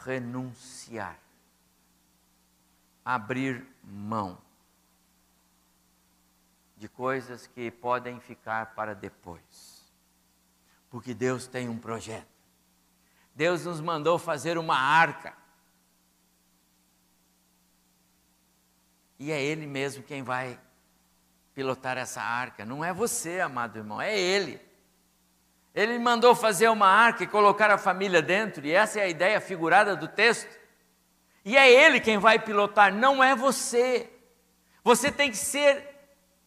renunciar, 0.03 1.19
abrir 3.03 3.65
mão 3.83 4.37
de 6.77 6.89
coisas 6.89 7.45
que 7.45 7.69
podem 7.69 8.19
ficar 8.19 8.73
para 8.73 8.95
depois. 8.95 9.85
Porque 10.89 11.13
Deus 11.13 11.47
tem 11.47 11.69
um 11.69 11.77
projeto. 11.77 12.27
Deus 13.35 13.65
nos 13.65 13.79
mandou 13.79 14.17
fazer 14.17 14.57
uma 14.57 14.75
arca. 14.75 15.37
E 19.19 19.31
é 19.31 19.41
Ele 19.41 19.67
mesmo 19.67 20.03
quem 20.03 20.23
vai 20.23 20.59
pilotar 21.53 21.97
essa 21.97 22.21
arca. 22.21 22.65
Não 22.65 22.83
é 22.83 22.93
você, 22.93 23.39
amado 23.39 23.77
irmão, 23.77 24.01
é 24.01 24.17
Ele. 24.17 24.59
Ele 25.73 25.97
mandou 25.99 26.35
fazer 26.35 26.67
uma 26.69 26.87
arca 26.87 27.23
e 27.23 27.27
colocar 27.27 27.71
a 27.71 27.77
família 27.77 28.21
dentro, 28.21 28.65
e 28.65 28.71
essa 28.71 28.99
é 28.99 29.03
a 29.03 29.09
ideia 29.09 29.39
figurada 29.39 29.95
do 29.95 30.07
texto. 30.07 30.49
E 31.45 31.57
é 31.57 31.69
Ele 31.71 31.99
quem 31.99 32.17
vai 32.17 32.37
pilotar, 32.39 32.93
não 32.93 33.23
é 33.23 33.35
você. 33.35 34.09
Você 34.83 35.11
tem 35.11 35.31
que 35.31 35.37
ser 35.37 35.87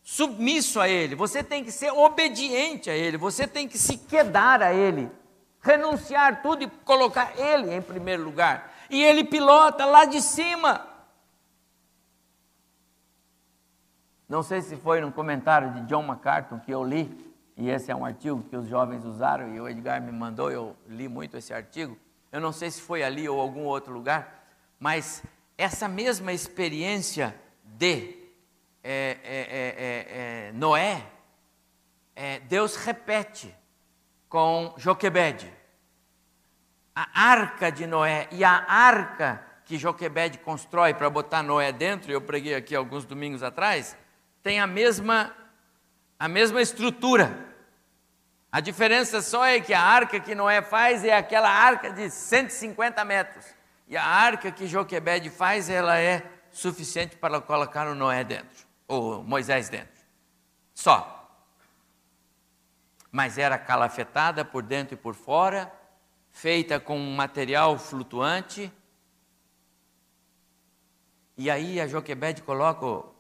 submisso 0.03 0.79
a 0.79 0.89
Ele, 0.89 1.15
você 1.15 1.43
tem 1.43 1.65
que 1.65 1.73
ser 1.73 1.91
obediente 1.91 2.91
a 2.91 2.95
Ele, 2.95 3.17
você 3.17 3.47
tem 3.47 3.67
que 3.67 3.79
se 3.79 3.97
quedar 3.97 4.63
a 4.63 4.75
Ele, 4.75 5.11
renunciar 5.61 6.43
tudo 6.43 6.65
e 6.65 6.71
colocar 6.85 7.33
Ele 7.39 7.75
em 7.75 7.81
primeiro 7.81 8.23
lugar. 8.23 8.75
E 8.91 9.03
Ele 9.03 9.25
pilota 9.25 9.87
lá 9.87 10.05
de 10.05 10.21
cima. 10.21 10.94
Não 14.29 14.43
sei 14.43 14.63
se 14.63 14.77
foi 14.77 15.01
num 15.01 15.11
comentário 15.11 15.73
de 15.73 15.81
John 15.83 16.03
MacArthur 16.03 16.61
que 16.61 16.73
eu 16.73 16.83
li, 16.83 17.33
e 17.57 17.71
esse 17.71 17.91
é 17.91 17.97
um 17.97 18.05
artigo 18.05 18.43
que 18.43 18.57
os 18.57 18.67
jovens 18.67 19.05
usaram 19.05 19.55
e 19.55 19.61
o 19.61 19.69
Edgar 19.69 20.03
me 20.03 20.11
mandou, 20.11 20.51
eu 20.51 20.77
li 20.89 21.09
muito 21.09 21.37
esse 21.37 21.53
artigo. 21.53 21.97
Eu 22.33 22.41
não 22.41 22.53
sei 22.53 22.71
se 22.71 22.81
foi 22.81 23.03
ali 23.03 23.29
ou 23.29 23.41
algum 23.41 23.65
outro 23.65 23.93
lugar, 23.93 24.45
mas 24.81 25.23
essa 25.57 25.87
mesma 25.87 26.33
experiência 26.33 27.35
de 27.63 28.17
é, 28.83 29.19
é, 29.23 29.27
é, 29.29 30.49
é 30.49 30.53
Noé, 30.53 31.07
é, 32.17 32.41
Deus 32.41 32.77
repete 32.77 33.55
com 34.29 34.75
Joquebede. 34.77 35.53
A 36.95 37.31
arca 37.31 37.71
de 37.71 37.87
Noé 37.87 38.29
e 38.33 38.43
a 38.45 38.65
arca 38.69 39.45
que 39.65 39.79
Joquebede 39.79 40.39
constrói 40.39 40.93
para 40.93 41.09
botar 41.09 41.43
Noé 41.43 41.73
dentro, 41.73 42.11
eu 42.11 42.21
preguei 42.21 42.55
aqui 42.55 42.75
alguns 42.75 43.05
domingos 43.05 43.43
atrás, 43.43 43.97
tem 44.45 44.61
a 44.61 44.67
mesma 44.67 45.35
a 46.17 46.29
mesma 46.29 46.63
estrutura. 46.63 47.53
A 48.53 48.61
diferença 48.61 49.21
só 49.21 49.45
é 49.45 49.59
que 49.59 49.75
a 49.75 49.81
arca 49.81 50.21
que 50.21 50.35
Noé 50.35 50.63
faz 50.63 51.05
é 51.05 51.17
aquela 51.17 51.51
arca 51.51 51.91
de 51.91 52.09
150 52.09 53.05
metros. 53.05 53.45
E 53.89 53.97
a 53.97 54.05
arca 54.05 54.53
que 54.53 54.69
Joquebede 54.69 55.29
faz, 55.29 55.69
ela 55.69 55.99
é 55.99 56.23
suficiente 56.53 57.17
para 57.17 57.41
colocar 57.41 57.89
o 57.89 57.97
Noé 57.97 58.23
dentro, 58.23 58.65
ou 58.87 59.25
Moisés 59.25 59.69
dentro. 59.69 60.05
Só. 60.73 61.37
Mas 63.11 63.39
era 63.39 63.59
calafetada 63.59 64.45
por 64.45 64.63
dentro 64.63 64.95
e 64.95 64.97
por 64.97 65.15
fora, 65.15 65.73
feita 66.31 66.79
com 66.79 66.97
um 66.97 67.17
material 67.17 67.77
flutuante. 67.77 68.73
E 71.37 71.51
aí 71.51 71.81
a 71.81 71.89
Joquebede 71.89 72.43
coloca 72.43 73.14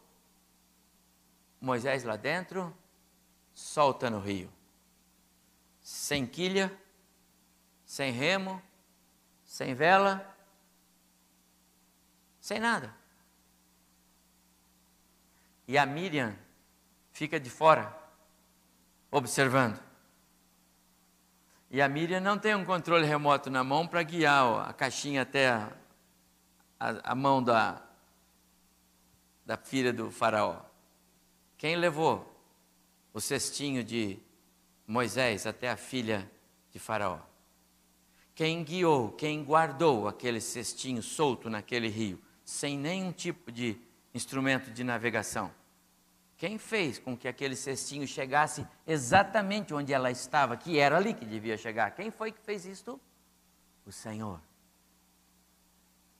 Moisés 1.64 2.04
lá 2.04 2.14
dentro, 2.14 2.76
solta 3.54 4.10
no 4.10 4.20
rio. 4.20 4.52
Sem 5.80 6.26
quilha, 6.26 6.70
sem 7.86 8.12
remo, 8.12 8.62
sem 9.44 9.74
vela, 9.74 10.36
sem 12.38 12.60
nada. 12.60 12.94
E 15.66 15.78
a 15.78 15.86
Miriam 15.86 16.36
fica 17.10 17.40
de 17.40 17.48
fora, 17.48 17.96
observando. 19.10 19.82
E 21.70 21.80
a 21.80 21.88
Miriam 21.88 22.20
não 22.20 22.38
tem 22.38 22.54
um 22.54 22.64
controle 22.64 23.06
remoto 23.06 23.48
na 23.48 23.64
mão 23.64 23.86
para 23.86 24.02
guiar 24.02 24.68
a 24.68 24.72
caixinha 24.74 25.22
até 25.22 25.48
a, 25.48 25.72
a, 26.78 27.12
a 27.12 27.14
mão 27.14 27.42
da, 27.42 27.82
da 29.46 29.56
filha 29.56 29.92
do 29.92 30.10
faraó. 30.10 30.73
Quem 31.56 31.76
levou 31.76 32.30
o 33.12 33.20
cestinho 33.20 33.82
de 33.84 34.18
Moisés 34.86 35.46
até 35.46 35.70
a 35.70 35.76
filha 35.76 36.30
de 36.70 36.78
Faraó? 36.78 37.20
Quem 38.34 38.64
guiou, 38.64 39.12
quem 39.12 39.44
guardou 39.44 40.08
aquele 40.08 40.40
cestinho 40.40 41.02
solto 41.02 41.48
naquele 41.48 41.88
rio, 41.88 42.20
sem 42.44 42.76
nenhum 42.76 43.12
tipo 43.12 43.52
de 43.52 43.78
instrumento 44.12 44.72
de 44.72 44.82
navegação? 44.82 45.52
Quem 46.36 46.58
fez 46.58 46.98
com 46.98 47.16
que 47.16 47.28
aquele 47.28 47.54
cestinho 47.54 48.06
chegasse 48.08 48.66
exatamente 48.86 49.72
onde 49.72 49.92
ela 49.92 50.10
estava, 50.10 50.56
que 50.56 50.78
era 50.78 50.96
ali 50.96 51.14
que 51.14 51.24
devia 51.24 51.56
chegar? 51.56 51.92
Quem 51.92 52.10
foi 52.10 52.32
que 52.32 52.40
fez 52.40 52.66
isto? 52.66 53.00
O 53.86 53.92
Senhor. 53.92 54.40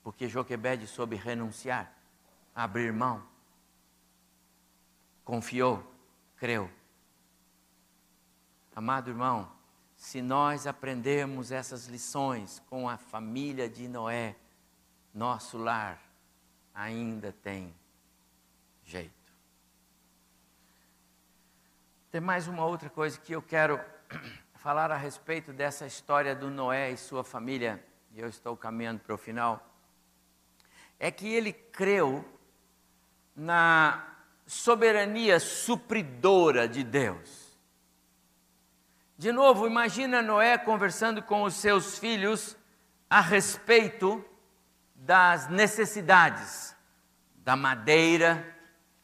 Porque 0.04 0.28
Joquebede 0.28 0.86
soube 0.86 1.16
renunciar, 1.16 1.92
abrir 2.54 2.92
mão, 2.92 3.26
confiou, 5.24 5.82
creu. 6.36 6.70
Amado 8.76 9.10
irmão, 9.10 9.50
se 9.96 10.20
nós 10.20 10.66
aprendermos 10.66 11.50
essas 11.50 11.86
lições 11.86 12.60
com 12.68 12.88
a 12.88 12.96
família 12.96 13.68
de 13.68 13.88
Noé, 13.88 14.36
nosso 15.14 15.56
lar 15.56 16.00
ainda 16.74 17.32
tem 17.32 17.74
jeito. 18.82 19.32
Tem 22.10 22.20
mais 22.20 22.46
uma 22.46 22.64
outra 22.64 22.90
coisa 22.90 23.18
que 23.18 23.32
eu 23.32 23.40
quero 23.40 23.80
falar 24.54 24.90
a 24.90 24.96
respeito 24.96 25.52
dessa 25.52 25.86
história 25.86 26.34
do 26.34 26.50
Noé 26.50 26.90
e 26.90 26.96
sua 26.96 27.24
família, 27.24 27.84
e 28.12 28.20
eu 28.20 28.28
estou 28.28 28.56
caminhando 28.56 29.00
para 29.00 29.14
o 29.14 29.18
final. 29.18 29.64
É 30.98 31.10
que 31.10 31.28
ele 31.28 31.52
creu 31.52 32.24
na 33.34 34.13
soberania 34.46 35.40
supridora 35.40 36.68
de 36.68 36.82
Deus. 36.82 37.44
De 39.16 39.32
novo, 39.32 39.66
imagina 39.66 40.20
Noé 40.20 40.58
conversando 40.58 41.22
com 41.22 41.44
os 41.44 41.54
seus 41.54 41.98
filhos 41.98 42.56
a 43.08 43.20
respeito 43.20 44.24
das 44.94 45.48
necessidades 45.48 46.74
da 47.36 47.54
madeira, 47.54 48.44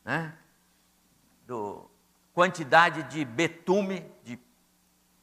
né? 0.05 0.37
do 1.47 1.89
quantidade 2.33 3.03
de 3.05 3.25
betume 3.25 4.05
de, 4.25 4.37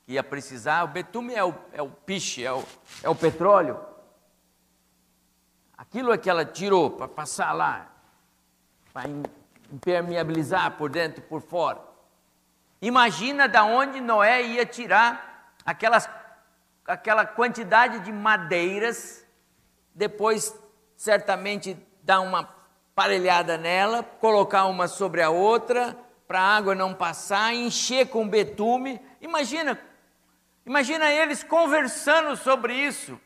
que 0.06 0.14
ia 0.14 0.24
precisar. 0.24 0.84
O 0.84 0.88
betume 0.88 1.34
é 1.34 1.44
o, 1.44 1.54
é 1.74 1.82
o 1.82 1.90
piche, 1.90 2.44
é 2.44 2.54
o, 2.54 2.64
é 3.02 3.10
o 3.10 3.16
petróleo. 3.16 3.80
Aquilo 5.78 6.14
é 6.14 6.18
que 6.18 6.30
ela 6.30 6.46
tirou 6.46 6.92
para 6.92 7.08
passar 7.08 7.54
lá, 7.54 7.92
para 8.94 9.10
impermeabilizar 9.72 10.72
por 10.78 10.90
dentro 10.90 11.20
e 11.20 11.28
por 11.28 11.42
fora. 11.42 11.82
Imagina 12.82 13.48
da 13.48 13.64
onde 13.64 14.00
Noé 14.00 14.44
ia 14.44 14.66
tirar 14.66 15.54
aquelas, 15.66 16.10
aquela 16.86 17.26
quantidade 17.26 18.00
de 18.00 18.12
madeiras, 18.12 19.26
depois 19.94 20.56
certamente 20.96 21.78
dar 22.04 22.22
uma 22.22 22.48
parelhada 22.96 23.58
nela, 23.58 24.04
colocar 24.04 24.66
uma 24.66 24.88
sobre 24.88 25.22
a 25.22 25.30
outra, 25.30 25.98
para 26.28 26.42
a 26.42 26.58
água 26.58 26.76
não 26.76 26.94
passar, 26.94 27.54
encher 27.54 28.10
com 28.10 28.28
betume. 28.28 29.00
Imagina, 29.22 29.80
imagina 30.66 31.12
eles 31.12 31.44
conversando 31.44 32.36
sobre 32.36 32.74
isso. 32.74 33.20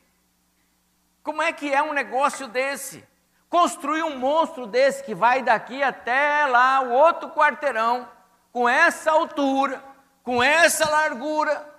Como 1.24 1.42
é 1.42 1.52
que 1.52 1.72
é 1.72 1.82
um 1.82 1.94
negócio 1.94 2.48
desse? 2.48 3.04
Construir 3.52 4.02
um 4.04 4.18
monstro 4.18 4.66
desse 4.66 5.04
que 5.04 5.14
vai 5.14 5.44
daqui 5.44 5.84
até 5.84 6.46
lá, 6.46 6.80
o 6.84 6.92
outro 6.92 7.30
quarteirão, 7.32 8.08
com 8.50 8.68
essa 8.68 9.12
altura, 9.12 9.84
com 10.24 10.42
essa 10.42 10.90
largura. 10.90 11.70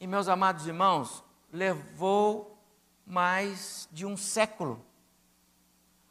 E 0.00 0.06
meus 0.06 0.28
amados 0.28 0.66
irmãos, 0.66 1.22
levou 1.52 2.58
mais 3.06 3.88
de 3.92 4.04
um 4.04 4.16
século. 4.16 4.84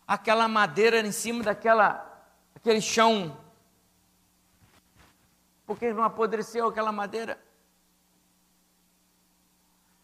Aquela 0.08 0.48
madeira 0.48 1.02
em 1.02 1.12
cima 1.12 1.44
daquela, 1.44 2.26
aquele 2.56 2.80
chão. 2.80 3.38
Por 5.66 5.78
que 5.78 5.92
não 5.92 6.04
apodreceu 6.04 6.70
aquela 6.70 6.94
madeira? 6.94 7.45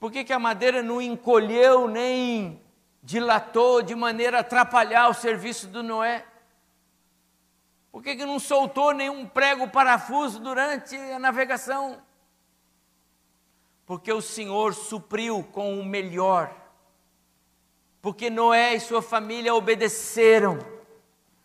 Por 0.01 0.11
que, 0.11 0.23
que 0.23 0.33
a 0.33 0.39
madeira 0.39 0.81
não 0.81 0.99
encolheu 0.99 1.87
nem 1.87 2.59
dilatou 3.03 3.83
de 3.83 3.93
maneira 3.93 4.37
a 4.37 4.39
atrapalhar 4.39 5.07
o 5.09 5.13
serviço 5.13 5.67
do 5.67 5.83
Noé? 5.83 6.25
Por 7.91 8.01
que, 8.01 8.15
que 8.15 8.25
não 8.25 8.39
soltou 8.39 8.93
nenhum 8.93 9.27
prego 9.27 9.67
parafuso 9.67 10.39
durante 10.39 10.95
a 10.95 11.19
navegação? 11.19 12.01
Porque 13.85 14.11
o 14.11 14.23
Senhor 14.23 14.73
supriu 14.73 15.43
com 15.43 15.79
o 15.79 15.85
melhor. 15.85 16.51
Porque 18.01 18.27
Noé 18.27 18.73
e 18.73 18.79
sua 18.79 19.03
família 19.03 19.53
obedeceram. 19.53 20.57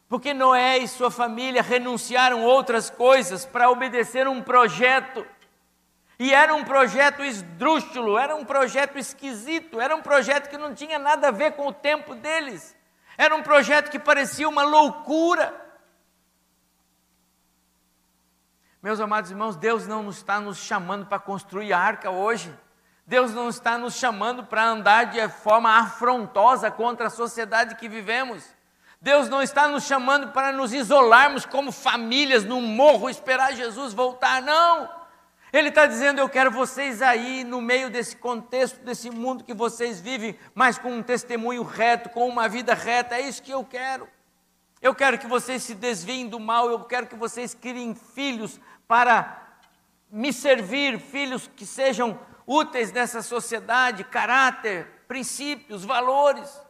Porque 0.09 0.33
Noé 0.33 0.79
e 0.79 0.89
sua 0.89 1.11
família 1.11 1.61
renunciaram 1.61 2.43
outras 2.43 2.89
coisas 2.89 3.45
para 3.45 3.71
obedecer 3.71 4.27
um 4.27 4.41
projeto. 4.41 5.27
E 6.19 6.33
era 6.33 6.55
um 6.55 6.65
projeto 6.65 7.23
esdrúxulo, 7.23 8.19
era 8.19 8.35
um 8.35 8.45
projeto 8.45 8.99
esquisito, 8.99 9.81
era 9.81 9.95
um 9.95 10.01
projeto 10.01 10.49
que 10.49 10.57
não 10.57 10.75
tinha 10.75 10.99
nada 10.99 11.29
a 11.29 11.31
ver 11.31 11.53
com 11.53 11.67
o 11.67 11.73
tempo 11.73 12.15
deles. 12.15 12.75
Era 13.19 13.35
um 13.35 13.43
projeto 13.43 13.91
que 13.91 13.99
parecia 13.99 14.49
uma 14.49 14.63
loucura. 14.63 15.55
Meus 18.83 19.01
amados 19.01 19.31
irmãos, 19.31 19.57
Deus 19.57 19.87
não 19.87 20.09
está 20.09 20.41
nos 20.41 20.59
chamando 20.59 21.07
para 21.07 21.19
construir 21.19 21.73
a 21.73 21.79
arca 21.79 22.11
hoje. 22.11 22.55
Deus 23.07 23.33
não 23.33 23.49
está 23.49 23.77
nos 23.77 23.95
chamando 23.95 24.45
para 24.45 24.65
andar 24.65 25.05
de 25.05 25.29
forma 25.29 25.71
afrontosa 25.79 26.71
contra 26.71 27.09
a 27.09 27.11
sociedade 27.11 27.77
que 27.77 27.89
vivemos. 27.89 28.45
Deus 29.01 29.29
não 29.29 29.43
está 29.43 29.69
nos 29.69 29.85
chamando 29.85 30.33
para 30.33 30.51
nos 30.53 30.73
isolarmos 30.73 31.45
como 31.45 31.71
famílias 31.71 32.45
num 32.45 32.61
morro 32.61 33.11
esperar 33.11 33.53
Jesus 33.55 33.93
voltar, 33.93 34.41
não. 34.43 34.89
Ele 35.53 35.69
está 35.69 35.87
dizendo: 35.87 36.21
Eu 36.21 36.29
quero 36.29 36.51
vocês 36.51 37.01
aí 37.01 37.45
no 37.45 37.61
meio 37.61 37.91
desse 37.91 38.17
contexto, 38.17 38.81
desse 38.81 39.11
mundo 39.11 39.45
que 39.45 39.55
vocês 39.55 40.01
vivem, 40.01 40.39
mas 40.55 40.79
com 40.79 40.93
um 40.93 41.03
testemunho 41.03 41.63
reto, 41.63 42.11
com 42.11 42.29
uma 42.29 42.49
vida 42.49 42.75
reta. 42.75 43.17
É 43.17 43.21
isso 43.21 43.43
que 43.43 43.53
eu 43.53 43.65
quero. 43.65 44.09
Eu 44.83 44.95
quero 44.95 45.19
que 45.19 45.27
vocês 45.27 45.63
se 45.63 45.75
desviem 45.75 46.29
do 46.29 46.39
mal, 46.39 46.69
eu 46.69 46.81
quero 46.85 47.07
que 47.07 47.17
vocês 47.17 47.55
criem 47.55 47.95
filhos 47.95 48.61
para 48.87 49.43
me 50.11 50.33
servir, 50.33 51.01
filhos 51.01 51.51
que 51.57 51.67
sejam 51.67 52.19
úteis 52.47 52.93
nessa 52.93 53.23
sociedade, 53.23 54.05
caráter, 54.05 54.87
princípios, 55.09 55.85
valores. 55.85 56.61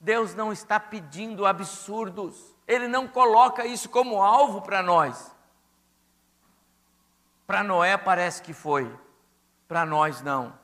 Deus 0.00 0.34
não 0.34 0.52
está 0.52 0.78
pedindo 0.78 1.46
absurdos, 1.46 2.54
Ele 2.68 2.88
não 2.88 3.08
coloca 3.08 3.64
isso 3.64 3.88
como 3.88 4.22
alvo 4.22 4.60
para 4.60 4.82
nós. 4.82 5.33
Para 7.46 7.62
Noé 7.62 7.96
parece 7.96 8.42
que 8.42 8.52
foi, 8.52 8.90
para 9.68 9.84
nós 9.84 10.22
não. 10.22 10.58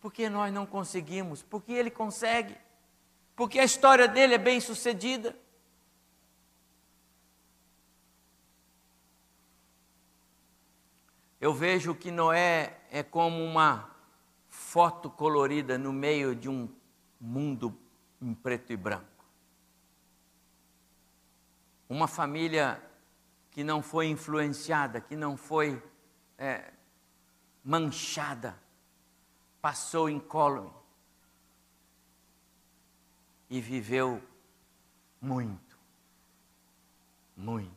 Porque 0.00 0.28
nós 0.28 0.52
não 0.52 0.66
conseguimos, 0.66 1.42
porque 1.42 1.72
ele 1.72 1.90
consegue, 1.90 2.56
porque 3.34 3.58
a 3.58 3.64
história 3.64 4.08
dele 4.08 4.34
é 4.34 4.38
bem 4.38 4.60
sucedida. 4.60 5.36
Eu 11.40 11.54
vejo 11.54 11.94
que 11.94 12.10
Noé 12.10 12.80
é 12.90 13.02
como 13.02 13.44
uma 13.44 13.90
foto 14.48 15.08
colorida 15.08 15.78
no 15.78 15.92
meio 15.92 16.34
de 16.34 16.48
um 16.48 16.68
mundo 17.20 17.78
em 18.20 18.34
preto 18.34 18.72
e 18.72 18.76
branco. 18.76 19.24
Uma 21.88 22.08
família 22.08 22.82
que 23.52 23.62
não 23.62 23.82
foi 23.82 24.08
influenciada, 24.08 25.00
que 25.00 25.14
não 25.14 25.36
foi 25.36 25.80
é, 26.38 26.72
manchada, 27.64 28.56
passou 29.60 30.08
incólume 30.08 30.72
e 33.50 33.60
viveu 33.60 34.22
muito, 35.20 35.76
muito. 37.36 37.76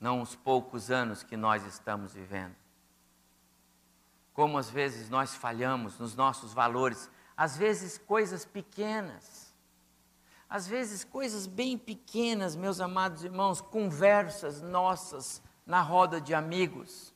Não 0.00 0.20
os 0.20 0.34
poucos 0.34 0.90
anos 0.90 1.22
que 1.22 1.36
nós 1.36 1.64
estamos 1.64 2.14
vivendo. 2.14 2.56
Como 4.32 4.56
às 4.56 4.70
vezes 4.70 5.10
nós 5.10 5.34
falhamos 5.34 5.98
nos 5.98 6.14
nossos 6.14 6.52
valores, 6.52 7.10
às 7.36 7.56
vezes 7.56 7.98
coisas 7.98 8.44
pequenas, 8.44 9.54
às 10.48 10.66
vezes 10.66 11.04
coisas 11.04 11.46
bem 11.46 11.76
pequenas, 11.78 12.56
meus 12.56 12.80
amados 12.80 13.24
irmãos, 13.24 13.60
conversas 13.60 14.60
nossas 14.60 15.42
na 15.66 15.80
roda 15.80 16.20
de 16.20 16.34
amigos. 16.34 17.14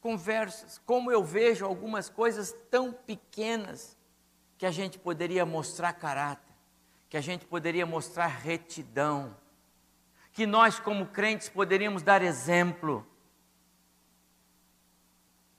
Conversas, 0.00 0.78
como 0.86 1.10
eu 1.10 1.24
vejo 1.24 1.64
algumas 1.64 2.08
coisas 2.08 2.52
tão 2.70 2.92
pequenas 2.92 3.96
que 4.56 4.66
a 4.66 4.70
gente 4.70 4.98
poderia 4.98 5.44
mostrar 5.44 5.92
caráter, 5.92 6.54
que 7.08 7.16
a 7.16 7.20
gente 7.20 7.44
poderia 7.44 7.86
mostrar 7.86 8.26
retidão, 8.26 9.36
que 10.32 10.46
nós, 10.46 10.78
como 10.78 11.06
crentes, 11.06 11.48
poderíamos 11.48 12.02
dar 12.02 12.22
exemplo. 12.22 13.04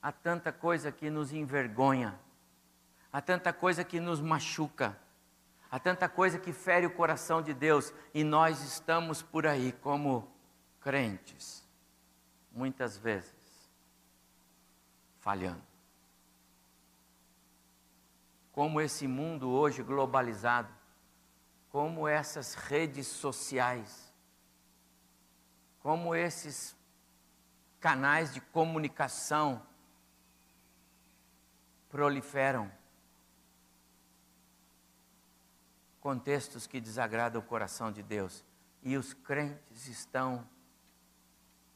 Há 0.00 0.10
tanta 0.10 0.50
coisa 0.50 0.90
que 0.90 1.10
nos 1.10 1.32
envergonha, 1.32 2.18
há 3.12 3.20
tanta 3.20 3.52
coisa 3.52 3.84
que 3.84 4.00
nos 4.00 4.20
machuca, 4.20 4.98
há 5.70 5.78
tanta 5.78 6.08
coisa 6.08 6.38
que 6.38 6.52
fere 6.52 6.86
o 6.86 6.94
coração 6.94 7.42
de 7.42 7.52
Deus, 7.52 7.92
e 8.14 8.24
nós 8.24 8.62
estamos 8.62 9.20
por 9.20 9.46
aí 9.46 9.72
como 9.72 10.26
crentes, 10.80 11.64
muitas 12.50 12.96
vezes, 12.96 13.70
falhando. 15.18 15.62
Como 18.52 18.80
esse 18.80 19.06
mundo 19.06 19.50
hoje 19.50 19.82
globalizado, 19.82 20.72
como 21.70 22.08
essas 22.08 22.54
redes 22.54 23.06
sociais, 23.06 24.12
como 25.80 26.14
esses 26.14 26.76
canais 27.78 28.34
de 28.34 28.40
comunicação 28.40 29.64
proliferam. 31.88 32.70
Contextos 36.00 36.66
que 36.66 36.80
desagradam 36.80 37.40
o 37.40 37.44
coração 37.44 37.92
de 37.92 38.02
Deus. 38.02 38.44
E 38.82 38.96
os 38.96 39.12
crentes 39.12 39.86
estão 39.86 40.48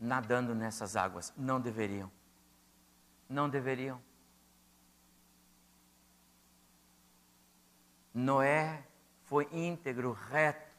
nadando 0.05 0.55
nessas 0.55 0.97
águas. 0.97 1.33
Não 1.37 1.61
deveriam. 1.61 2.11
Não 3.29 3.49
deveriam. 3.49 4.01
Noé 8.13 8.87
foi 9.23 9.49
íntegro, 9.51 10.13
reto, 10.13 10.71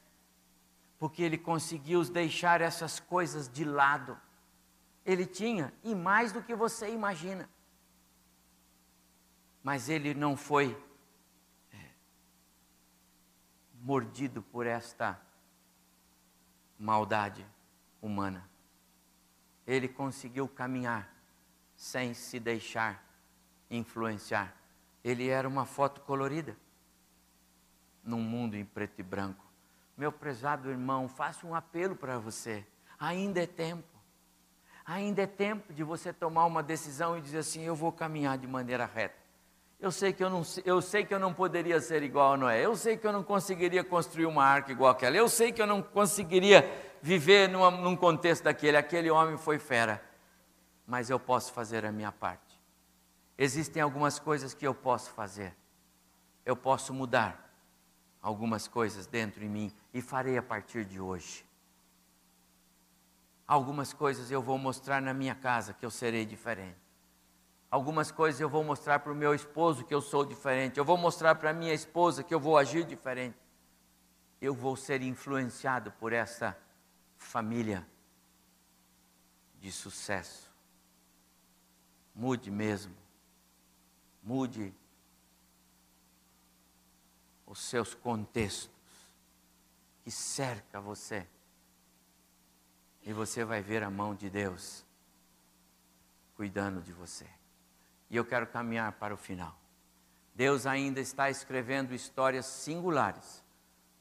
porque 0.97 1.23
ele 1.23 1.37
conseguiu 1.37 2.03
deixar 2.03 2.61
essas 2.61 2.99
coisas 2.99 3.49
de 3.49 3.65
lado. 3.65 4.17
Ele 5.03 5.25
tinha, 5.25 5.73
e 5.83 5.93
mais 5.93 6.31
do 6.31 6.41
que 6.41 6.55
você 6.55 6.89
imagina. 6.89 7.49
Mas 9.61 9.89
ele 9.89 10.13
não 10.13 10.37
foi 10.37 10.79
é, 11.73 11.89
mordido 13.81 14.41
por 14.41 14.65
esta 14.65 15.19
maldade 16.77 17.45
humana 18.01 18.54
ele 19.65 19.87
conseguiu 19.87 20.47
caminhar 20.47 21.13
sem 21.75 22.13
se 22.13 22.39
deixar 22.39 23.03
influenciar. 23.69 24.55
Ele 25.03 25.27
era 25.27 25.47
uma 25.47 25.65
foto 25.65 26.01
colorida 26.01 26.55
num 28.03 28.21
mundo 28.21 28.55
em 28.55 28.63
preto 28.63 28.99
e 28.99 29.03
branco. 29.03 29.43
Meu 29.97 30.11
prezado 30.11 30.69
irmão, 30.69 31.07
faço 31.07 31.47
um 31.47 31.55
apelo 31.55 31.95
para 31.95 32.17
você. 32.19 32.65
Ainda 32.99 33.41
é 33.41 33.47
tempo. 33.47 33.95
Ainda 34.85 35.23
é 35.23 35.27
tempo 35.27 35.73
de 35.73 35.83
você 35.83 36.13
tomar 36.13 36.45
uma 36.45 36.61
decisão 36.61 37.17
e 37.17 37.21
dizer 37.21 37.39
assim: 37.39 37.63
eu 37.63 37.75
vou 37.75 37.91
caminhar 37.91 38.37
de 38.37 38.45
maneira 38.45 38.85
reta. 38.85 39.25
Eu 39.79 39.91
sei 39.91 40.13
que 40.13 40.23
eu 40.23 40.29
não, 40.29 40.43
eu 40.63 40.81
sei 40.81 41.05
que 41.05 41.13
eu 41.13 41.19
não 41.19 41.33
poderia 41.33 41.79
ser 41.81 42.03
igual 42.03 42.33
a 42.33 42.37
Noé. 42.37 42.63
Eu 42.63 42.75
sei 42.75 42.97
que 42.97 43.05
eu 43.05 43.11
não 43.11 43.23
conseguiria 43.23 43.83
construir 43.83 44.25
uma 44.25 44.43
arca 44.43 44.71
igual 44.71 44.91
aquela. 44.91 45.15
Eu 45.15 45.27
sei 45.27 45.51
que 45.51 45.61
eu 45.61 45.67
não 45.67 45.81
conseguiria 45.81 46.63
viver 47.05 47.47
numa, 47.47 47.69
num 47.69 47.95
contexto 47.95 48.45
daquele. 48.45 48.77
Aquele 48.77 49.11
homem 49.11 49.37
foi 49.37 49.59
fera. 49.59 50.03
Mas 50.87 51.07
eu 51.07 51.19
posso 51.19 51.53
fazer 51.53 51.85
a 51.85 51.91
minha 51.91 52.11
parte. 52.11 52.59
Existem 53.37 53.79
algumas 53.79 54.17
coisas 54.17 54.55
que 54.55 54.65
eu 54.65 54.73
posso 54.73 55.11
fazer. 55.11 55.55
Eu 56.43 56.55
posso 56.55 56.93
mudar 56.93 57.53
algumas 58.21 58.67
coisas 58.67 59.05
dentro 59.05 59.39
de 59.39 59.47
mim 59.47 59.71
e 59.93 60.01
farei 60.01 60.35
a 60.35 60.41
partir 60.41 60.83
de 60.83 60.99
hoje. 60.99 61.45
Algumas 63.47 63.93
coisas 63.93 64.31
eu 64.31 64.41
vou 64.41 64.57
mostrar 64.57 64.99
na 64.99 65.13
minha 65.13 65.35
casa 65.35 65.73
que 65.73 65.85
eu 65.85 65.91
serei 65.91 66.25
diferente. 66.25 66.79
Algumas 67.69 68.11
coisas 68.11 68.41
eu 68.41 68.49
vou 68.49 68.63
mostrar 68.63 68.99
para 68.99 69.11
o 69.11 69.15
meu 69.15 69.35
esposo 69.35 69.83
que 69.83 69.93
eu 69.93 70.01
sou 70.01 70.25
diferente. 70.25 70.79
Eu 70.79 70.85
vou 70.85 70.97
mostrar 70.97 71.35
para 71.35 71.53
minha 71.53 71.73
esposa 71.73 72.23
que 72.23 72.33
eu 72.33 72.39
vou 72.39 72.57
agir 72.57 72.83
diferente. 72.83 73.37
Eu 74.41 74.55
vou 74.55 74.75
ser 74.75 75.03
influenciado 75.03 75.91
por 75.91 76.11
essa 76.11 76.57
família 77.25 77.85
de 79.59 79.71
sucesso. 79.71 80.49
Mude 82.13 82.49
mesmo. 82.49 82.95
Mude 84.23 84.73
os 87.45 87.59
seus 87.59 87.93
contextos 87.93 88.69
que 90.03 90.11
cerca 90.11 90.79
você. 90.79 91.27
E 93.03 93.11
você 93.11 93.43
vai 93.43 93.61
ver 93.61 93.83
a 93.83 93.89
mão 93.89 94.15
de 94.15 94.29
Deus 94.29 94.85
cuidando 96.35 96.81
de 96.81 96.93
você. 96.93 97.27
E 98.09 98.15
eu 98.15 98.23
quero 98.23 98.47
caminhar 98.47 98.91
para 98.93 99.13
o 99.13 99.17
final. 99.17 99.59
Deus 100.33 100.65
ainda 100.65 100.99
está 100.99 101.29
escrevendo 101.29 101.93
histórias 101.93 102.45
singulares 102.45 103.43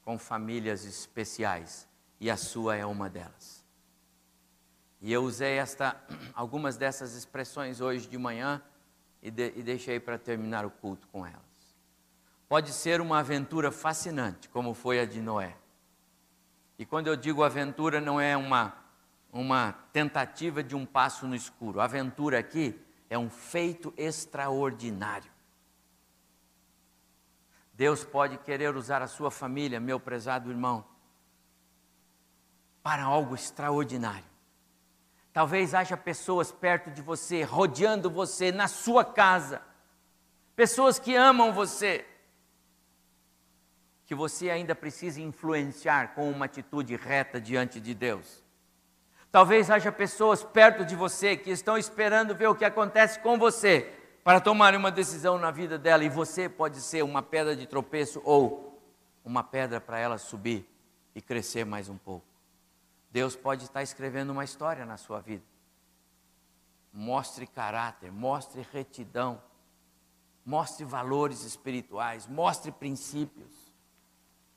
com 0.03 0.19
famílias 0.19 0.85
especiais 0.85 1.89
e 2.25 2.31
a 2.31 2.39
sua 2.39 2.75
é 2.75 2.87
uma 2.87 3.11
delas. 3.11 3.63
E 4.99 5.13
eu 5.13 5.23
usei 5.25 5.59
esta, 5.59 5.95
algumas 6.33 6.79
dessas 6.79 7.15
expressões 7.15 7.83
hoje 7.83 8.09
de 8.09 8.17
manhã 8.17 8.63
e, 9.23 9.31
de, 9.31 9.53
e 9.55 9.63
deixei 9.63 10.01
para 10.01 10.17
terminar 10.17 10.65
o 10.65 10.71
culto 10.71 11.07
com 11.09 11.27
elas. 11.27 11.77
Pode 12.49 12.73
ser 12.73 13.03
uma 13.03 13.19
aventura 13.19 13.71
fascinante, 13.71 14.49
como 14.49 14.73
foi 14.73 15.01
a 15.01 15.05
de 15.05 15.21
Noé. 15.21 15.55
E 16.79 16.87
quando 16.87 17.09
eu 17.09 17.17
digo 17.17 17.45
aventura, 17.45 18.01
não 18.01 18.19
é 18.19 18.35
uma, 18.35 18.75
uma 19.31 19.73
tentativa 19.93 20.63
de 20.63 20.75
um 20.75 20.87
passo 20.87 21.27
no 21.27 21.37
escuro. 21.37 21.79
A 21.79 21.85
aventura 21.85 22.39
aqui 22.39 22.81
é 23.11 23.19
um 23.19 23.29
feito 23.29 23.93
extraordinário. 23.99 25.31
Deus 27.75 28.03
pode 28.03 28.39
querer 28.39 28.75
usar 28.75 29.03
a 29.03 29.07
sua 29.07 29.31
família, 29.31 29.79
meu 29.79 30.01
prezado 30.01 30.51
irmão, 30.51 30.87
para 32.85 33.03
algo 33.03 33.35
extraordinário. 33.35 34.27
Talvez 35.33 35.75
haja 35.75 35.97
pessoas 35.97 36.53
perto 36.53 36.91
de 36.91 37.01
você, 37.01 37.43
rodeando 37.43 38.11
você, 38.11 38.53
na 38.53 38.69
sua 38.69 39.03
casa, 39.03 39.63
pessoas 40.55 40.99
que 40.99 41.17
amam 41.17 41.51
você, 41.51 42.05
que 44.05 44.15
você 44.15 44.51
ainda 44.51 44.75
precisa 44.75 45.19
influenciar 45.19 46.15
com 46.15 46.31
uma 46.31 46.45
atitude 46.45 46.95
reta 46.95 47.41
diante 47.41 47.81
de 47.81 47.95
Deus. 47.95 48.45
Talvez 49.33 49.71
haja 49.71 49.91
pessoas 49.91 50.45
perto 50.45 50.85
de 50.85 50.95
você 50.95 51.39
que 51.39 51.51
estão 51.51 51.79
esperando 51.79 52.35
ver 52.35 52.49
o 52.49 52.55
que 52.55 52.67
acontece 52.67 53.19
com 53.19 53.39
você 53.39 53.93
para 54.23 54.41
tomar 54.41 54.75
uma 54.75 54.91
decisão 54.91 55.39
na 55.39 55.51
vida 55.51 55.79
dela 55.79 56.05
e 56.05 56.11
você 56.11 56.51
pode 56.51 56.83
ser 56.83 57.03
uma 57.03 57.23
pedra 57.23 57.57
de 57.57 57.67
tropeço 57.67 58.21
ou 58.25 58.79
uma 59.25 59.43
pedra 59.43 59.81
para 59.81 59.99
ela 59.99 60.19
subir 60.19 60.69
e 61.15 61.23
crescer 61.23 61.65
mais 61.65 61.89
um 61.89 61.97
pouco. 61.97 62.34
Deus 63.15 63.37
pode 63.37 63.63
estar 63.63 63.81
escrevendo 63.81 64.31
uma 64.31 64.43
história 64.43 64.85
na 64.85 64.97
sua 64.97 65.21
vida. 65.21 65.45
Mostre 66.93 67.47
caráter, 67.47 68.11
mostre 68.11 68.67
retidão, 68.73 69.41
mostre 70.45 70.85
valores 70.85 71.45
espirituais, 71.45 72.27
mostre 72.27 72.73
princípios. 72.73 73.53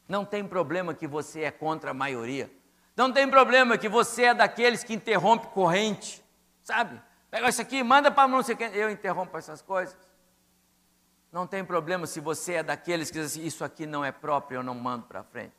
Não 0.07 0.25
tem 0.25 0.43
problema 0.43 0.95
que 0.95 1.05
você 1.05 1.43
é 1.43 1.51
contra 1.51 1.91
a 1.91 1.93
maioria. 1.93 2.51
Não 2.95 3.13
tem 3.13 3.29
problema 3.29 3.77
que 3.77 3.87
você 3.87 4.23
é 4.23 4.33
daqueles 4.33 4.83
que 4.83 4.95
interrompe 4.95 5.45
corrente, 5.49 6.25
sabe? 6.63 6.99
Pega 7.29 7.49
isso 7.49 7.61
aqui, 7.61 7.83
manda 7.83 8.09
para 8.09 8.27
não 8.27 8.41
sei. 8.41 8.57
Eu 8.73 8.89
interrompo 8.89 9.37
essas 9.37 9.61
coisas. 9.61 9.95
Não 11.31 11.45
tem 11.45 11.63
problema 11.63 12.07
se 12.07 12.19
você 12.19 12.53
é 12.53 12.63
daqueles 12.63 13.11
que 13.11 13.19
dizem 13.19 13.43
assim, 13.43 13.47
isso 13.47 13.63
aqui 13.63 13.85
não 13.85 14.03
é 14.03 14.11
próprio, 14.11 14.57
eu 14.57 14.63
não 14.63 14.73
mando 14.73 15.05
para 15.05 15.23
frente. 15.23 15.53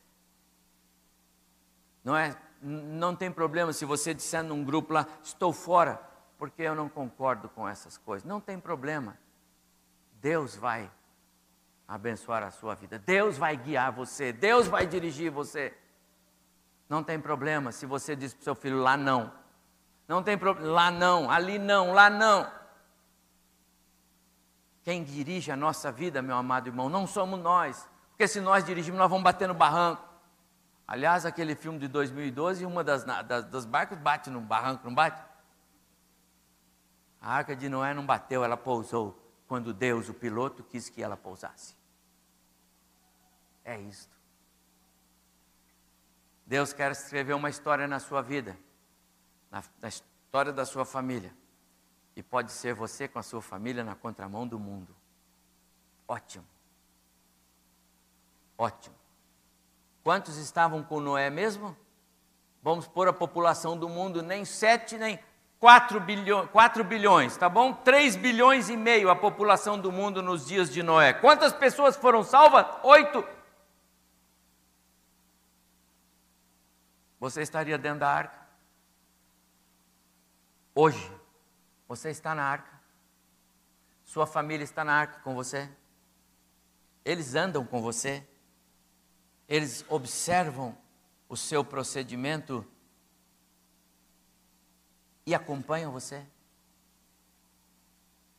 Não 2.02 2.16
é 2.16 2.36
não 2.60 3.14
tem 3.14 3.30
problema 3.30 3.72
se 3.72 3.84
você 3.84 4.12
disser 4.12 4.42
num 4.42 4.64
grupo 4.64 4.92
lá, 4.92 5.06
estou 5.22 5.52
fora, 5.52 6.00
porque 6.36 6.62
eu 6.62 6.74
não 6.74 6.88
concordo 6.88 7.48
com 7.48 7.68
essas 7.68 7.96
coisas. 7.96 8.26
Não 8.26 8.40
tem 8.40 8.58
problema. 8.58 9.16
Deus 10.20 10.56
vai 10.56 10.90
abençoar 11.86 12.42
a 12.42 12.50
sua 12.50 12.74
vida. 12.74 12.98
Deus 12.98 13.38
vai 13.38 13.56
guiar 13.56 13.92
você. 13.92 14.32
Deus 14.32 14.66
vai 14.66 14.86
dirigir 14.86 15.30
você. 15.30 15.76
Não 16.88 17.02
tem 17.02 17.20
problema 17.20 17.70
se 17.72 17.86
você 17.86 18.16
diz 18.16 18.34
para 18.34 18.40
o 18.40 18.44
seu 18.44 18.54
filho 18.54 18.78
lá 18.78 18.96
não. 18.96 19.32
Não 20.06 20.22
tem 20.22 20.38
problema, 20.38 20.70
lá 20.70 20.90
não, 20.90 21.30
ali 21.30 21.58
não, 21.58 21.92
lá 21.92 22.08
não. 22.08 22.50
Quem 24.82 25.04
dirige 25.04 25.52
a 25.52 25.56
nossa 25.56 25.92
vida, 25.92 26.22
meu 26.22 26.34
amado 26.34 26.68
irmão, 26.68 26.88
não 26.88 27.06
somos 27.06 27.38
nós. 27.38 27.88
Porque 28.10 28.26
se 28.26 28.40
nós 28.40 28.64
dirigimos, 28.64 28.98
nós 28.98 29.10
vamos 29.10 29.22
bater 29.22 29.46
no 29.46 29.54
barranco. 29.54 30.07
Aliás, 30.88 31.26
aquele 31.26 31.54
filme 31.54 31.78
de 31.78 31.86
2012, 31.86 32.64
uma 32.64 32.82
das, 32.82 33.04
das, 33.04 33.44
das 33.44 33.66
bate 33.66 34.30
no 34.30 34.40
barranco, 34.40 34.86
não 34.86 34.94
bate? 34.94 35.22
A 37.20 37.34
arca 37.34 37.54
de 37.54 37.68
Noé 37.68 37.92
não 37.92 38.06
bateu, 38.06 38.42
ela 38.42 38.56
pousou 38.56 39.22
quando 39.46 39.74
Deus, 39.74 40.08
o 40.08 40.14
piloto, 40.14 40.64
quis 40.64 40.88
que 40.88 41.02
ela 41.02 41.14
pousasse. 41.14 41.76
É 43.62 43.78
isto. 43.78 44.16
Deus 46.46 46.72
quer 46.72 46.90
escrever 46.92 47.34
uma 47.34 47.50
história 47.50 47.86
na 47.86 48.00
sua 48.00 48.22
vida, 48.22 48.58
na, 49.50 49.62
na 49.82 49.88
história 49.88 50.54
da 50.54 50.64
sua 50.64 50.86
família. 50.86 51.34
E 52.16 52.22
pode 52.22 52.50
ser 52.50 52.72
você 52.72 53.06
com 53.06 53.18
a 53.18 53.22
sua 53.22 53.42
família 53.42 53.84
na 53.84 53.94
contramão 53.94 54.48
do 54.48 54.58
mundo. 54.58 54.96
Ótimo. 56.06 56.46
Ótimo. 58.56 58.97
Quantos 60.08 60.38
estavam 60.38 60.82
com 60.82 61.00
Noé 61.00 61.28
mesmo? 61.28 61.76
Vamos 62.62 62.88
pôr 62.88 63.08
a 63.08 63.12
população 63.12 63.76
do 63.76 63.90
mundo, 63.90 64.22
nem 64.22 64.42
sete, 64.42 64.96
nem 64.96 65.22
quatro 65.60 66.00
bilhões, 66.00 66.48
quatro 66.48 66.82
bilhões, 66.82 67.36
tá 67.36 67.46
bom? 67.46 67.74
Três 67.74 68.16
bilhões 68.16 68.70
e 68.70 68.76
meio 68.78 69.10
a 69.10 69.14
população 69.14 69.78
do 69.78 69.92
mundo 69.92 70.22
nos 70.22 70.46
dias 70.46 70.70
de 70.70 70.82
Noé. 70.82 71.12
Quantas 71.12 71.52
pessoas 71.52 71.94
foram 71.94 72.24
salvas? 72.24 72.64
Oito. 72.84 73.22
Você 77.20 77.42
estaria 77.42 77.76
dentro 77.76 78.00
da 78.00 78.08
arca? 78.08 78.48
Hoje, 80.74 81.12
você 81.86 82.08
está 82.08 82.34
na 82.34 82.44
arca? 82.44 82.80
Sua 84.04 84.26
família 84.26 84.64
está 84.64 84.82
na 84.82 84.94
arca 84.94 85.20
com 85.20 85.34
você? 85.34 85.68
Eles 87.04 87.34
andam 87.34 87.62
com 87.62 87.82
você? 87.82 88.26
Eles 89.48 89.84
observam 89.88 90.76
o 91.28 91.36
seu 91.36 91.64
procedimento 91.64 92.66
e 95.24 95.34
acompanham 95.34 95.90
você. 95.90 96.24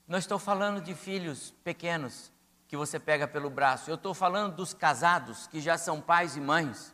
Não 0.07 0.17
estou 0.17 0.39
falando 0.39 0.81
de 0.81 0.93
filhos 0.93 1.51
pequenos 1.63 2.31
que 2.67 2.77
você 2.77 2.99
pega 2.99 3.27
pelo 3.27 3.49
braço, 3.49 3.89
eu 3.89 3.95
estou 3.95 4.13
falando 4.13 4.55
dos 4.55 4.73
casados 4.73 5.47
que 5.47 5.59
já 5.59 5.77
são 5.77 5.99
pais 5.99 6.35
e 6.35 6.39
mães, 6.39 6.93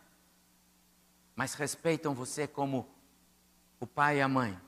mas 1.35 1.53
respeitam 1.53 2.13
você 2.13 2.47
como 2.47 2.87
o 3.77 3.85
pai 3.85 4.19
e 4.19 4.21
a 4.21 4.27
mãe, 4.27 4.59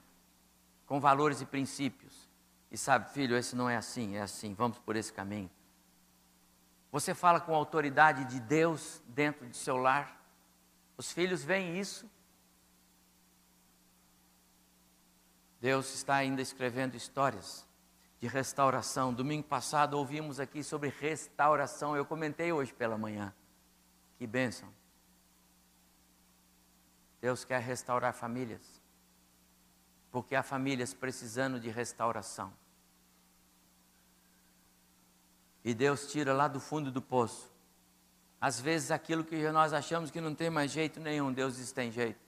com 0.85 0.99
valores 0.99 1.39
e 1.39 1.45
princípios. 1.45 2.29
E 2.69 2.77
sabe, 2.77 3.09
filho, 3.13 3.37
esse 3.37 3.55
não 3.55 3.69
é 3.69 3.77
assim, 3.77 4.17
é 4.17 4.21
assim, 4.21 4.53
vamos 4.53 4.77
por 4.79 4.97
esse 4.97 5.13
caminho. 5.13 5.49
Você 6.97 7.13
fala 7.13 7.39
com 7.39 7.53
a 7.53 7.57
autoridade 7.57 8.25
de 8.25 8.39
Deus 8.39 9.03
dentro 9.09 9.47
de 9.47 9.55
seu 9.55 9.77
lar. 9.77 10.19
Os 10.97 11.11
filhos 11.11 11.43
veem 11.43 11.79
isso. 11.79 12.09
Deus 15.61 15.93
está 15.93 16.15
ainda 16.15 16.41
escrevendo 16.41 16.95
histórias 16.95 17.67
de 18.19 18.27
restauração. 18.27 19.13
Domingo 19.13 19.47
passado 19.47 19.93
ouvimos 19.93 20.39
aqui 20.39 20.63
sobre 20.63 20.89
restauração. 20.89 21.95
Eu 21.95 22.03
comentei 22.03 22.51
hoje 22.51 22.73
pela 22.73 22.97
manhã. 22.97 23.31
Que 24.17 24.25
bênção. 24.25 24.67
Deus 27.21 27.45
quer 27.45 27.61
restaurar 27.61 28.11
famílias. 28.11 28.81
Porque 30.11 30.35
há 30.35 30.41
famílias 30.41 30.95
precisando 30.95 31.59
de 31.59 31.69
restauração. 31.69 32.51
E 35.67 35.73
Deus 35.73 36.07
tira 36.09 36.31
lá 36.31 36.47
do 36.47 36.61
fundo 36.61 36.89
do 36.89 37.01
poço. 37.01 37.51
Às 38.39 38.57
vezes 38.57 38.89
aquilo 38.89 39.21
que 39.21 39.51
nós 39.51 39.73
achamos 39.73 40.09
que 40.09 40.21
não 40.21 40.33
tem 40.33 40.49
mais 40.49 40.71
jeito 40.71 40.97
nenhum, 40.97 41.33
Deus 41.33 41.57
diz 41.57 41.73
tem 41.73 41.91
jeito. 41.91 42.21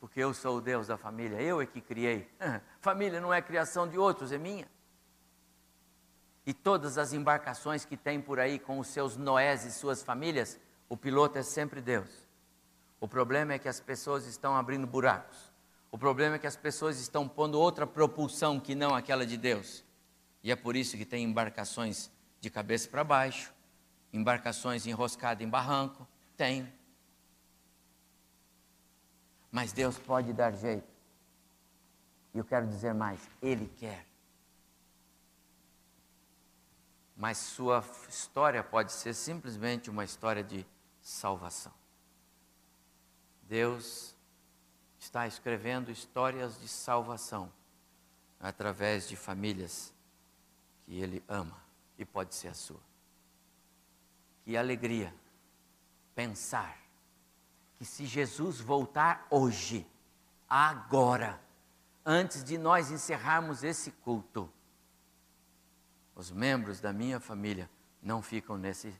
Porque 0.00 0.18
eu 0.18 0.34
sou 0.34 0.56
o 0.56 0.60
Deus 0.60 0.88
da 0.88 0.96
família, 0.96 1.40
eu 1.40 1.60
é 1.60 1.66
que 1.66 1.80
criei. 1.80 2.28
família 2.82 3.20
não 3.20 3.32
é 3.32 3.40
criação 3.40 3.86
de 3.86 3.96
outros, 3.96 4.32
é 4.32 4.38
minha. 4.38 4.68
E 6.44 6.52
todas 6.52 6.98
as 6.98 7.12
embarcações 7.12 7.84
que 7.84 7.96
tem 7.96 8.20
por 8.20 8.40
aí 8.40 8.58
com 8.58 8.80
os 8.80 8.88
seus 8.88 9.16
Noés 9.16 9.64
e 9.64 9.70
suas 9.70 10.02
famílias, 10.02 10.58
o 10.88 10.96
piloto 10.96 11.38
é 11.38 11.44
sempre 11.44 11.80
Deus. 11.80 12.10
O 13.00 13.06
problema 13.06 13.52
é 13.52 13.60
que 13.60 13.68
as 13.68 13.78
pessoas 13.78 14.26
estão 14.26 14.56
abrindo 14.56 14.88
buracos. 14.88 15.52
O 15.88 15.96
problema 15.96 16.34
é 16.34 16.38
que 16.40 16.48
as 16.48 16.56
pessoas 16.56 16.98
estão 16.98 17.28
pondo 17.28 17.60
outra 17.60 17.86
propulsão 17.86 18.58
que 18.58 18.74
não 18.74 18.92
aquela 18.92 19.24
de 19.24 19.36
Deus. 19.36 19.84
E 20.42 20.50
é 20.50 20.56
por 20.56 20.74
isso 20.74 20.96
que 20.96 21.04
tem 21.04 21.22
embarcações 21.22 22.10
de 22.40 22.48
cabeça 22.50 22.88
para 22.88 23.04
baixo, 23.04 23.52
embarcações 24.12 24.86
enroscadas 24.86 25.46
em 25.46 25.48
barranco, 25.48 26.06
tem. 26.36 26.72
Mas 29.52 29.72
Deus 29.72 29.98
pode 29.98 30.32
dar 30.32 30.52
jeito. 30.52 30.88
E 32.32 32.38
eu 32.38 32.44
quero 32.44 32.66
dizer 32.66 32.94
mais, 32.94 33.20
Ele 33.42 33.66
quer. 33.76 34.06
Mas 37.16 37.36
sua 37.36 37.84
história 38.08 38.64
pode 38.64 38.92
ser 38.92 39.12
simplesmente 39.12 39.90
uma 39.90 40.04
história 40.04 40.42
de 40.42 40.66
salvação. 41.02 41.72
Deus 43.42 44.14
está 44.98 45.26
escrevendo 45.26 45.90
histórias 45.90 46.58
de 46.58 46.68
salvação 46.68 47.52
através 48.38 49.08
de 49.08 49.16
famílias 49.16 49.92
que 50.86 50.98
Ele 50.98 51.22
ama 51.28 51.69
e 52.00 52.04
pode 52.06 52.34
ser 52.34 52.48
a 52.48 52.54
sua. 52.54 52.80
Que 54.42 54.56
alegria 54.56 55.14
pensar 56.14 56.78
que 57.76 57.84
se 57.84 58.06
Jesus 58.06 58.58
voltar 58.58 59.26
hoje, 59.30 59.86
agora, 60.48 61.38
antes 62.04 62.42
de 62.42 62.56
nós 62.56 62.90
encerrarmos 62.90 63.62
esse 63.62 63.90
culto, 63.90 64.50
os 66.14 66.30
membros 66.30 66.80
da 66.80 66.90
minha 66.90 67.20
família 67.20 67.70
não 68.02 68.22
ficam 68.22 68.56
nesse, 68.56 68.98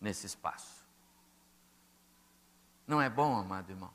nesse 0.00 0.26
espaço. 0.26 0.86
Não 2.86 3.02
é 3.02 3.10
bom, 3.10 3.36
amado 3.36 3.70
irmão? 3.70 3.92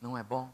Não 0.00 0.18
é 0.18 0.22
bom? 0.24 0.52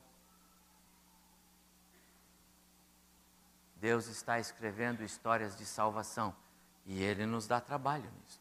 Deus 3.83 4.07
está 4.07 4.39
escrevendo 4.39 5.03
histórias 5.03 5.57
de 5.57 5.67
salvação 5.67 6.33
e 6.87 7.03
Ele 7.03 7.27
nos 7.27 7.49
dá 7.49 7.61
trabalho 7.61 8.09
nisso. 8.23 8.41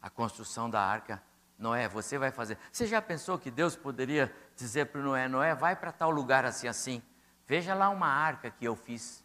A 0.00 0.08
construção 0.08 0.70
da 0.70 0.80
arca, 0.80 1.22
Noé, 1.58 1.86
você 1.86 2.16
vai 2.16 2.30
fazer. 2.30 2.56
Você 2.72 2.86
já 2.86 3.02
pensou 3.02 3.38
que 3.38 3.50
Deus 3.50 3.76
poderia 3.76 4.34
dizer 4.56 4.86
para 4.86 5.02
Noé: 5.02 5.28
Noé, 5.28 5.54
vai 5.54 5.76
para 5.76 5.92
tal 5.92 6.10
lugar 6.10 6.46
assim, 6.46 6.66
assim, 6.66 7.02
veja 7.46 7.74
lá 7.74 7.90
uma 7.90 8.06
arca 8.06 8.50
que 8.50 8.64
eu 8.64 8.74
fiz. 8.74 9.22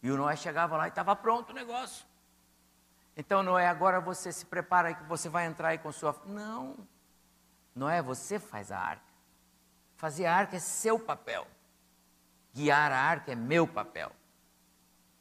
E 0.00 0.08
o 0.12 0.16
Noé 0.16 0.36
chegava 0.36 0.76
lá 0.76 0.86
e 0.86 0.90
estava 0.90 1.16
pronto 1.16 1.50
o 1.50 1.52
negócio. 1.52 2.06
Então, 3.16 3.42
Noé, 3.42 3.66
agora 3.66 4.00
você 4.00 4.30
se 4.30 4.46
prepara 4.46 4.94
que 4.94 5.02
você 5.02 5.28
vai 5.28 5.46
entrar 5.46 5.70
aí 5.70 5.78
com 5.78 5.90
sua. 5.90 6.14
Não, 6.26 6.76
Noé, 7.74 8.00
você 8.00 8.38
faz 8.38 8.70
a 8.70 8.78
arca. 8.78 9.12
Fazer 9.96 10.26
a 10.26 10.36
arca 10.36 10.54
é 10.54 10.60
seu 10.60 10.96
papel. 10.96 11.44
Guiar 12.54 12.92
a 12.92 12.98
arca 12.98 13.32
é 13.32 13.34
meu 13.34 13.66
papel. 13.66 14.12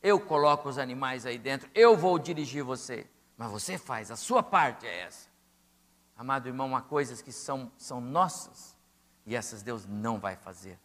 Eu 0.02 0.20
coloco 0.20 0.68
os 0.68 0.78
animais 0.78 1.26
aí 1.26 1.38
dentro, 1.38 1.70
eu 1.74 1.96
vou 1.96 2.18
dirigir 2.18 2.64
você. 2.64 3.08
Mas 3.38 3.52
você 3.52 3.78
faz, 3.78 4.12
a 4.12 4.16
sua 4.16 4.44
parte 4.44 4.86
é 4.86 5.02
essa. 5.02 5.30
Amado 6.18 6.48
irmão, 6.48 6.76
há 6.76 6.82
coisas 6.82 7.22
que 7.22 7.32
são, 7.32 7.72
são 7.78 8.00
nossas 8.00 8.78
e 9.26 9.36
essas 9.36 9.64
Deus 9.64 9.86
não 9.86 10.20
vai 10.20 10.36
fazer. 10.36 10.80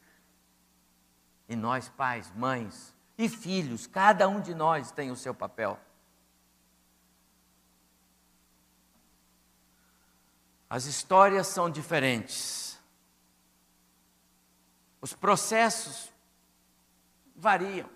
E 1.48 1.54
nós, 1.54 1.88
pais, 1.88 2.32
mães 2.34 2.94
e 3.18 3.28
filhos, 3.28 3.86
cada 3.86 4.28
um 4.28 4.40
de 4.40 4.54
nós 4.54 4.90
tem 4.90 5.10
o 5.10 5.16
seu 5.16 5.34
papel. 5.34 5.78
As 10.68 10.86
histórias 10.86 11.46
são 11.46 11.70
diferentes. 11.70 12.78
Os 15.00 15.14
processos 15.14 16.12
variam. 17.36 17.88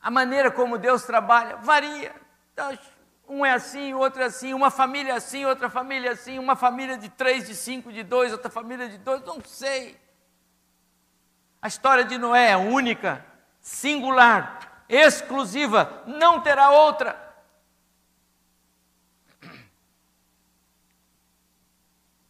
A 0.00 0.10
maneira 0.10 0.50
como 0.50 0.78
Deus 0.78 1.04
trabalha 1.04 1.56
varia. 1.56 2.14
Então, 2.52 2.78
um 3.28 3.44
é 3.44 3.52
assim, 3.52 3.92
o 3.92 3.98
outro 3.98 4.22
é 4.22 4.26
assim, 4.26 4.54
uma 4.54 4.70
família 4.70 5.12
é 5.12 5.16
assim, 5.16 5.44
outra 5.44 5.68
família 5.68 6.10
é 6.10 6.12
assim, 6.12 6.38
uma 6.38 6.56
família 6.56 6.96
de 6.96 7.08
três, 7.10 7.46
de 7.46 7.54
cinco, 7.54 7.92
de 7.92 8.02
dois, 8.02 8.32
outra 8.32 8.50
família 8.50 8.88
de 8.88 8.96
dois, 8.96 9.22
não 9.22 9.42
sei. 9.44 10.00
A 11.60 11.68
história 11.68 12.04
de 12.04 12.16
Noé 12.16 12.52
é 12.52 12.56
única, 12.56 13.24
singular, 13.60 14.84
exclusiva, 14.88 16.02
não 16.06 16.40
terá 16.40 16.70
outra. 16.70 17.28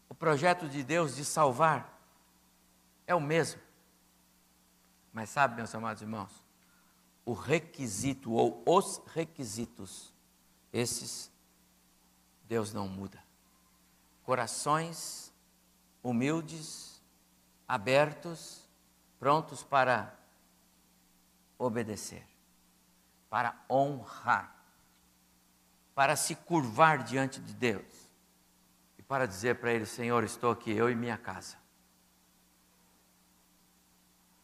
O 0.09 0.15
projeto 0.15 0.67
de 0.67 0.83
Deus 0.83 1.15
de 1.15 1.25
salvar 1.25 1.97
é 3.07 3.15
o 3.15 3.21
mesmo. 3.21 3.68
Mas 5.13 5.31
sabe, 5.31 5.57
meus 5.57 5.75
amados 5.75 6.03
irmãos, 6.03 6.33
o 7.25 7.33
requisito 7.33 8.33
ou 8.33 8.63
os 8.67 9.01
requisitos, 9.15 10.13
esses 10.73 11.31
Deus 12.45 12.73
não 12.73 12.89
muda. 12.89 13.23
Corações 14.23 15.33
humildes, 16.03 17.03
abertos, 17.67 18.69
prontos 19.19 19.63
para 19.63 20.15
obedecer, 21.59 22.27
para 23.29 23.55
honrar, 23.69 24.55
para 25.95 26.17
se 26.17 26.35
curvar 26.35 27.03
diante 27.03 27.41
de 27.41 27.55
Deus 27.55 28.11
e 28.99 29.03
para 29.03 29.27
dizer 29.27 29.57
para 29.57 29.73
Ele: 29.73 29.87
Senhor, 29.87 30.25
estou 30.25 30.51
aqui, 30.51 30.71
eu 30.71 30.89
e 30.89 30.95
minha 30.95 31.19
casa 31.19 31.57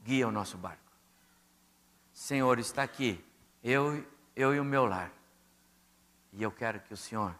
guia 0.04 0.28
o 0.28 0.30
nosso 0.30 0.58
barco. 0.58 0.92
Senhor, 2.12 2.58
está 2.58 2.82
aqui, 2.82 3.24
eu, 3.62 4.06
eu 4.36 4.54
e 4.54 4.60
o 4.60 4.64
meu 4.64 4.84
lar. 4.84 5.10
E 6.32 6.42
eu 6.42 6.50
quero 6.50 6.78
que 6.80 6.92
o 6.92 6.96
Senhor 6.96 7.34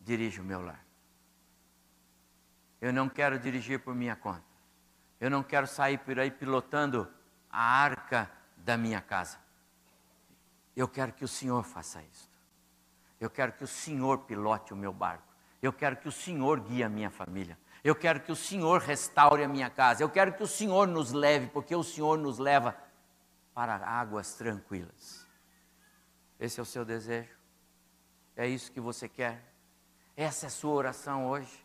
dirija 0.00 0.42
o 0.42 0.44
meu 0.44 0.60
lar. 0.60 0.84
Eu 2.80 2.92
não 2.92 3.08
quero 3.08 3.38
dirigir 3.38 3.78
por 3.80 3.94
minha 3.94 4.16
conta. 4.16 4.42
Eu 5.20 5.30
não 5.30 5.42
quero 5.42 5.66
sair 5.66 5.98
por 5.98 6.18
aí 6.18 6.30
pilotando 6.30 7.10
a 7.48 7.62
arca 7.62 8.30
da 8.56 8.76
minha 8.76 9.00
casa. 9.00 9.38
Eu 10.76 10.88
quero 10.88 11.12
que 11.12 11.24
o 11.24 11.28
Senhor 11.28 11.62
faça 11.62 12.02
isso. 12.02 12.28
Eu 13.20 13.30
quero 13.30 13.52
que 13.52 13.62
o 13.62 13.68
Senhor 13.68 14.18
pilote 14.18 14.72
o 14.72 14.76
meu 14.76 14.92
barco. 14.92 15.32
Eu 15.62 15.72
quero 15.72 15.96
que 15.96 16.08
o 16.08 16.12
Senhor 16.12 16.60
guie 16.60 16.82
a 16.82 16.88
minha 16.88 17.10
família. 17.10 17.56
Eu 17.84 17.94
quero 17.94 18.20
que 18.20 18.32
o 18.32 18.36
Senhor 18.36 18.80
restaure 18.80 19.44
a 19.44 19.48
minha 19.48 19.68
casa. 19.68 20.02
Eu 20.02 20.08
quero 20.08 20.32
que 20.32 20.42
o 20.42 20.46
Senhor 20.46 20.88
nos 20.88 21.12
leve, 21.12 21.48
porque 21.48 21.76
o 21.76 21.84
Senhor 21.84 22.16
nos 22.16 22.38
leva 22.38 22.74
para 23.52 23.76
águas 23.76 24.32
tranquilas. 24.34 25.26
Esse 26.40 26.58
é 26.58 26.62
o 26.62 26.66
seu 26.66 26.82
desejo? 26.82 27.36
É 28.34 28.48
isso 28.48 28.72
que 28.72 28.80
você 28.80 29.06
quer? 29.06 29.44
Essa 30.16 30.46
é 30.46 30.48
a 30.48 30.50
sua 30.50 30.72
oração 30.72 31.28
hoje? 31.28 31.62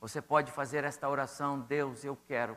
Você 0.00 0.22
pode 0.22 0.52
fazer 0.52 0.84
esta 0.84 1.08
oração, 1.08 1.58
Deus, 1.58 2.04
eu 2.04 2.16
quero, 2.28 2.56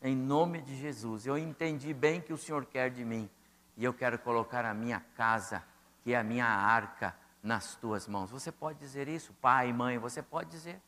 em 0.00 0.16
nome 0.16 0.62
de 0.62 0.74
Jesus. 0.74 1.26
Eu 1.26 1.36
entendi 1.36 1.92
bem 1.92 2.18
que 2.18 2.32
o 2.32 2.38
Senhor 2.38 2.64
quer 2.64 2.90
de 2.90 3.04
mim, 3.04 3.28
e 3.76 3.84
eu 3.84 3.92
quero 3.92 4.18
colocar 4.18 4.64
a 4.64 4.72
minha 4.72 5.00
casa, 5.14 5.62
que 6.02 6.14
é 6.14 6.16
a 6.16 6.24
minha 6.24 6.46
arca, 6.46 7.14
nas 7.46 7.76
tuas 7.76 8.08
mãos. 8.08 8.30
Você 8.30 8.50
pode 8.50 8.78
dizer 8.78 9.08
isso, 9.08 9.32
pai, 9.34 9.72
mãe, 9.72 9.98
você 9.98 10.20
pode 10.20 10.50
dizer. 10.50 10.82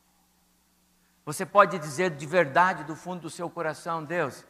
Você 1.25 1.47
pode 1.47 1.79
dizer 1.79 2.11
de 2.17 2.27
verdade, 2.27 2.85
do 2.85 2.97
fundo 2.97 3.23
do 3.23 3.31
seu 3.31 3.49
coração, 3.49 4.05
Deus, 4.05 4.45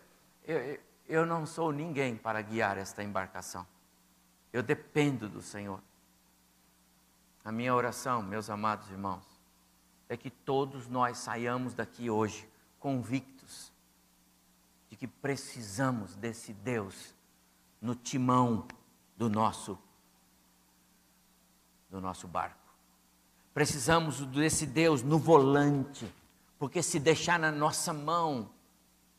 eu, 0.44 0.80
eu 1.06 1.26
não 1.26 1.44
sou 1.44 1.70
ninguém 1.70 2.16
para 2.16 2.40
guiar 2.40 2.78
esta 2.78 3.02
embarcação. 3.02 3.66
Eu 4.52 4.62
dependo 4.62 5.28
do 5.28 5.42
Senhor. 5.42 5.80
A 7.44 7.52
minha 7.52 7.74
oração, 7.74 8.22
meus 8.22 8.48
amados 8.48 8.90
irmãos, 8.90 9.24
é 10.08 10.16
que 10.16 10.30
todos 10.30 10.88
nós 10.88 11.18
saiamos 11.18 11.74
daqui 11.74 12.08
hoje 12.08 12.48
convictos 12.78 13.72
de 14.88 14.96
que 14.96 15.06
precisamos 15.06 16.16
desse 16.16 16.54
Deus 16.54 17.14
no 17.80 17.94
timão 17.94 18.66
do 19.16 19.28
nosso 19.28 19.78
do 21.88 22.00
nosso 22.00 22.26
barco. 22.28 22.56
Precisamos 23.54 24.24
desse 24.26 24.66
Deus 24.66 25.02
no 25.02 25.18
volante, 25.18 26.12
porque 26.58 26.82
se 26.82 26.98
deixar 26.98 27.38
na 27.38 27.50
nossa 27.50 27.92
mão, 27.92 28.50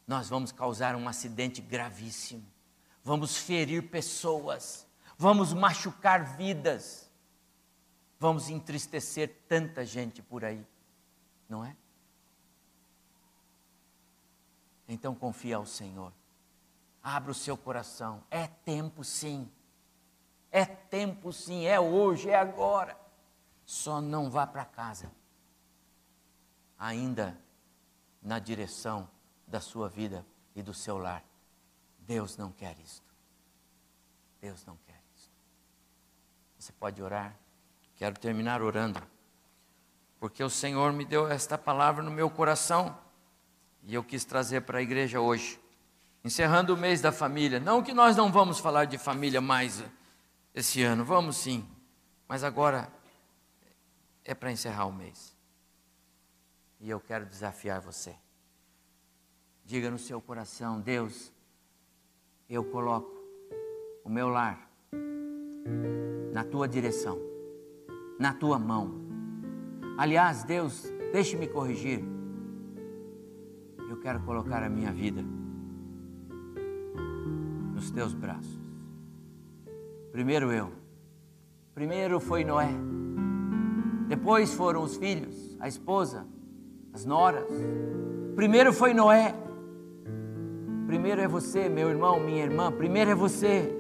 nós 0.08 0.30
vamos 0.30 0.52
causar 0.52 0.96
um 0.96 1.08
acidente 1.08 1.62
gravíssimo, 1.62 2.46
vamos 3.04 3.38
ferir 3.38 3.90
pessoas, 3.90 4.88
vamos 5.18 5.54
machucar 5.54 6.38
vidas, 6.38 7.10
vamos 8.20 8.50
entristecer 8.50 9.36
tanta 9.48 9.86
gente 9.86 10.22
por 10.22 10.46
aí, 10.46 10.66
não 11.48 11.64
é? 11.66 11.76
Então 14.88 15.14
confia 15.14 15.58
ao 15.58 15.66
Senhor. 15.68 16.12
Abra 17.04 17.32
o 17.32 17.36
seu 17.36 17.56
coração. 17.56 18.24
É 18.32 18.48
tempo 18.48 19.04
sim 19.04 19.50
é 20.52 20.66
tempo 20.66 21.32
sim, 21.32 21.66
é 21.66 21.80
hoje, 21.80 22.30
é 22.30 22.36
agora. 22.36 22.98
Só 23.66 24.02
não 24.02 24.30
vá 24.30 24.48
para 24.48 24.66
casa. 24.66 25.12
Ainda 26.78 27.38
na 28.22 28.40
direção 28.40 29.10
da 29.48 29.60
sua 29.60 29.88
vida 29.88 30.26
e 30.56 30.62
do 30.62 30.74
seu 30.74 30.98
lar. 30.98 31.24
Deus 32.00 32.38
não 32.38 32.52
quer 32.52 32.76
isto. 32.80 33.08
Deus 34.42 34.66
não 34.66 34.78
quer 34.86 35.00
isto. 35.16 35.32
Você 36.58 36.72
pode 36.72 37.02
orar? 37.02 37.36
Quero 37.96 38.18
terminar 38.18 38.62
orando. 38.62 39.02
Porque 40.20 40.44
o 40.44 40.50
Senhor 40.50 40.92
me 40.92 41.06
deu 41.06 41.30
esta 41.30 41.58
palavra 41.58 42.04
no 42.04 42.12
meu 42.12 42.30
coração 42.30 42.98
e 43.84 43.94
eu 43.94 44.04
quis 44.04 44.26
trazer 44.26 44.62
para 44.62 44.80
a 44.80 44.82
igreja 44.82 45.20
hoje. 45.20 45.60
Encerrando 46.24 46.74
o 46.74 46.78
mês 46.78 47.02
da 47.02 47.12
família. 47.12 47.60
Não 47.60 47.84
que 47.84 47.94
nós 47.94 48.18
não 48.18 48.32
vamos 48.32 48.60
falar 48.60 48.86
de 48.86 48.98
família 48.98 49.40
mais 49.40 49.84
esse 50.54 50.84
ano. 50.84 51.04
Vamos 51.04 51.38
sim, 51.38 51.68
mas 52.28 52.44
agora 52.44 52.92
é 54.24 54.34
para 54.34 54.52
encerrar 54.52 54.86
o 54.86 54.94
mês. 54.94 55.36
E 56.80 56.90
eu 56.90 57.00
quero 57.00 57.26
desafiar 57.26 57.82
você. 57.82 58.16
Diga 59.66 59.90
no 59.90 60.00
seu 60.00 60.22
coração: 60.22 60.80
Deus, 60.80 61.32
eu 62.50 62.64
coloco 62.64 63.12
o 64.04 64.10
meu 64.10 64.30
lar, 64.30 64.70
na 66.34 66.44
tua 66.44 66.68
direção, 66.68 67.20
na 68.20 68.34
tua 68.34 68.58
mão. 68.58 69.08
Aliás, 69.98 70.44
Deus, 70.44 70.84
deixe-me 71.12 71.48
corrigir. 71.48 72.04
Eu 73.90 74.00
quero 74.00 74.22
colocar 74.24 74.64
a 74.64 74.70
minha 74.70 74.94
vida 74.94 75.24
nos 77.74 77.92
teus 77.92 78.14
braços. 78.14 78.59
Primeiro 80.12 80.52
eu. 80.52 80.72
Primeiro 81.74 82.20
foi 82.20 82.44
Noé. 82.44 82.70
Depois 84.08 84.54
foram 84.54 84.84
os 84.84 84.98
filhos, 84.98 85.56
a 85.60 85.68
esposa, 85.68 86.26
as 86.92 87.06
noras. 87.06 87.48
Primeiro 88.36 88.74
foi 88.74 88.94
Noé. 88.94 89.36
Primeiro 90.88 91.22
é 91.22 91.28
você, 91.28 91.70
meu 91.70 91.90
irmão, 91.90 92.20
minha 92.20 92.44
irmã. 92.44 92.72
Primeiro 92.72 93.12
é 93.12 93.16
você. 93.16 93.72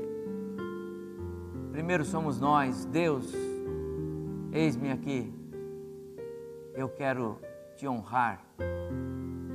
Primeiro 1.71 2.05
somos 2.05 2.39
nós. 2.39 2.85
Deus, 2.85 3.33
eis-me 4.51 4.91
aqui. 4.91 5.33
Eu 6.75 6.87
quero 6.89 7.39
te 7.75 7.87
honrar 7.87 8.45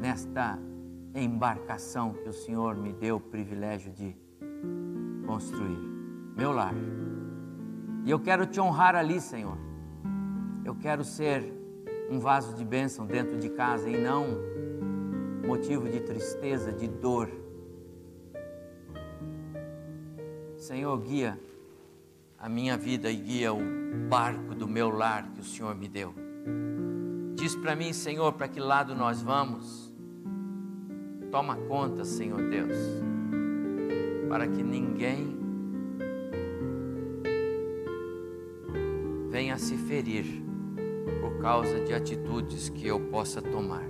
nesta 0.01 0.59
embarcação 1.15 2.13
que 2.15 2.29
o 2.29 2.33
Senhor 2.33 2.75
me 2.75 2.93
deu 2.93 3.17
o 3.17 3.21
privilégio 3.21 3.93
de 3.93 4.17
construir. 5.25 5.94
Meu 6.37 6.53
lar. 6.53 6.75
E 8.05 8.11
eu 8.11 8.19
quero 8.19 8.47
te 8.47 8.61
honrar 8.61 8.97
ali, 8.97 9.21
Senhor. 9.21 9.57
Eu 10.65 10.75
quero 10.75 11.05
ser 11.05 11.53
um 12.11 12.19
vaso 12.19 12.55
de 12.55 12.65
bênção 12.65 13.07
dentro 13.07 13.39
de 13.39 13.49
casa 13.49 13.89
e 13.89 13.97
não 13.97 14.27
motivo 15.47 15.89
de 15.89 16.01
tristeza, 16.01 16.73
de 16.73 16.89
dor. 16.89 17.31
Senhor, 20.57 20.97
guia 20.99 21.39
a 22.39 22.49
minha 22.49 22.77
vida 22.77 23.11
e 23.11 23.17
guia 23.17 23.53
o 23.53 23.61
barco 24.09 24.55
do 24.55 24.67
meu 24.67 24.91
lar 24.91 25.31
que 25.35 25.41
o 25.41 25.45
Senhor 25.45 25.75
me 25.75 25.89
deu. 25.89 26.15
Diz 27.37 27.55
para 27.55 27.77
mim, 27.77 27.93
Senhor, 27.93 28.33
para 28.33 28.49
que 28.49 28.59
lado 28.59 28.95
nós 28.95 29.23
vamos. 29.23 29.93
Toma 31.31 31.57
conta, 31.57 32.05
Senhor 32.05 32.43
Deus, 32.49 32.77
para 34.29 34.47
que 34.47 34.63
ninguém 34.63 35.44
venha 39.35 39.59
se 39.59 39.77
ferir 39.77 40.45
por 41.21 41.41
causa 41.41 41.81
de 41.81 41.93
atitudes 41.93 42.69
que 42.69 42.87
eu 42.87 43.01
possa 43.01 43.43
tomar. 43.43 43.83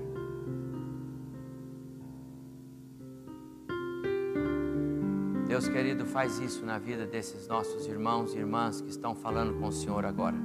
Deus 5.46 5.68
querido, 5.68 6.06
faz 6.06 6.38
isso 6.38 6.64
na 6.64 6.78
vida 6.78 7.04
desses 7.04 7.46
nossos 7.46 7.86
irmãos 7.86 8.34
e 8.34 8.38
irmãs 8.38 8.80
que 8.80 8.88
estão 8.88 9.14
falando 9.14 9.60
com 9.60 9.68
o 9.68 9.72
Senhor 9.72 10.06
agora. 10.06 10.38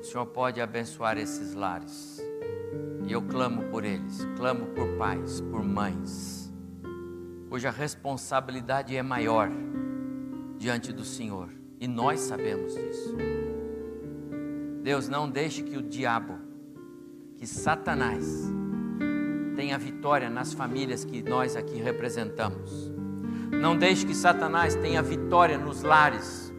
O 0.00 0.04
Senhor 0.04 0.26
pode 0.26 0.60
abençoar 0.60 1.16
esses 1.16 1.54
lares. 1.54 2.22
E 3.08 3.12
eu 3.12 3.22
clamo 3.22 3.62
por 3.70 3.86
eles, 3.86 4.22
clamo 4.36 4.66
por 4.66 4.98
pais, 4.98 5.40
por 5.40 5.64
mães, 5.64 6.52
cuja 7.48 7.70
responsabilidade 7.70 8.94
é 8.94 9.02
maior 9.02 9.48
diante 10.58 10.92
do 10.92 11.06
Senhor. 11.06 11.56
E 11.86 11.88
nós 11.88 12.18
sabemos 12.18 12.74
disso. 12.74 13.16
Deus, 14.82 15.08
não 15.08 15.30
deixe 15.30 15.62
que 15.62 15.76
o 15.76 15.82
diabo, 15.82 16.36
que 17.36 17.46
Satanás, 17.46 18.52
tenha 19.54 19.78
vitória 19.78 20.28
nas 20.28 20.52
famílias 20.52 21.04
que 21.04 21.22
nós 21.22 21.54
aqui 21.54 21.80
representamos. 21.80 22.92
Não 23.52 23.78
deixe 23.78 24.04
que 24.04 24.16
Satanás 24.16 24.74
tenha 24.74 25.00
vitória 25.00 25.56
nos 25.56 25.84
lares, 25.84 26.52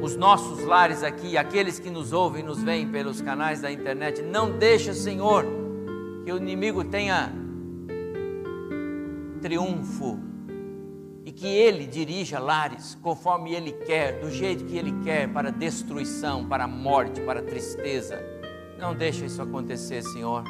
os 0.00 0.16
nossos 0.16 0.64
lares 0.64 1.02
aqui, 1.02 1.36
aqueles 1.36 1.78
que 1.78 1.90
nos 1.90 2.14
ouvem 2.14 2.42
e 2.42 2.46
nos 2.46 2.62
veem 2.62 2.90
pelos 2.90 3.20
canais 3.20 3.60
da 3.60 3.70
internet. 3.70 4.22
Não 4.22 4.56
deixe, 4.56 4.94
Senhor, 4.94 5.44
que 6.24 6.32
o 6.32 6.38
inimigo 6.38 6.82
tenha 6.82 7.30
triunfo 9.42 10.18
e 11.26 11.32
que 11.32 11.48
ele 11.48 11.88
dirija 11.88 12.38
lares 12.38 12.96
conforme 13.02 13.52
ele 13.52 13.72
quer, 13.72 14.20
do 14.20 14.30
jeito 14.30 14.64
que 14.64 14.78
ele 14.78 14.92
quer, 15.02 15.28
para 15.28 15.50
destruição, 15.50 16.46
para 16.46 16.68
morte, 16.68 17.20
para 17.20 17.42
tristeza. 17.42 18.22
Não 18.78 18.94
deixa 18.94 19.26
isso 19.26 19.42
acontecer, 19.42 20.02
Senhor. 20.02 20.44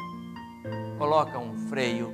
Coloca 0.99 1.39
um 1.39 1.57
freio. 1.67 2.13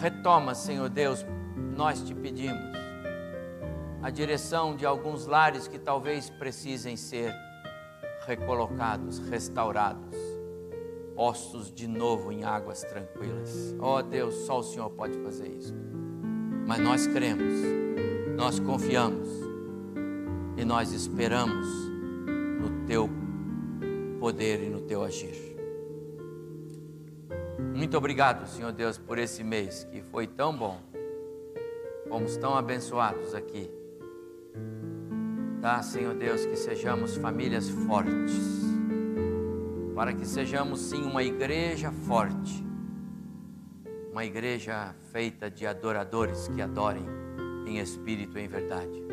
Retoma, 0.00 0.54
Senhor 0.54 0.88
Deus, 0.88 1.26
nós 1.76 2.04
te 2.04 2.14
pedimos 2.14 2.70
a 4.00 4.08
direção 4.08 4.76
de 4.76 4.86
alguns 4.86 5.26
lares 5.26 5.66
que 5.66 5.78
talvez 5.78 6.30
precisem 6.30 6.96
ser 6.96 7.34
recolocados, 8.28 9.18
restaurados, 9.18 10.16
postos 11.16 11.74
de 11.74 11.88
novo 11.88 12.30
em 12.30 12.44
águas 12.44 12.82
tranquilas. 12.82 13.74
Oh 13.80 14.00
Deus, 14.00 14.46
só 14.46 14.60
o 14.60 14.62
Senhor 14.62 14.88
pode 14.90 15.18
fazer 15.18 15.48
isso 15.48 15.74
mas 16.70 16.78
nós 16.78 17.04
cremos, 17.08 17.52
nós 18.36 18.60
confiamos 18.60 19.28
e 20.56 20.64
nós 20.64 20.92
esperamos 20.92 21.66
no 22.60 22.86
Teu 22.86 23.10
poder 24.20 24.62
e 24.62 24.70
no 24.70 24.80
Teu 24.80 25.02
agir. 25.02 25.34
Muito 27.74 27.98
obrigado, 27.98 28.46
Senhor 28.46 28.70
Deus, 28.70 28.96
por 28.96 29.18
esse 29.18 29.42
mês 29.42 29.82
que 29.90 30.00
foi 30.00 30.28
tão 30.28 30.56
bom, 30.56 30.80
fomos 32.08 32.36
tão 32.36 32.54
abençoados 32.54 33.34
aqui. 33.34 33.68
Dá, 35.60 35.82
Senhor 35.82 36.14
Deus, 36.14 36.46
que 36.46 36.54
sejamos 36.54 37.16
famílias 37.16 37.68
fortes, 37.68 38.62
para 39.96 40.12
que 40.12 40.24
sejamos 40.24 40.78
sim 40.82 41.02
uma 41.02 41.24
igreja 41.24 41.90
forte 41.90 42.69
uma 44.10 44.24
igreja 44.24 44.94
feita 45.12 45.50
de 45.50 45.66
adoradores 45.66 46.48
que 46.48 46.60
adorem 46.60 47.06
em 47.66 47.78
espírito 47.78 48.38
e 48.38 48.42
em 48.42 48.48
verdade. 48.48 49.04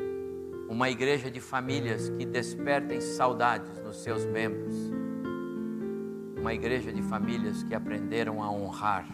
Uma 0.67 0.89
igreja 0.89 1.29
de 1.29 1.39
famílias 1.39 2.09
que 2.09 2.25
despertem 2.25 2.99
saudades 2.99 3.79
nos 3.79 3.97
seus 3.97 4.25
membros. 4.25 4.75
Uma 6.37 6.53
igreja 6.53 6.91
de 6.91 7.01
famílias 7.03 7.63
que 7.63 7.75
aprenderam 7.75 8.41
a 8.43 8.51
honrar 8.51 9.07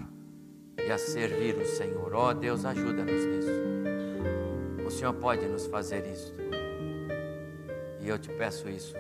e 0.78 0.92
a 0.92 0.98
servir 0.98 1.56
o 1.58 1.66
Senhor. 1.66 2.14
Ó 2.14 2.30
oh, 2.30 2.34
Deus, 2.34 2.66
ajuda-nos 2.66 3.26
nisso. 3.26 3.52
O 4.86 4.90
Senhor 4.90 5.14
pode 5.14 5.46
nos 5.48 5.68
fazer 5.68 6.06
isso. 6.08 6.34
E 8.02 8.08
eu 8.08 8.18
te 8.18 8.30
peço 8.30 8.70
isso 8.70 8.96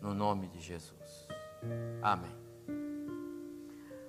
no 0.00 0.14
nome 0.14 0.48
de 0.48 0.60
Jesus. 0.60 1.28
Amém. 2.02 2.37